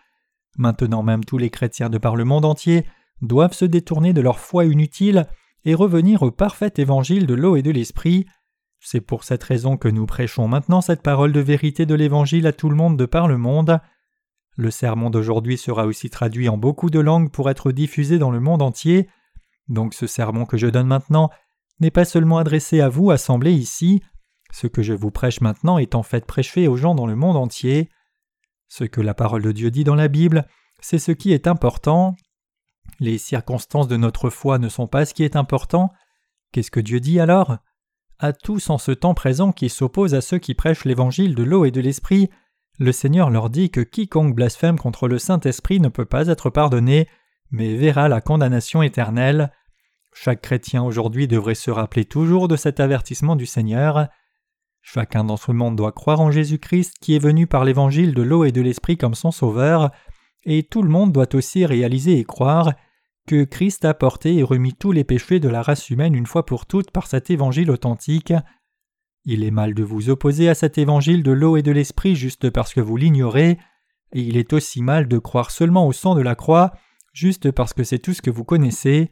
Maintenant 0.56 1.02
même 1.02 1.24
tous 1.24 1.38
les 1.38 1.50
chrétiens 1.50 1.90
de 1.90 1.98
par 1.98 2.16
le 2.16 2.24
monde 2.24 2.44
entier 2.44 2.84
doivent 3.22 3.54
se 3.54 3.64
détourner 3.64 4.12
de 4.12 4.20
leur 4.20 4.38
foi 4.38 4.64
inutile 4.64 5.26
et 5.64 5.74
revenir 5.74 6.22
au 6.22 6.30
parfait 6.30 6.72
évangile 6.76 7.26
de 7.26 7.34
l'eau 7.34 7.56
et 7.56 7.62
de 7.62 7.70
l'esprit. 7.70 8.26
C'est 8.84 9.00
pour 9.00 9.22
cette 9.22 9.44
raison 9.44 9.76
que 9.76 9.88
nous 9.88 10.06
prêchons 10.06 10.48
maintenant 10.48 10.80
cette 10.80 11.02
parole 11.02 11.32
de 11.32 11.40
vérité 11.40 11.86
de 11.86 11.94
l'Évangile 11.94 12.46
à 12.48 12.52
tout 12.52 12.68
le 12.68 12.74
monde 12.74 12.98
de 12.98 13.06
par 13.06 13.28
le 13.28 13.38
monde. 13.38 13.80
Le 14.56 14.70
sermon 14.70 15.08
d'aujourd'hui 15.08 15.56
sera 15.56 15.86
aussi 15.86 16.10
traduit 16.10 16.48
en 16.48 16.58
beaucoup 16.58 16.90
de 16.90 16.98
langues 16.98 17.30
pour 17.30 17.48
être 17.48 17.70
diffusé 17.70 18.18
dans 18.18 18.32
le 18.32 18.40
monde 18.40 18.60
entier. 18.60 19.08
Donc 19.68 19.94
ce 19.94 20.06
sermon 20.06 20.46
que 20.46 20.56
je 20.56 20.66
donne 20.66 20.88
maintenant 20.88 21.30
n'est 21.78 21.92
pas 21.92 22.04
seulement 22.04 22.38
adressé 22.38 22.80
à 22.80 22.88
vous 22.88 23.12
assemblés 23.12 23.52
ici, 23.52 24.02
ce 24.52 24.66
que 24.66 24.82
je 24.82 24.92
vous 24.92 25.10
prêche 25.10 25.40
maintenant 25.40 25.78
est 25.78 25.94
en 25.94 26.02
fait 26.02 26.26
prêché 26.26 26.68
aux 26.68 26.76
gens 26.76 26.94
dans 26.94 27.06
le 27.06 27.16
monde 27.16 27.36
entier. 27.36 27.88
Ce 28.68 28.84
que 28.84 29.00
la 29.00 29.14
parole 29.14 29.42
de 29.42 29.52
Dieu 29.52 29.70
dit 29.70 29.84
dans 29.84 29.94
la 29.94 30.08
Bible, 30.08 30.46
c'est 30.80 30.98
ce 30.98 31.12
qui 31.12 31.32
est 31.32 31.46
important. 31.46 32.16
Les 33.00 33.16
circonstances 33.16 33.88
de 33.88 33.96
notre 33.96 34.28
foi 34.28 34.58
ne 34.58 34.68
sont 34.68 34.86
pas 34.86 35.06
ce 35.06 35.14
qui 35.14 35.24
est 35.24 35.36
important. 35.36 35.90
Qu'est-ce 36.52 36.70
que 36.70 36.80
Dieu 36.80 37.00
dit 37.00 37.18
alors? 37.18 37.58
À 38.22 38.32
tous 38.32 38.70
en 38.70 38.78
ce 38.78 38.92
temps 38.92 39.14
présent 39.14 39.50
qui 39.50 39.68
s'opposent 39.68 40.14
à 40.14 40.20
ceux 40.20 40.38
qui 40.38 40.54
prêchent 40.54 40.84
l'évangile 40.84 41.34
de 41.34 41.42
l'eau 41.42 41.64
et 41.64 41.72
de 41.72 41.80
l'esprit, 41.80 42.30
le 42.78 42.92
Seigneur 42.92 43.30
leur 43.30 43.50
dit 43.50 43.70
que 43.70 43.80
quiconque 43.80 44.34
blasphème 44.34 44.78
contre 44.78 45.08
le 45.08 45.18
Saint-Esprit 45.18 45.80
ne 45.80 45.88
peut 45.88 46.04
pas 46.04 46.28
être 46.28 46.48
pardonné, 46.48 47.08
mais 47.50 47.74
verra 47.74 48.08
la 48.08 48.20
condamnation 48.20 48.80
éternelle. 48.80 49.52
Chaque 50.14 50.40
chrétien 50.40 50.84
aujourd'hui 50.84 51.26
devrait 51.26 51.56
se 51.56 51.72
rappeler 51.72 52.04
toujours 52.04 52.46
de 52.46 52.54
cet 52.54 52.78
avertissement 52.78 53.34
du 53.34 53.44
Seigneur. 53.44 54.06
Chacun 54.82 55.24
dans 55.24 55.36
ce 55.36 55.50
monde 55.50 55.74
doit 55.74 55.92
croire 55.92 56.20
en 56.20 56.30
Jésus-Christ 56.30 56.94
qui 57.00 57.16
est 57.16 57.22
venu 57.22 57.48
par 57.48 57.64
l'évangile 57.64 58.14
de 58.14 58.22
l'eau 58.22 58.44
et 58.44 58.52
de 58.52 58.62
l'esprit 58.62 58.96
comme 58.96 59.16
son 59.16 59.32
sauveur, 59.32 59.90
et 60.44 60.62
tout 60.62 60.82
le 60.82 60.90
monde 60.90 61.12
doit 61.12 61.34
aussi 61.34 61.66
réaliser 61.66 62.20
et 62.20 62.24
croire 62.24 62.72
que 63.26 63.44
Christ 63.44 63.84
a 63.84 63.94
porté 63.94 64.36
et 64.36 64.42
remis 64.42 64.74
tous 64.74 64.92
les 64.92 65.04
péchés 65.04 65.40
de 65.40 65.48
la 65.48 65.62
race 65.62 65.90
humaine 65.90 66.14
une 66.14 66.26
fois 66.26 66.44
pour 66.44 66.66
toutes 66.66 66.90
par 66.90 67.06
cet 67.06 67.30
évangile 67.30 67.70
authentique. 67.70 68.32
Il 69.24 69.44
est 69.44 69.50
mal 69.52 69.74
de 69.74 69.84
vous 69.84 70.10
opposer 70.10 70.48
à 70.48 70.54
cet 70.54 70.78
évangile 70.78 71.22
de 71.22 71.32
l'eau 71.32 71.56
et 71.56 71.62
de 71.62 71.72
l'esprit 71.72 72.16
juste 72.16 72.50
parce 72.50 72.74
que 72.74 72.80
vous 72.80 72.96
l'ignorez, 72.96 73.58
et 74.12 74.20
il 74.20 74.36
est 74.36 74.52
aussi 74.52 74.82
mal 74.82 75.08
de 75.08 75.18
croire 75.18 75.50
seulement 75.50 75.86
au 75.86 75.92
sang 75.92 76.14
de 76.14 76.22
la 76.22 76.34
croix 76.34 76.72
juste 77.12 77.50
parce 77.50 77.72
que 77.72 77.84
c'est 77.84 77.98
tout 77.98 78.14
ce 78.14 78.22
que 78.22 78.30
vous 78.30 78.44
connaissez. 78.44 79.08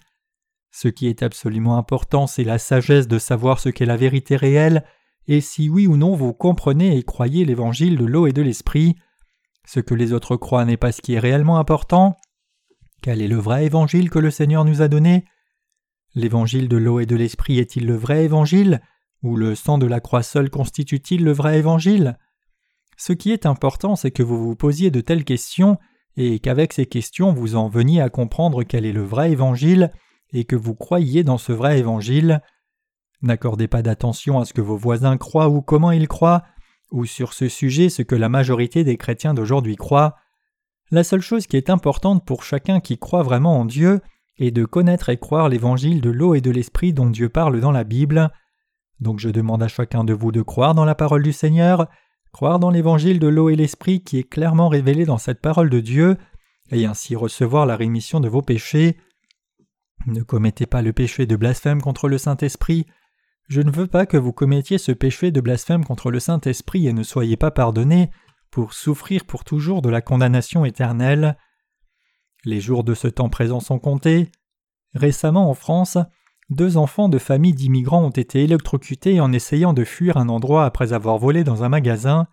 Ce 0.73 0.89
qui 0.89 1.09
est 1.09 1.23
absolument 1.23 1.77
important, 1.77 2.27
c'est 2.27 2.45
la 2.45 2.59
sagesse 2.59 3.09
de 3.09 3.19
savoir 3.19 3.61
ce 3.61 3.69
qu'est 3.69 3.87
la 3.87 3.97
vérité 3.97 4.37
réelle, 4.37 4.85
et 5.27 5.41
si 5.41 5.69
oui 5.69 5.87
ou 5.87 5.97
non 5.97 6.15
vous 6.15 6.33
comprenez 6.33 6.97
et 6.97 7.03
croyez 7.03 7.45
l'évangile 7.45 7.97
de 7.97 8.05
l'eau 8.05 8.27
et 8.27 8.33
de 8.33 8.43
l'esprit. 8.43 8.97
Ce 9.67 9.81
que 9.81 9.95
les 9.95 10.13
autres 10.13 10.37
croient 10.37 10.65
n'est 10.65 10.77
pas 10.77 10.93
ce 10.93 11.03
qui 11.03 11.15
est 11.15 11.21
réellement 11.21 11.59
important, 11.59 12.17
quel 13.03 13.23
est 13.23 13.29
le 13.29 13.37
vrai 13.37 13.65
évangile 13.65 14.11
que 14.11 14.19
le 14.19 14.31
Seigneur 14.31 14.65
nous 14.65 14.83
a 14.83 14.89
donné? 14.89 15.25
L'évangile 16.15 16.69
de 16.69 16.77
l'eau 16.77 17.01
et 17.01 17.07
de 17.07 17.17
l'esprit 17.17 17.59
est-il 17.59 17.87
le 17.87 17.95
vrai 17.95 18.25
évangile? 18.25 18.81
Ou 19.23 19.37
le 19.37 19.55
sang 19.55 19.79
de 19.79 19.87
la 19.87 20.01
croix 20.01 20.23
seul 20.23 20.51
constitue-t-il 20.51 21.25
le 21.25 21.33
vrai 21.33 21.59
évangile? 21.59 22.19
Ce 22.97 23.13
qui 23.13 23.33
est 23.33 23.47
important, 23.47 23.97
c'est 23.97 24.11
que 24.11 24.23
vous 24.23 24.43
vous 24.43 24.57
posiez 24.57 24.91
de 24.91 25.01
telles 25.01 25.25
questions 25.25 25.79
et 26.17 26.39
qu'avec 26.39 26.73
ces 26.73 26.87
questions 26.87 27.33
vous 27.33 27.55
en 27.57 27.69
veniez 27.69 28.01
à 28.01 28.11
comprendre 28.11 28.63
quel 28.63 28.85
est 28.85 28.93
le 28.93 29.05
vrai 29.05 29.31
évangile 29.33 29.91
et 30.33 30.45
que 30.45 30.57
vous 30.57 30.75
croyiez 30.75 31.25
dans 31.25 31.39
ce 31.39 31.53
vrai 31.53 31.79
évangile. 31.79 32.43
N'accordez 33.23 33.69
pas 33.69 33.83
d'attention 33.83 34.39
à 34.39 34.45
ce 34.45 34.53
que 34.53 34.61
vos 34.61 34.77
voisins 34.77 35.17
croient 35.17 35.49
ou 35.49 35.63
comment 35.63 35.93
ils 35.93 36.09
croient, 36.09 36.43
ou 36.91 37.05
sur 37.05 37.33
ce 37.33 37.49
sujet 37.49 37.89
ce 37.89 38.03
que 38.03 38.15
la 38.15 38.29
majorité 38.29 38.85
des 38.85 38.97
chrétiens 38.97 39.35
d'aujourd'hui 39.35 39.77
croient. 39.77 40.17
La 40.91 41.05
seule 41.05 41.20
chose 41.20 41.47
qui 41.47 41.57
est 41.57 41.70
importante 41.70 42.24
pour 42.24 42.43
chacun 42.43 42.80
qui 42.80 42.99
croit 42.99 43.22
vraiment 43.22 43.59
en 43.59 43.64
Dieu 43.64 44.01
est 44.38 44.51
de 44.51 44.64
connaître 44.64 45.09
et 45.09 45.18
croire 45.18 45.49
l'évangile 45.49 46.01
de 46.01 46.11
l'eau 46.11 46.34
et 46.34 46.41
de 46.41 46.51
l'esprit 46.51 46.93
dont 46.93 47.09
Dieu 47.09 47.28
parle 47.28 47.61
dans 47.61 47.70
la 47.70 47.84
Bible. 47.84 48.30
Donc 48.99 49.20
je 49.20 49.28
demande 49.28 49.62
à 49.62 49.68
chacun 49.68 50.03
de 50.03 50.12
vous 50.12 50.32
de 50.32 50.43
croire 50.43 50.74
dans 50.74 50.84
la 50.84 50.97
parole 50.97 51.22
du 51.22 51.32
Seigneur, 51.32 51.88
croire 52.32 52.59
dans 52.59 52.70
l'évangile 52.70 53.20
de 53.20 53.28
l'eau 53.28 53.51
et 53.51 53.57
l'esprit 53.57 54.03
qui 54.03 54.18
est 54.18 54.28
clairement 54.28 54.68
révélé 54.68 55.05
dans 55.05 55.18
cette 55.18 55.41
parole 55.41 55.70
de 55.70 55.80
Dieu, 55.80 56.16
et 56.72 56.86
ainsi 56.86 57.14
recevoir 57.14 57.66
la 57.66 57.76
rémission 57.76 58.18
de 58.18 58.28
vos 58.28 58.43
péchés. 58.43 58.97
Ne 60.07 60.22
commettez 60.22 60.66
pas 60.66 60.82
le 60.82 60.93
péché 60.93 61.26
de 61.26 61.36
blasphème 61.36 61.82
contre 61.82 62.09
le 62.09 62.18
Saint-Esprit. 62.18 62.86
Je 63.49 63.61
ne 63.61 63.70
veux 63.70 63.86
pas 63.86 64.07
que 64.07 64.16
vous 64.16 64.32
commettiez 64.32 64.78
ce 64.78 64.93
péché 64.93 65.30
de 65.30 65.41
blasphème 65.41 65.84
contre 65.84 66.11
le 66.11 66.20
Saint-Esprit 66.20 66.86
et 66.86 66.93
ne 66.93 67.03
soyez 67.03 67.36
pas 67.36 67.51
pardonnés 67.51 68.11
pour 68.51 68.73
souffrir 68.75 69.25
pour 69.25 69.45
toujours 69.45 69.83
de 69.83 69.89
la 69.89 70.01
condamnation 70.01 70.65
éternelle. 70.65 71.37
Les 72.45 72.61
jours 72.61 72.85
de 72.85 72.95
ce 72.95 73.09
temps 73.09 73.29
présent 73.29 73.61
sont 73.61 73.79
comptés. 73.79 74.31
Récemment 74.95 75.49
en 75.49 75.55
France, 75.55 75.99
deux 76.49 76.77
enfants 76.77 77.09
de 77.09 77.19
familles 77.19 77.55
d'immigrants 77.55 78.05
ont 78.05 78.11
été 78.11 78.43
électrocutés 78.43 79.21
en 79.21 79.33
essayant 79.33 79.73
de 79.73 79.85
fuir 79.85 80.17
un 80.17 80.29
endroit 80.29 80.65
après 80.65 80.93
avoir 80.93 81.17
volé 81.19 81.45
dans 81.45 81.63
un 81.63 81.69
magasin. 81.69 82.27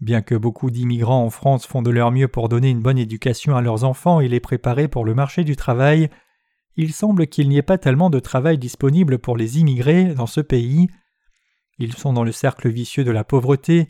Bien 0.00 0.20
que 0.20 0.34
beaucoup 0.34 0.70
d'immigrants 0.70 1.24
en 1.24 1.30
France 1.30 1.66
font 1.66 1.80
de 1.80 1.90
leur 1.90 2.10
mieux 2.10 2.28
pour 2.28 2.48
donner 2.48 2.70
une 2.70 2.82
bonne 2.82 2.98
éducation 2.98 3.56
à 3.56 3.62
leurs 3.62 3.84
enfants 3.84 4.20
et 4.20 4.28
les 4.28 4.40
préparer 4.40 4.88
pour 4.88 5.04
le 5.04 5.14
marché 5.14 5.44
du 5.44 5.56
travail, 5.56 6.10
il 6.76 6.92
semble 6.92 7.26
qu'il 7.26 7.48
n'y 7.48 7.56
ait 7.56 7.62
pas 7.62 7.78
tellement 7.78 8.10
de 8.10 8.18
travail 8.18 8.58
disponible 8.58 9.18
pour 9.18 9.36
les 9.36 9.58
immigrés 9.58 10.14
dans 10.14 10.26
ce 10.26 10.40
pays. 10.40 10.88
Ils 11.78 11.94
sont 11.94 12.12
dans 12.12 12.24
le 12.24 12.32
cercle 12.32 12.68
vicieux 12.68 13.04
de 13.04 13.10
la 13.10 13.24
pauvreté. 13.24 13.86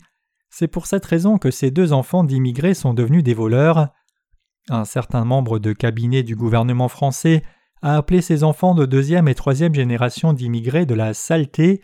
C'est 0.55 0.67
pour 0.67 0.85
cette 0.85 1.05
raison 1.05 1.39
que 1.39 1.49
ces 1.49 1.71
deux 1.71 1.93
enfants 1.93 2.23
d'immigrés 2.23 2.75
sont 2.75 2.93
devenus 2.93 3.23
des 3.23 3.33
voleurs. 3.33 3.87
Un 4.69 4.85
certain 4.85 5.25
membre 5.25 5.57
de 5.57 5.73
cabinet 5.73 6.21
du 6.21 6.35
gouvernement 6.35 6.89
français 6.89 7.41
a 7.81 7.97
appelé 7.97 8.21
ses 8.21 8.43
enfants 8.43 8.75
de 8.75 8.85
deuxième 8.85 9.27
et 9.27 9.33
troisième 9.33 9.73
génération 9.73 10.31
d'immigrés 10.31 10.85
de 10.85 10.93
la 10.93 11.15
saleté. 11.15 11.81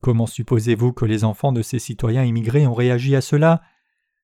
Comment 0.00 0.24
supposez-vous 0.24 0.94
que 0.94 1.04
les 1.04 1.22
enfants 1.22 1.52
de 1.52 1.60
ces 1.60 1.78
citoyens 1.78 2.24
immigrés 2.24 2.66
ont 2.66 2.72
réagi 2.72 3.14
à 3.14 3.20
cela? 3.20 3.60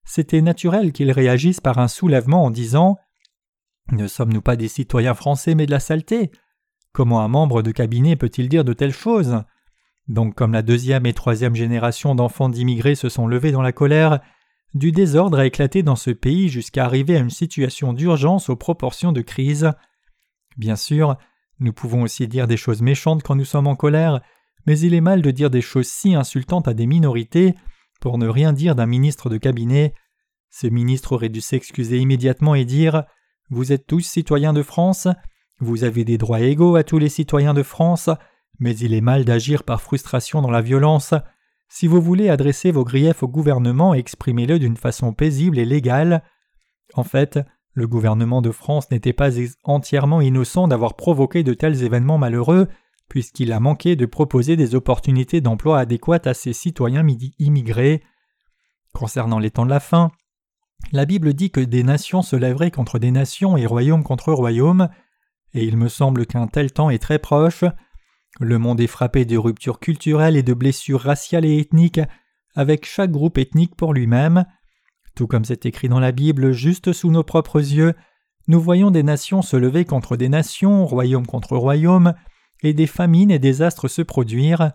C'était 0.03 0.41
naturel 0.41 0.91
qu'ils 0.91 1.13
réagissent 1.13 1.61
par 1.61 1.79
un 1.79 1.89
soulèvement 1.89 2.43
en 2.47 2.51
disant 2.51 2.97
Ne 3.93 4.07
sommes-nous 4.07 4.41
pas 4.41 4.57
des 4.57 4.69
citoyens 4.69 5.13
français 5.13 5.55
mais 5.55 5.67
de 5.67 5.73
la 5.73 5.81
saleté? 5.81 6.31
Comment 6.95 7.21
un 7.21 7.29
membre 7.29 7.61
de 7.61 7.71
cabinet 7.71 8.17
peut-il 8.17 8.49
dire 8.49 8.65
de 8.65 8.73
telles 8.73 8.95
choses? 8.95 9.45
Donc 10.09 10.35
comme 10.35 10.53
la 10.53 10.63
deuxième 10.63 11.07
et 11.07 11.15
troisième 11.15 11.55
génération 11.55 12.15
d'enfants 12.15 12.49
d'immigrés 12.49 12.95
se 12.95 13.09
sont 13.09 13.27
levés 13.27 13.53
dans 13.53 13.63
la 13.63 13.73
colère, 13.73 14.21
du 14.75 14.93
désordre 14.93 15.39
a 15.39 15.47
éclaté 15.47 15.83
dans 15.83 15.97
ce 15.97 16.11
pays 16.11 16.49
jusqu'à 16.49 16.85
arriver 16.85 17.17
à 17.17 17.21
une 17.21 17.31
situation 17.31 17.93
d'urgence 17.93 18.49
aux 18.49 18.57
proportions 18.57 19.13
de 19.13 19.23
crise. 19.23 19.71
Bien 20.57 20.77
sûr, 20.77 21.17
nous 21.61 21.73
pouvons 21.73 22.03
aussi 22.03 22.27
dire 22.27 22.47
des 22.47 22.57
choses 22.57 22.83
méchantes 22.83 23.23
quand 23.23 23.37
nous 23.37 23.45
sommes 23.45 23.69
en 23.69 23.77
colère, 23.77 24.21
mais 24.67 24.79
il 24.79 24.95
est 24.95 25.01
mal 25.01 25.23
de 25.23 25.31
dire 25.31 25.51
des 25.51 25.61
choses 25.61 25.87
si 25.87 26.15
insultantes 26.15 26.69
à 26.69 26.75
des 26.75 26.87
minorités, 26.87 27.55
pour 28.01 28.19
ne 28.19 28.27
rien 28.27 28.53
dire 28.53 28.75
d'un 28.75 28.87
ministre 28.87 29.31
de 29.31 29.39
cabinet. 29.39 29.95
Ce 30.51 30.67
ministre 30.67 31.13
aurait 31.13 31.29
dû 31.29 31.41
s'excuser 31.41 31.99
immédiatement 31.99 32.55
et 32.55 32.65
dire 32.65 33.05
Vous 33.51 33.73
êtes 33.73 33.87
tous 33.87 34.01
citoyens 34.01 34.53
de 34.53 34.63
France, 34.63 35.09
vous 35.61 35.85
avez 35.85 36.05
des 36.05 36.19
droits 36.19 36.41
égaux 36.41 36.77
à 36.77 36.83
tous 36.83 36.99
les 36.99 37.09
citoyens 37.09 37.55
de 37.55 37.63
France, 37.63 38.11
mais 38.59 38.77
il 38.77 38.95
est 38.95 39.01
mal 39.01 39.25
d'agir 39.25 39.63
par 39.65 39.83
frustration 39.83 40.43
dans 40.43 40.51
la 40.51 40.61
violence. 40.63 41.15
Si 41.69 41.87
vous 41.87 42.01
voulez 42.01 42.29
adresser 42.29 42.71
vos 42.71 42.85
griefs 42.85 43.23
au 43.23 43.29
gouvernement, 43.29 43.95
exprimez-le 43.95 44.59
d'une 44.59 44.77
façon 44.77 45.13
paisible 45.13 45.59
et 45.59 45.65
légale. 45.65 46.23
En 46.95 47.05
fait, 47.05 47.41
le 47.73 47.89
gouvernement 47.89 48.43
de 48.43 48.53
France 48.53 48.91
n'était 48.91 49.13
pas 49.13 49.31
entièrement 49.65 50.21
innocent 50.21 50.69
d'avoir 50.69 50.95
provoqué 50.95 51.43
de 51.43 51.55
tels 51.55 51.83
événements 51.83 52.19
malheureux, 52.19 52.69
puisqu'il 53.09 53.53
a 53.53 53.61
manqué 53.61 53.97
de 53.97 54.07
proposer 54.07 54.57
des 54.57 54.75
opportunités 54.75 55.41
d'emploi 55.41 55.79
adéquates 55.79 56.27
à 56.27 56.35
ses 56.35 56.53
citoyens 56.53 57.05
immigrés. 57.39 58.03
Concernant 58.93 59.41
les 59.41 59.51
temps 59.51 59.65
de 59.65 59.71
la 59.71 59.81
fin, 59.81 60.13
la 60.93 61.05
Bible 61.05 61.35
dit 61.35 61.51
que 61.51 61.61
des 61.61 61.83
nations 61.83 62.23
se 62.23 62.37
lèveraient 62.37 62.71
contre 62.71 62.99
des 62.99 63.11
nations 63.11 63.57
et 63.57 63.67
royaumes 63.67 64.05
contre 64.05 64.33
royaumes, 64.33 64.89
et 65.53 65.65
il 65.65 65.77
me 65.77 65.89
semble 65.89 66.27
qu'un 66.27 66.47
tel 66.47 66.73
temps 66.73 66.91
est 66.91 66.99
très 66.99 67.19
proche. 67.19 67.65
Le 68.41 68.59
monde 68.59 68.81
est 68.81 68.89
frappé 68.89 69.25
de 69.25 69.37
ruptures 69.37 69.79
culturelles 69.79 70.37
et 70.37 70.43
de 70.43 70.55
blessures 70.55 71.01
raciales 71.01 71.45
et 71.45 71.59
ethniques, 71.59 72.01
avec 72.55 72.87
chaque 72.87 73.11
groupe 73.11 73.39
ethnique 73.39 73.77
pour 73.77 73.93
lui-même. 73.93 74.45
Tout 75.15 75.27
comme 75.27 75.45
c'est 75.45 75.67
écrit 75.67 75.89
dans 75.89 76.01
la 76.01 76.13
Bible, 76.13 76.53
juste 76.53 76.93
sous 76.93 77.11
nos 77.11 77.23
propres 77.23 77.61
yeux, 77.61 77.95
nous 78.47 78.61
voyons 78.61 78.91
des 78.91 79.03
nations 79.03 79.41
se 79.41 79.57
lever 79.57 79.85
contre 79.85 80.17
des 80.17 80.29
nations, 80.29 80.85
royaume 80.85 81.27
contre 81.27 81.57
royaume, 81.57 82.15
et 82.63 82.75
des 82.75 82.87
famines 82.87 83.31
et 83.31 83.39
des 83.39 83.63
astres 83.63 83.89
se 83.89 84.03
produire. 84.03 84.73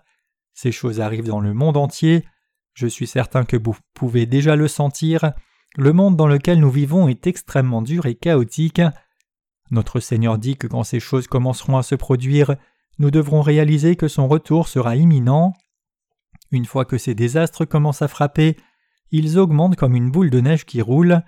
Ces 0.53 0.71
choses 0.71 0.99
arrivent 0.99 1.27
dans 1.27 1.39
le 1.39 1.53
monde 1.53 1.77
entier. 1.77 2.25
Je 2.73 2.87
suis 2.87 3.07
certain 3.07 3.43
que 3.43 3.57
vous 3.57 3.75
pouvez 3.93 4.25
déjà 4.25 4.55
le 4.55 4.67
sentir. 4.67 5.33
Le 5.75 5.93
monde 5.93 6.15
dans 6.15 6.27
lequel 6.27 6.59
nous 6.59 6.71
vivons 6.71 7.07
est 7.07 7.27
extrêmement 7.27 7.81
dur 7.81 8.05
et 8.05 8.15
chaotique. 8.15 8.81
Notre 9.71 9.99
Seigneur 9.99 10.37
dit 10.37 10.57
que 10.57 10.67
quand 10.67 10.83
ces 10.83 10.99
choses 10.99 11.27
commenceront 11.27 11.77
à 11.77 11.83
se 11.83 11.95
produire, 11.95 12.55
nous 12.99 13.11
devrons 13.11 13.41
réaliser 13.41 13.95
que 13.95 14.07
son 14.07 14.27
retour 14.27 14.67
sera 14.67 14.95
imminent. 14.95 15.53
Une 16.51 16.65
fois 16.65 16.85
que 16.85 16.97
ces 16.97 17.15
désastres 17.15 17.65
commencent 17.65 18.01
à 18.01 18.07
frapper, 18.07 18.57
ils 19.11 19.39
augmentent 19.39 19.77
comme 19.77 19.95
une 19.95 20.11
boule 20.11 20.29
de 20.29 20.41
neige 20.41 20.65
qui 20.65 20.81
roule. 20.81 21.23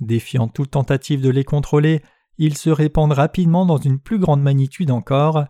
Défiant 0.00 0.48
toute 0.48 0.72
tentative 0.72 1.20
de 1.20 1.30
les 1.30 1.44
contrôler, 1.44 2.02
ils 2.36 2.56
se 2.56 2.70
répandent 2.70 3.12
rapidement 3.12 3.64
dans 3.64 3.76
une 3.76 4.00
plus 4.00 4.18
grande 4.18 4.42
magnitude 4.42 4.90
encore. 4.90 5.44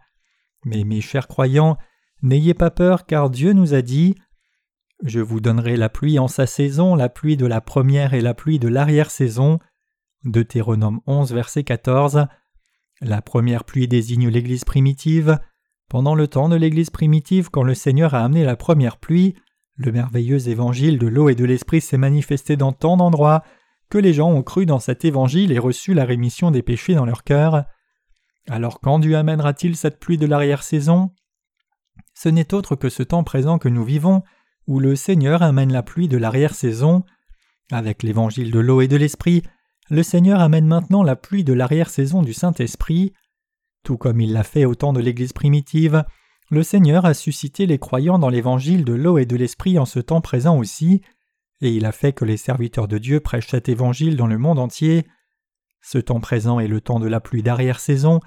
Mais 0.67 0.85
mes 0.85 1.01
chers 1.01 1.29
croyants, 1.29 1.79
n'ayez 2.23 2.55
pas 2.55 2.71
peur 2.71 3.07
car 3.07 3.31
Dieu 3.31 3.55
nous 3.55 3.73
a 3.73 3.81
dit 3.81 4.15
Je 5.03 5.21
vous 5.21 5.41
donnerai 5.41 5.77
la 5.77 5.89
pluie 5.89 6.19
en 6.19 6.29
sa 6.29 6.47
saison, 6.47 6.95
la 6.95 7.09
pluie 7.09 7.39
de 7.39 7.47
la 7.47 7.63
première 7.63 8.13
et 8.13 8.21
la 8.21 8.35
pluie 8.35 8.59
de 8.59 8.69
l'arrière-saison. 8.69 9.59
Deutéronome 10.25 11.01
11, 11.07 11.33
verset 11.33 11.65
14. 11.65 12.27
La 13.01 13.23
première 13.23 13.65
pluie 13.65 13.89
désigne 13.89 14.29
l'Église 14.29 14.65
primitive. 14.65 15.39
Pendant 15.95 16.17
le 16.17 16.27
temps 16.27 16.49
de 16.49 16.57
l'Église 16.57 16.91
primitive, 16.91 17.51
quand 17.51 17.63
le 17.63 17.73
Seigneur 17.73 18.15
a 18.15 18.25
amené 18.25 18.43
la 18.43 18.57
première 18.57 18.97
pluie, 18.97 19.37
le 19.77 19.93
merveilleux 19.93 20.49
évangile 20.49 20.99
de 20.99 21.07
l'eau 21.07 21.29
et 21.29 21.37
de 21.37 21.45
l'esprit 21.45 21.81
s'est 21.81 21.97
manifesté 21.97 22.57
dans 22.57 22.73
tant 22.73 22.97
d'endroits 22.97 23.45
que 23.91 23.99
les 23.99 24.13
gens 24.13 24.29
ont 24.29 24.43
cru 24.43 24.67
dans 24.67 24.81
cet 24.81 25.05
évangile 25.05 25.53
et 25.53 25.59
reçu 25.61 25.95
la 25.95 26.05
rémission 26.05 26.51
des 26.51 26.63
péchés 26.63 26.97
dans 26.97 27.05
leur 27.05 27.23
cœur. 27.23 27.67
Alors 28.49 28.81
quand 28.81 28.99
Dieu 28.99 29.17
amènera-t-il 29.17 29.77
cette 29.77 30.01
pluie 30.01 30.19
de 30.19 30.27
l'arrière-saison? 30.27 31.13
Ce 32.13 32.29
n'est 32.29 32.55
autre 32.55 32.75
que 32.75 32.89
ce 32.89 33.05
temps 33.05 33.23
présent 33.23 33.61
que 33.61 33.69
nous 33.69 33.85
vivons, 33.85 34.25
où 34.67 34.81
le 34.81 34.97
Seigneur 34.97 35.43
amène 35.43 35.73
la 35.73 35.85
pluie 35.85 36.09
de 36.09 36.19
l'arrière-saison. 36.19 37.05
Avec 37.71 38.03
l'évangile 38.03 38.51
de 38.51 38.59
l'eau 38.59 38.81
et 38.81 38.89
de 38.89 38.97
l'esprit, 38.97 39.45
le 39.91 40.03
Seigneur 40.03 40.41
amène 40.41 40.67
maintenant 40.67 41.05
la 41.05 41.15
pluie 41.15 41.45
de 41.45 41.53
l'arrière-saison 41.53 42.23
du 42.23 42.33
Saint-Esprit. 42.33 43.13
Tout 43.85 43.99
comme 43.99 44.21
il 44.21 44.33
l'a 44.33 44.45
fait 44.45 44.65
au 44.65 44.75
temps 44.75 44.95
de 44.95 45.01
l'Église 45.01 45.35
primitive, 45.35 46.05
le 46.51 46.63
Seigneur 46.63 47.05
a 47.05 47.13
suscité 47.13 47.67
les 47.67 47.79
croyants 47.79 48.19
dans 48.19 48.31
l'évangile 48.31 48.85
de 48.85 48.95
l'eau 48.95 49.19
et 49.19 49.27
de 49.27 49.37
l'esprit 49.37 49.79
en 49.79 49.85
ce 49.85 50.01
temps 50.01 50.23
présent 50.23 50.59
aussi, 50.59 51.03
et 51.61 51.71
il 51.71 51.85
a 51.85 51.93
fait 51.93 52.15
que 52.15 52.25
les 52.25 52.39
serviteurs 52.39 52.89
de 52.89 52.97
Dieu 52.97 53.21
prêchent 53.21 53.49
cet 53.49 53.69
évangile 53.69 54.17
dans 54.17 54.27
le 54.27 54.39
monde 54.39 54.59
entier. 54.59 55.07
Ce 55.83 55.99
temps 55.99 56.21
présent 56.21 56.61
est 56.61 56.69
le 56.69 56.81
temps 56.81 56.99
de 56.99 57.07
la 57.07 57.21
pluie 57.21 57.43
d'arrière-saison, 57.43 58.21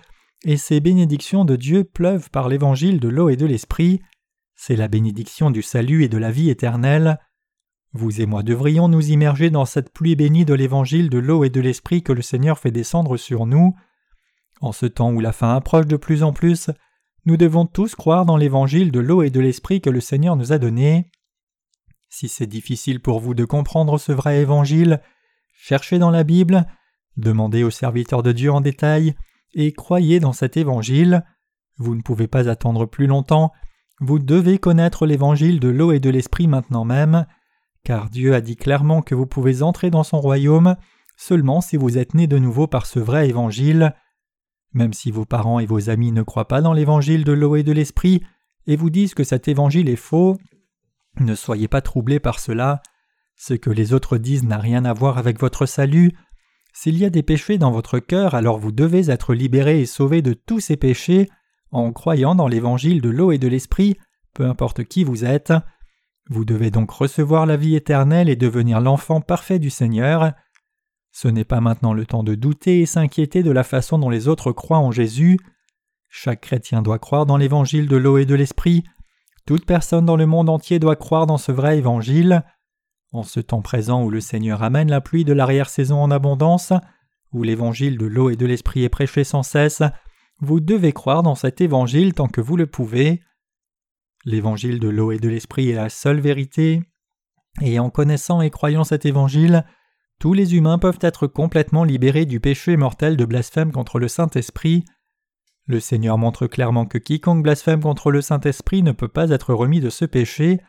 et 0.46 0.58
ces 0.58 0.80
bénédictions 0.80 1.44
de 1.44 1.56
Dieu 1.56 1.84
pleuvent 1.84 2.30
par 2.30 2.50
l'évangile 2.50 3.00
de 3.00 3.10
l'eau 3.10 3.30
et 3.30 3.36
de 3.36 3.48
l'esprit. 3.48 4.02
C'est 4.56 4.76
la 4.76 4.88
bénédiction 4.88 5.50
du 5.50 5.64
salut 5.64 6.04
et 6.04 6.10
de 6.10 6.20
la 6.20 6.32
vie 6.32 6.52
éternelle. 6.52 7.20
Vous 7.94 8.22
et 8.22 8.28
moi 8.28 8.44
devrions 8.44 8.90
nous 8.90 9.10
immerger 9.10 9.50
dans 9.50 9.66
cette 9.66 9.92
pluie 9.92 10.16
bénie 10.16 10.46
de 10.46 10.54
l'évangile 10.54 11.10
de 11.10 11.18
l'eau 11.18 11.44
et 11.44 11.50
de 11.50 11.62
l'esprit 11.62 12.04
que 12.04 12.14
le 12.14 12.22
Seigneur 12.22 12.60
fait 12.60 12.72
descendre 12.72 13.18
sur 13.18 13.48
nous. 13.48 13.76
En 14.62 14.72
ce 14.72 14.86
temps 14.86 15.12
où 15.12 15.20
la 15.20 15.32
fin 15.32 15.56
approche 15.56 15.88
de 15.88 15.98
plus 15.98 16.24
en 16.24 16.34
plus, 16.34 16.70
nous 17.26 17.38
devons 17.38 17.66
tous 17.66 17.96
croire 17.96 18.26
dans 18.26 18.38
l'évangile 18.38 18.92
de 18.92 19.00
l'eau 19.00 19.22
et 19.22 19.30
de 19.30 19.40
l'esprit 19.40 19.82
que 19.82 19.90
le 19.90 20.00
Seigneur 20.00 20.36
nous 20.36 20.54
a 20.54 20.58
donné. 20.58 21.12
Si 22.10 22.30
c'est 22.30 22.48
difficile 22.48 23.02
pour 23.02 23.20
vous 23.20 23.34
de 23.34 23.46
comprendre 23.46 23.98
ce 23.98 24.12
vrai 24.12 24.40
évangile, 24.40 25.02
cherchez 25.54 26.00
dans 26.00 26.10
la 26.10 26.24
Bible, 26.24 26.66
demandez 27.18 27.64
aux 27.64 27.70
serviteurs 27.70 28.24
de 28.24 28.32
Dieu 28.32 28.52
en 28.52 28.62
détail, 28.62 29.16
et 29.54 29.74
croyez 29.74 30.20
dans 30.20 30.34
cet 30.34 30.58
évangile. 30.58 31.24
Vous 31.78 31.96
ne 31.96 32.02
pouvez 32.02 32.28
pas 32.28 32.50
attendre 32.50 32.86
plus 32.86 33.08
longtemps, 33.08 33.52
vous 34.00 34.20
devez 34.20 34.58
connaître 34.58 35.06
l'évangile 35.06 35.60
de 35.60 35.70
l'eau 35.70 35.92
et 35.92 36.00
de 36.00 36.10
l'esprit 36.10 36.48
maintenant 36.48 36.86
même, 36.86 37.26
car 37.84 38.10
Dieu 38.10 38.36
a 38.36 38.42
dit 38.42 38.56
clairement 38.56 39.02
que 39.02 39.16
vous 39.16 39.26
pouvez 39.26 39.64
entrer 39.64 39.90
dans 39.90 40.04
son 40.04 40.20
royaume 40.20 40.76
seulement 41.18 41.62
si 41.62 41.78
vous 41.78 41.98
êtes 41.98 42.14
né 42.14 42.28
de 42.28 42.38
nouveau 42.38 42.68
par 42.68 42.86
ce 42.86 43.00
vrai 43.00 43.28
évangile. 43.28 43.96
Même 44.74 44.94
si 44.94 45.12
vos 45.12 45.26
parents 45.26 45.60
et 45.60 45.66
vos 45.66 45.90
amis 45.90 46.12
ne 46.12 46.24
croient 46.24 46.48
pas 46.48 46.62
dans 46.62 46.74
l'évangile 46.74 47.24
de 47.24 47.32
l'eau 47.32 47.56
et 47.56 47.64
de 47.64 47.72
l'esprit 47.72 48.24
et 48.68 48.76
vous 48.76 48.90
disent 48.90 49.14
que 49.14 49.24
cet 49.24 49.48
évangile 49.48 49.90
est 49.90 49.96
faux, 49.96 50.38
ne 51.20 51.36
soyez 51.36 51.68
pas 51.68 51.82
troublés 51.82 52.20
par 52.20 52.40
cela. 52.40 52.82
Ce 53.36 53.54
que 53.54 53.70
les 53.70 53.94
autres 53.94 54.18
disent 54.18 54.44
n'a 54.44 54.58
rien 54.58 54.86
à 54.86 54.94
voir 54.94 55.18
avec 55.18 55.40
votre 55.40 55.66
salut. 55.66 56.12
S'il 56.74 56.98
y 56.98 57.06
a 57.06 57.10
des 57.10 57.24
péchés 57.24 57.58
dans 57.58 57.72
votre 57.72 58.00
cœur, 58.00 58.36
alors 58.36 58.60
vous 58.60 58.72
devez 58.72 59.10
être 59.10 59.34
libérés 59.34 59.82
et 59.82 59.86
sauvés 59.86 60.22
de 60.22 60.34
tous 60.34 60.60
ces 60.60 60.78
péchés 60.78 61.28
en 61.72 61.92
croyant 61.92 62.36
dans 62.36 62.48
l'évangile 62.48 63.02
de 63.02 63.10
l'eau 63.10 63.32
et 63.32 63.38
de 63.38 63.48
l'esprit, 63.48 63.98
peu 64.34 64.46
importe 64.46 64.84
qui 64.84 65.04
vous 65.04 65.26
êtes. 65.26 65.54
Vous 66.30 66.46
devez 66.46 66.72
donc 66.72 66.92
recevoir 66.92 67.46
la 67.46 67.58
vie 67.58 67.76
éternelle 67.76 68.30
et 68.30 68.36
devenir 68.36 68.82
l'enfant 68.82 69.22
parfait 69.22 69.60
du 69.60 69.70
Seigneur. 69.70 70.34
Ce 71.20 71.28
n'est 71.28 71.46
pas 71.46 71.62
maintenant 71.62 71.94
le 71.94 72.06
temps 72.06 72.22
de 72.22 72.36
douter 72.36 72.82
et 72.82 72.86
s'inquiéter 72.86 73.42
de 73.42 73.50
la 73.50 73.64
façon 73.64 73.98
dont 73.98 74.12
les 74.12 74.28
autres 74.28 74.52
croient 74.52 74.78
en 74.78 74.92
Jésus. 74.92 75.40
Chaque 76.10 76.42
chrétien 76.42 76.84
doit 76.84 77.00
croire 77.00 77.26
dans 77.26 77.38
l'évangile 77.38 77.88
de 77.88 77.96
l'eau 77.96 78.20
et 78.20 78.28
de 78.28 78.36
l'esprit. 78.36 78.84
Toute 79.48 79.66
personne 79.66 80.06
dans 80.06 80.16
le 80.16 80.28
monde 80.28 80.48
entier 80.48 80.78
doit 80.78 80.96
croire 80.96 81.26
dans 81.26 81.40
ce 81.40 81.52
vrai 81.52 81.80
évangile. 81.80 82.44
En 83.14 83.24
ce 83.24 83.40
temps 83.40 83.64
présent 83.64 84.04
où 84.04 84.12
le 84.12 84.22
Seigneur 84.22 84.62
amène 84.62 84.92
la 84.92 85.02
pluie 85.02 85.26
de 85.26 85.34
l'arrière-saison 85.34 86.00
en 86.00 86.12
abondance, 86.12 86.72
où 87.32 87.42
l'évangile 87.42 87.98
de 87.98 88.06
l'eau 88.06 88.30
et 88.30 88.36
de 88.36 88.46
l'esprit 88.46 88.84
est 88.84 88.90
prêché 88.90 89.24
sans 89.24 89.42
cesse, 89.42 89.82
vous 90.40 90.60
devez 90.60 90.92
croire 90.92 91.24
dans 91.24 91.34
cet 91.34 91.62
évangile 91.62 92.14
tant 92.14 92.28
que 92.28 92.42
vous 92.42 92.58
le 92.58 92.68
pouvez. 92.68 93.24
L'évangile 94.24 94.80
de 94.80 94.90
l'eau 94.90 95.12
et 95.12 95.18
de 95.18 95.30
l'esprit 95.30 95.72
est 95.72 95.78
la 95.78 95.90
seule 95.90 96.20
vérité, 96.20 96.84
et 97.60 97.80
en 97.80 97.90
connaissant 97.90 98.42
et 98.42 98.52
croyant 98.52 98.84
cet 98.84 99.08
évangile, 99.08 99.66
tous 100.20 100.34
les 100.34 100.56
humains 100.56 100.80
peuvent 100.80 101.00
être 101.02 101.28
complètement 101.28 101.84
libérés 101.84 102.26
du 102.26 102.40
péché 102.40 102.76
mortel 102.76 103.18
de 103.18 103.26
blasphème 103.26 103.72
contre 103.72 104.00
le 104.00 104.08
Saint-Esprit. 104.08 104.84
Le 105.68 105.80
Seigneur 105.80 106.18
montre 106.18 106.48
clairement 106.48 106.86
que 106.86 106.98
quiconque 106.98 107.44
blasphème 107.44 107.82
contre 107.82 108.10
le 108.10 108.22
Saint-Esprit 108.22 108.82
ne 108.82 108.94
peut 108.94 109.08
pas 109.08 109.30
être 109.30 109.54
remis 109.54 109.80
de 109.80 109.90
ce 109.90 110.06
péché. 110.06 110.60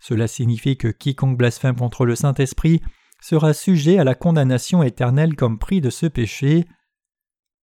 Cela 0.00 0.26
signifie 0.26 0.78
que 0.78 0.88
quiconque 0.88 1.36
blasphème 1.36 1.76
contre 1.76 2.06
le 2.06 2.14
Saint-Esprit 2.14 2.80
sera 3.20 3.52
sujet 3.52 3.98
à 3.98 4.04
la 4.04 4.14
condamnation 4.14 4.82
éternelle 4.82 5.36
comme 5.36 5.58
prix 5.58 5.80
de 5.80 5.90
ce 5.90 6.06
péché. 6.06 6.64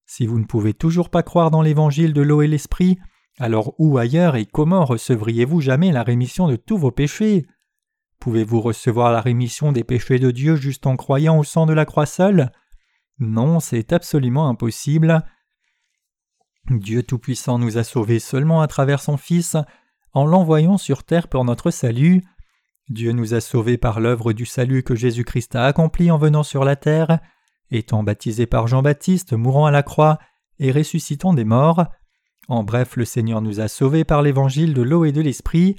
Si 0.04 0.26
vous 0.26 0.38
ne 0.38 0.44
pouvez 0.44 0.74
toujours 0.74 1.08
pas 1.08 1.22
croire 1.22 1.50
dans 1.50 1.62
l'évangile 1.62 2.12
de 2.12 2.20
l'eau 2.20 2.42
et 2.42 2.48
l'esprit, 2.48 2.98
alors 3.38 3.74
où 3.78 3.96
ailleurs 3.96 4.36
et 4.36 4.44
comment 4.44 4.84
recevriez-vous 4.84 5.60
jamais 5.60 5.90
la 5.90 6.02
rémission 6.02 6.48
de 6.48 6.56
tous 6.56 6.76
vos 6.76 6.90
péchés? 6.90 7.46
Pouvez-vous 8.24 8.62
recevoir 8.62 9.12
la 9.12 9.20
rémission 9.20 9.70
des 9.70 9.84
péchés 9.84 10.18
de 10.18 10.30
Dieu 10.30 10.56
juste 10.56 10.86
en 10.86 10.96
croyant 10.96 11.38
au 11.38 11.44
sang 11.44 11.66
de 11.66 11.74
la 11.74 11.84
croix 11.84 12.06
seule? 12.06 12.52
Non, 13.18 13.60
c'est 13.60 13.92
absolument 13.92 14.48
impossible. 14.48 15.26
Dieu 16.70 17.02
Tout-Puissant 17.02 17.58
nous 17.58 17.76
a 17.76 17.84
sauvés 17.84 18.20
seulement 18.20 18.62
à 18.62 18.66
travers 18.66 19.02
son 19.02 19.18
Fils, 19.18 19.58
en 20.14 20.24
l'envoyant 20.24 20.78
sur 20.78 21.04
terre 21.04 21.28
pour 21.28 21.44
notre 21.44 21.70
salut. 21.70 22.24
Dieu 22.88 23.12
nous 23.12 23.34
a 23.34 23.42
sauvés 23.42 23.76
par 23.76 24.00
l'œuvre 24.00 24.32
du 24.32 24.46
salut 24.46 24.82
que 24.82 24.94
Jésus-Christ 24.94 25.54
a 25.54 25.66
accompli 25.66 26.10
en 26.10 26.16
venant 26.16 26.44
sur 26.44 26.64
la 26.64 26.76
terre, 26.76 27.18
étant 27.70 28.02
baptisé 28.02 28.46
par 28.46 28.68
Jean-Baptiste, 28.68 29.34
mourant 29.34 29.66
à 29.66 29.70
la 29.70 29.82
croix 29.82 30.18
et 30.58 30.72
ressuscitant 30.72 31.34
des 31.34 31.44
morts. 31.44 31.84
En 32.48 32.64
bref, 32.64 32.96
le 32.96 33.04
Seigneur 33.04 33.42
nous 33.42 33.60
a 33.60 33.68
sauvés 33.68 34.04
par 34.04 34.22
l'évangile 34.22 34.72
de 34.72 34.80
l'eau 34.80 35.04
et 35.04 35.12
de 35.12 35.20
l'esprit. 35.20 35.76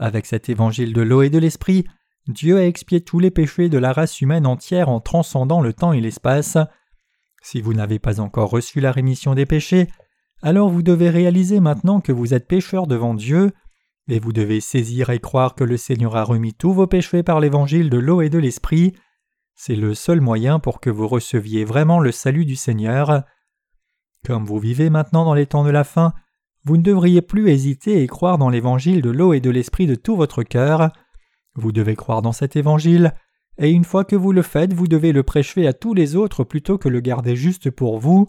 Avec 0.00 0.24
cet 0.24 0.48
évangile 0.48 0.94
de 0.94 1.02
l'eau 1.02 1.20
et 1.20 1.28
de 1.28 1.38
l'esprit, 1.38 1.84
Dieu 2.26 2.56
a 2.56 2.66
expié 2.66 3.02
tous 3.02 3.18
les 3.18 3.30
péchés 3.30 3.68
de 3.68 3.76
la 3.76 3.92
race 3.92 4.22
humaine 4.22 4.46
entière 4.46 4.88
en 4.88 4.98
transcendant 4.98 5.60
le 5.60 5.74
temps 5.74 5.92
et 5.92 6.00
l'espace. 6.00 6.56
Si 7.42 7.60
vous 7.60 7.74
n'avez 7.74 7.98
pas 7.98 8.18
encore 8.18 8.48
reçu 8.48 8.80
la 8.80 8.92
rémission 8.92 9.34
des 9.34 9.44
péchés, 9.44 9.88
alors 10.40 10.70
vous 10.70 10.82
devez 10.82 11.10
réaliser 11.10 11.60
maintenant 11.60 12.00
que 12.00 12.12
vous 12.12 12.32
êtes 12.32 12.48
pécheur 12.48 12.86
devant 12.86 13.12
Dieu, 13.12 13.52
et 14.08 14.18
vous 14.18 14.32
devez 14.32 14.60
saisir 14.60 15.10
et 15.10 15.20
croire 15.20 15.54
que 15.54 15.64
le 15.64 15.76
Seigneur 15.76 16.16
a 16.16 16.24
remis 16.24 16.54
tous 16.54 16.72
vos 16.72 16.86
péchés 16.86 17.22
par 17.22 17.38
l'évangile 17.38 17.90
de 17.90 17.98
l'eau 17.98 18.22
et 18.22 18.30
de 18.30 18.38
l'esprit. 18.38 18.94
C'est 19.54 19.76
le 19.76 19.94
seul 19.94 20.22
moyen 20.22 20.60
pour 20.60 20.80
que 20.80 20.88
vous 20.88 21.08
receviez 21.08 21.66
vraiment 21.66 22.00
le 22.00 22.10
salut 22.10 22.46
du 22.46 22.56
Seigneur. 22.56 23.24
Comme 24.24 24.46
vous 24.46 24.58
vivez 24.58 24.88
maintenant 24.88 25.26
dans 25.26 25.34
les 25.34 25.46
temps 25.46 25.64
de 25.64 25.70
la 25.70 25.84
fin, 25.84 26.14
vous 26.64 26.76
ne 26.76 26.82
devriez 26.82 27.22
plus 27.22 27.48
hésiter 27.50 28.02
et 28.02 28.06
croire 28.06 28.38
dans 28.38 28.50
l'évangile 28.50 29.02
de 29.02 29.10
l'eau 29.10 29.32
et 29.32 29.40
de 29.40 29.50
l'esprit 29.50 29.86
de 29.86 29.94
tout 29.94 30.16
votre 30.16 30.42
cœur. 30.42 30.90
Vous 31.54 31.72
devez 31.72 31.96
croire 31.96 32.22
dans 32.22 32.32
cet 32.32 32.56
évangile, 32.56 33.14
et 33.58 33.70
une 33.70 33.84
fois 33.84 34.04
que 34.04 34.16
vous 34.16 34.32
le 34.32 34.42
faites, 34.42 34.72
vous 34.72 34.88
devez 34.88 35.12
le 35.12 35.22
prêcher 35.22 35.66
à 35.66 35.72
tous 35.72 35.94
les 35.94 36.16
autres 36.16 36.44
plutôt 36.44 36.78
que 36.78 36.88
le 36.88 37.00
garder 37.00 37.36
juste 37.36 37.70
pour 37.70 37.98
vous. 37.98 38.28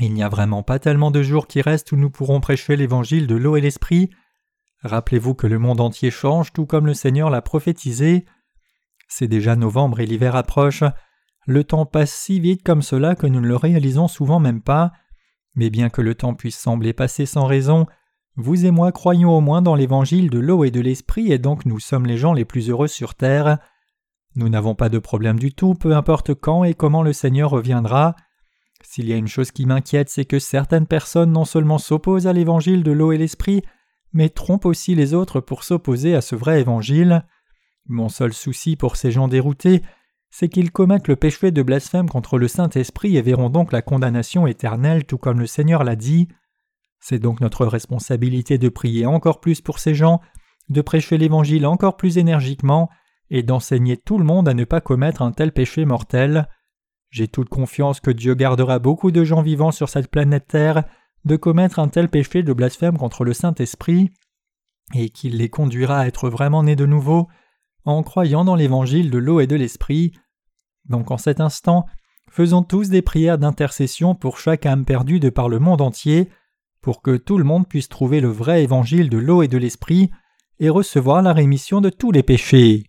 Il 0.00 0.12
n'y 0.12 0.22
a 0.22 0.28
vraiment 0.28 0.62
pas 0.62 0.78
tellement 0.78 1.10
de 1.10 1.22
jours 1.22 1.46
qui 1.46 1.62
restent 1.62 1.92
où 1.92 1.96
nous 1.96 2.10
pourrons 2.10 2.40
prêcher 2.40 2.76
l'évangile 2.76 3.26
de 3.26 3.34
l'eau 3.34 3.56
et 3.56 3.60
l'esprit. 3.60 4.10
Rappelez-vous 4.82 5.34
que 5.34 5.46
le 5.46 5.58
monde 5.58 5.80
entier 5.80 6.10
change 6.10 6.52
tout 6.52 6.66
comme 6.66 6.86
le 6.86 6.94
Seigneur 6.94 7.30
l'a 7.30 7.40
prophétisé. 7.40 8.24
C'est 9.08 9.28
déjà 9.28 9.56
novembre 9.56 10.00
et 10.00 10.06
l'hiver 10.06 10.36
approche. 10.36 10.84
Le 11.46 11.64
temps 11.64 11.86
passe 11.86 12.12
si 12.12 12.40
vite 12.40 12.62
comme 12.62 12.82
cela 12.82 13.14
que 13.14 13.26
nous 13.26 13.40
ne 13.40 13.46
le 13.46 13.56
réalisons 13.56 14.08
souvent 14.08 14.40
même 14.40 14.60
pas. 14.60 14.92
Mais 15.56 15.70
bien 15.70 15.88
que 15.88 16.02
le 16.02 16.14
temps 16.14 16.34
puisse 16.34 16.58
sembler 16.58 16.92
passer 16.92 17.26
sans 17.26 17.46
raison, 17.46 17.86
vous 18.36 18.66
et 18.66 18.70
moi 18.70 18.92
croyons 18.92 19.36
au 19.36 19.40
moins 19.40 19.62
dans 19.62 19.74
l'évangile 19.74 20.28
de 20.28 20.38
l'eau 20.38 20.64
et 20.64 20.70
de 20.70 20.80
l'esprit 20.80 21.32
et 21.32 21.38
donc 21.38 21.64
nous 21.64 21.80
sommes 21.80 22.04
les 22.04 22.18
gens 22.18 22.34
les 22.34 22.44
plus 22.44 22.68
heureux 22.68 22.88
sur 22.88 23.14
terre. 23.14 23.58
Nous 24.34 24.50
n'avons 24.50 24.74
pas 24.74 24.90
de 24.90 24.98
problème 24.98 25.38
du 25.38 25.54
tout, 25.54 25.74
peu 25.74 25.96
importe 25.96 26.34
quand 26.34 26.62
et 26.62 26.74
comment 26.74 27.02
le 27.02 27.14
Seigneur 27.14 27.50
reviendra. 27.50 28.14
S'il 28.82 29.08
y 29.08 29.14
a 29.14 29.16
une 29.16 29.26
chose 29.26 29.50
qui 29.50 29.64
m'inquiète, 29.64 30.10
c'est 30.10 30.26
que 30.26 30.38
certaines 30.38 30.86
personnes 30.86 31.32
non 31.32 31.46
seulement 31.46 31.78
s'opposent 31.78 32.26
à 32.26 32.34
l'évangile 32.34 32.82
de 32.82 32.92
l'eau 32.92 33.12
et 33.12 33.18
l'esprit, 33.18 33.62
mais 34.12 34.28
trompent 34.28 34.66
aussi 34.66 34.94
les 34.94 35.14
autres 35.14 35.40
pour 35.40 35.64
s'opposer 35.64 36.14
à 36.14 36.20
ce 36.20 36.36
vrai 36.36 36.60
évangile. 36.60 37.24
Mon 37.88 38.10
seul 38.10 38.34
souci 38.34 38.76
pour 38.76 38.96
ces 38.96 39.10
gens 39.10 39.28
déroutés, 39.28 39.82
c'est 40.38 40.50
qu'ils 40.50 40.70
commettent 40.70 41.08
le 41.08 41.16
péché 41.16 41.50
de 41.50 41.62
blasphème 41.62 42.10
contre 42.10 42.36
le 42.36 42.46
Saint-Esprit 42.46 43.16
et 43.16 43.22
verront 43.22 43.48
donc 43.48 43.72
la 43.72 43.80
condamnation 43.80 44.46
éternelle 44.46 45.06
tout 45.06 45.16
comme 45.16 45.40
le 45.40 45.46
Seigneur 45.46 45.82
l'a 45.82 45.96
dit. 45.96 46.28
C'est 47.00 47.18
donc 47.18 47.40
notre 47.40 47.64
responsabilité 47.64 48.58
de 48.58 48.68
prier 48.68 49.06
encore 49.06 49.40
plus 49.40 49.62
pour 49.62 49.78
ces 49.78 49.94
gens, 49.94 50.20
de 50.68 50.82
prêcher 50.82 51.16
l'Évangile 51.16 51.64
encore 51.64 51.96
plus 51.96 52.18
énergiquement, 52.18 52.90
et 53.30 53.42
d'enseigner 53.42 53.96
tout 53.96 54.18
le 54.18 54.26
monde 54.26 54.46
à 54.46 54.52
ne 54.52 54.64
pas 54.64 54.82
commettre 54.82 55.22
un 55.22 55.32
tel 55.32 55.52
péché 55.52 55.86
mortel. 55.86 56.50
J'ai 57.08 57.28
toute 57.28 57.48
confiance 57.48 58.00
que 58.00 58.10
Dieu 58.10 58.34
gardera 58.34 58.78
beaucoup 58.78 59.12
de 59.12 59.24
gens 59.24 59.40
vivants 59.40 59.72
sur 59.72 59.88
cette 59.88 60.10
planète 60.10 60.48
Terre 60.48 60.84
de 61.24 61.36
commettre 61.36 61.78
un 61.78 61.88
tel 61.88 62.10
péché 62.10 62.42
de 62.42 62.52
blasphème 62.52 62.98
contre 62.98 63.24
le 63.24 63.32
Saint-Esprit, 63.32 64.10
et 64.92 65.08
qu'il 65.08 65.38
les 65.38 65.48
conduira 65.48 66.00
à 66.00 66.06
être 66.06 66.28
vraiment 66.28 66.62
nés 66.62 66.76
de 66.76 66.84
nouveau 66.84 67.26
en 67.86 68.02
croyant 68.02 68.44
dans 68.44 68.56
l'évangile 68.56 69.10
de 69.10 69.16
l'eau 69.16 69.40
et 69.40 69.46
de 69.46 69.56
l'Esprit. 69.56 70.12
Donc 70.88 71.10
en 71.10 71.18
cet 71.18 71.40
instant, 71.40 71.86
faisons 72.30 72.62
tous 72.62 72.88
des 72.88 73.02
prières 73.02 73.38
d'intercession 73.38 74.14
pour 74.14 74.38
chaque 74.38 74.66
âme 74.66 74.84
perdue 74.84 75.20
de 75.20 75.30
par 75.30 75.48
le 75.48 75.58
monde 75.58 75.80
entier, 75.80 76.28
pour 76.80 77.02
que 77.02 77.16
tout 77.16 77.38
le 77.38 77.44
monde 77.44 77.66
puisse 77.66 77.88
trouver 77.88 78.20
le 78.20 78.28
vrai 78.28 78.62
évangile 78.62 79.10
de 79.10 79.18
l'eau 79.18 79.42
et 79.42 79.48
de 79.48 79.58
l'Esprit, 79.58 80.10
et 80.60 80.68
recevoir 80.68 81.22
la 81.22 81.32
rémission 81.32 81.80
de 81.80 81.90
tous 81.90 82.12
les 82.12 82.22
péchés. 82.22 82.84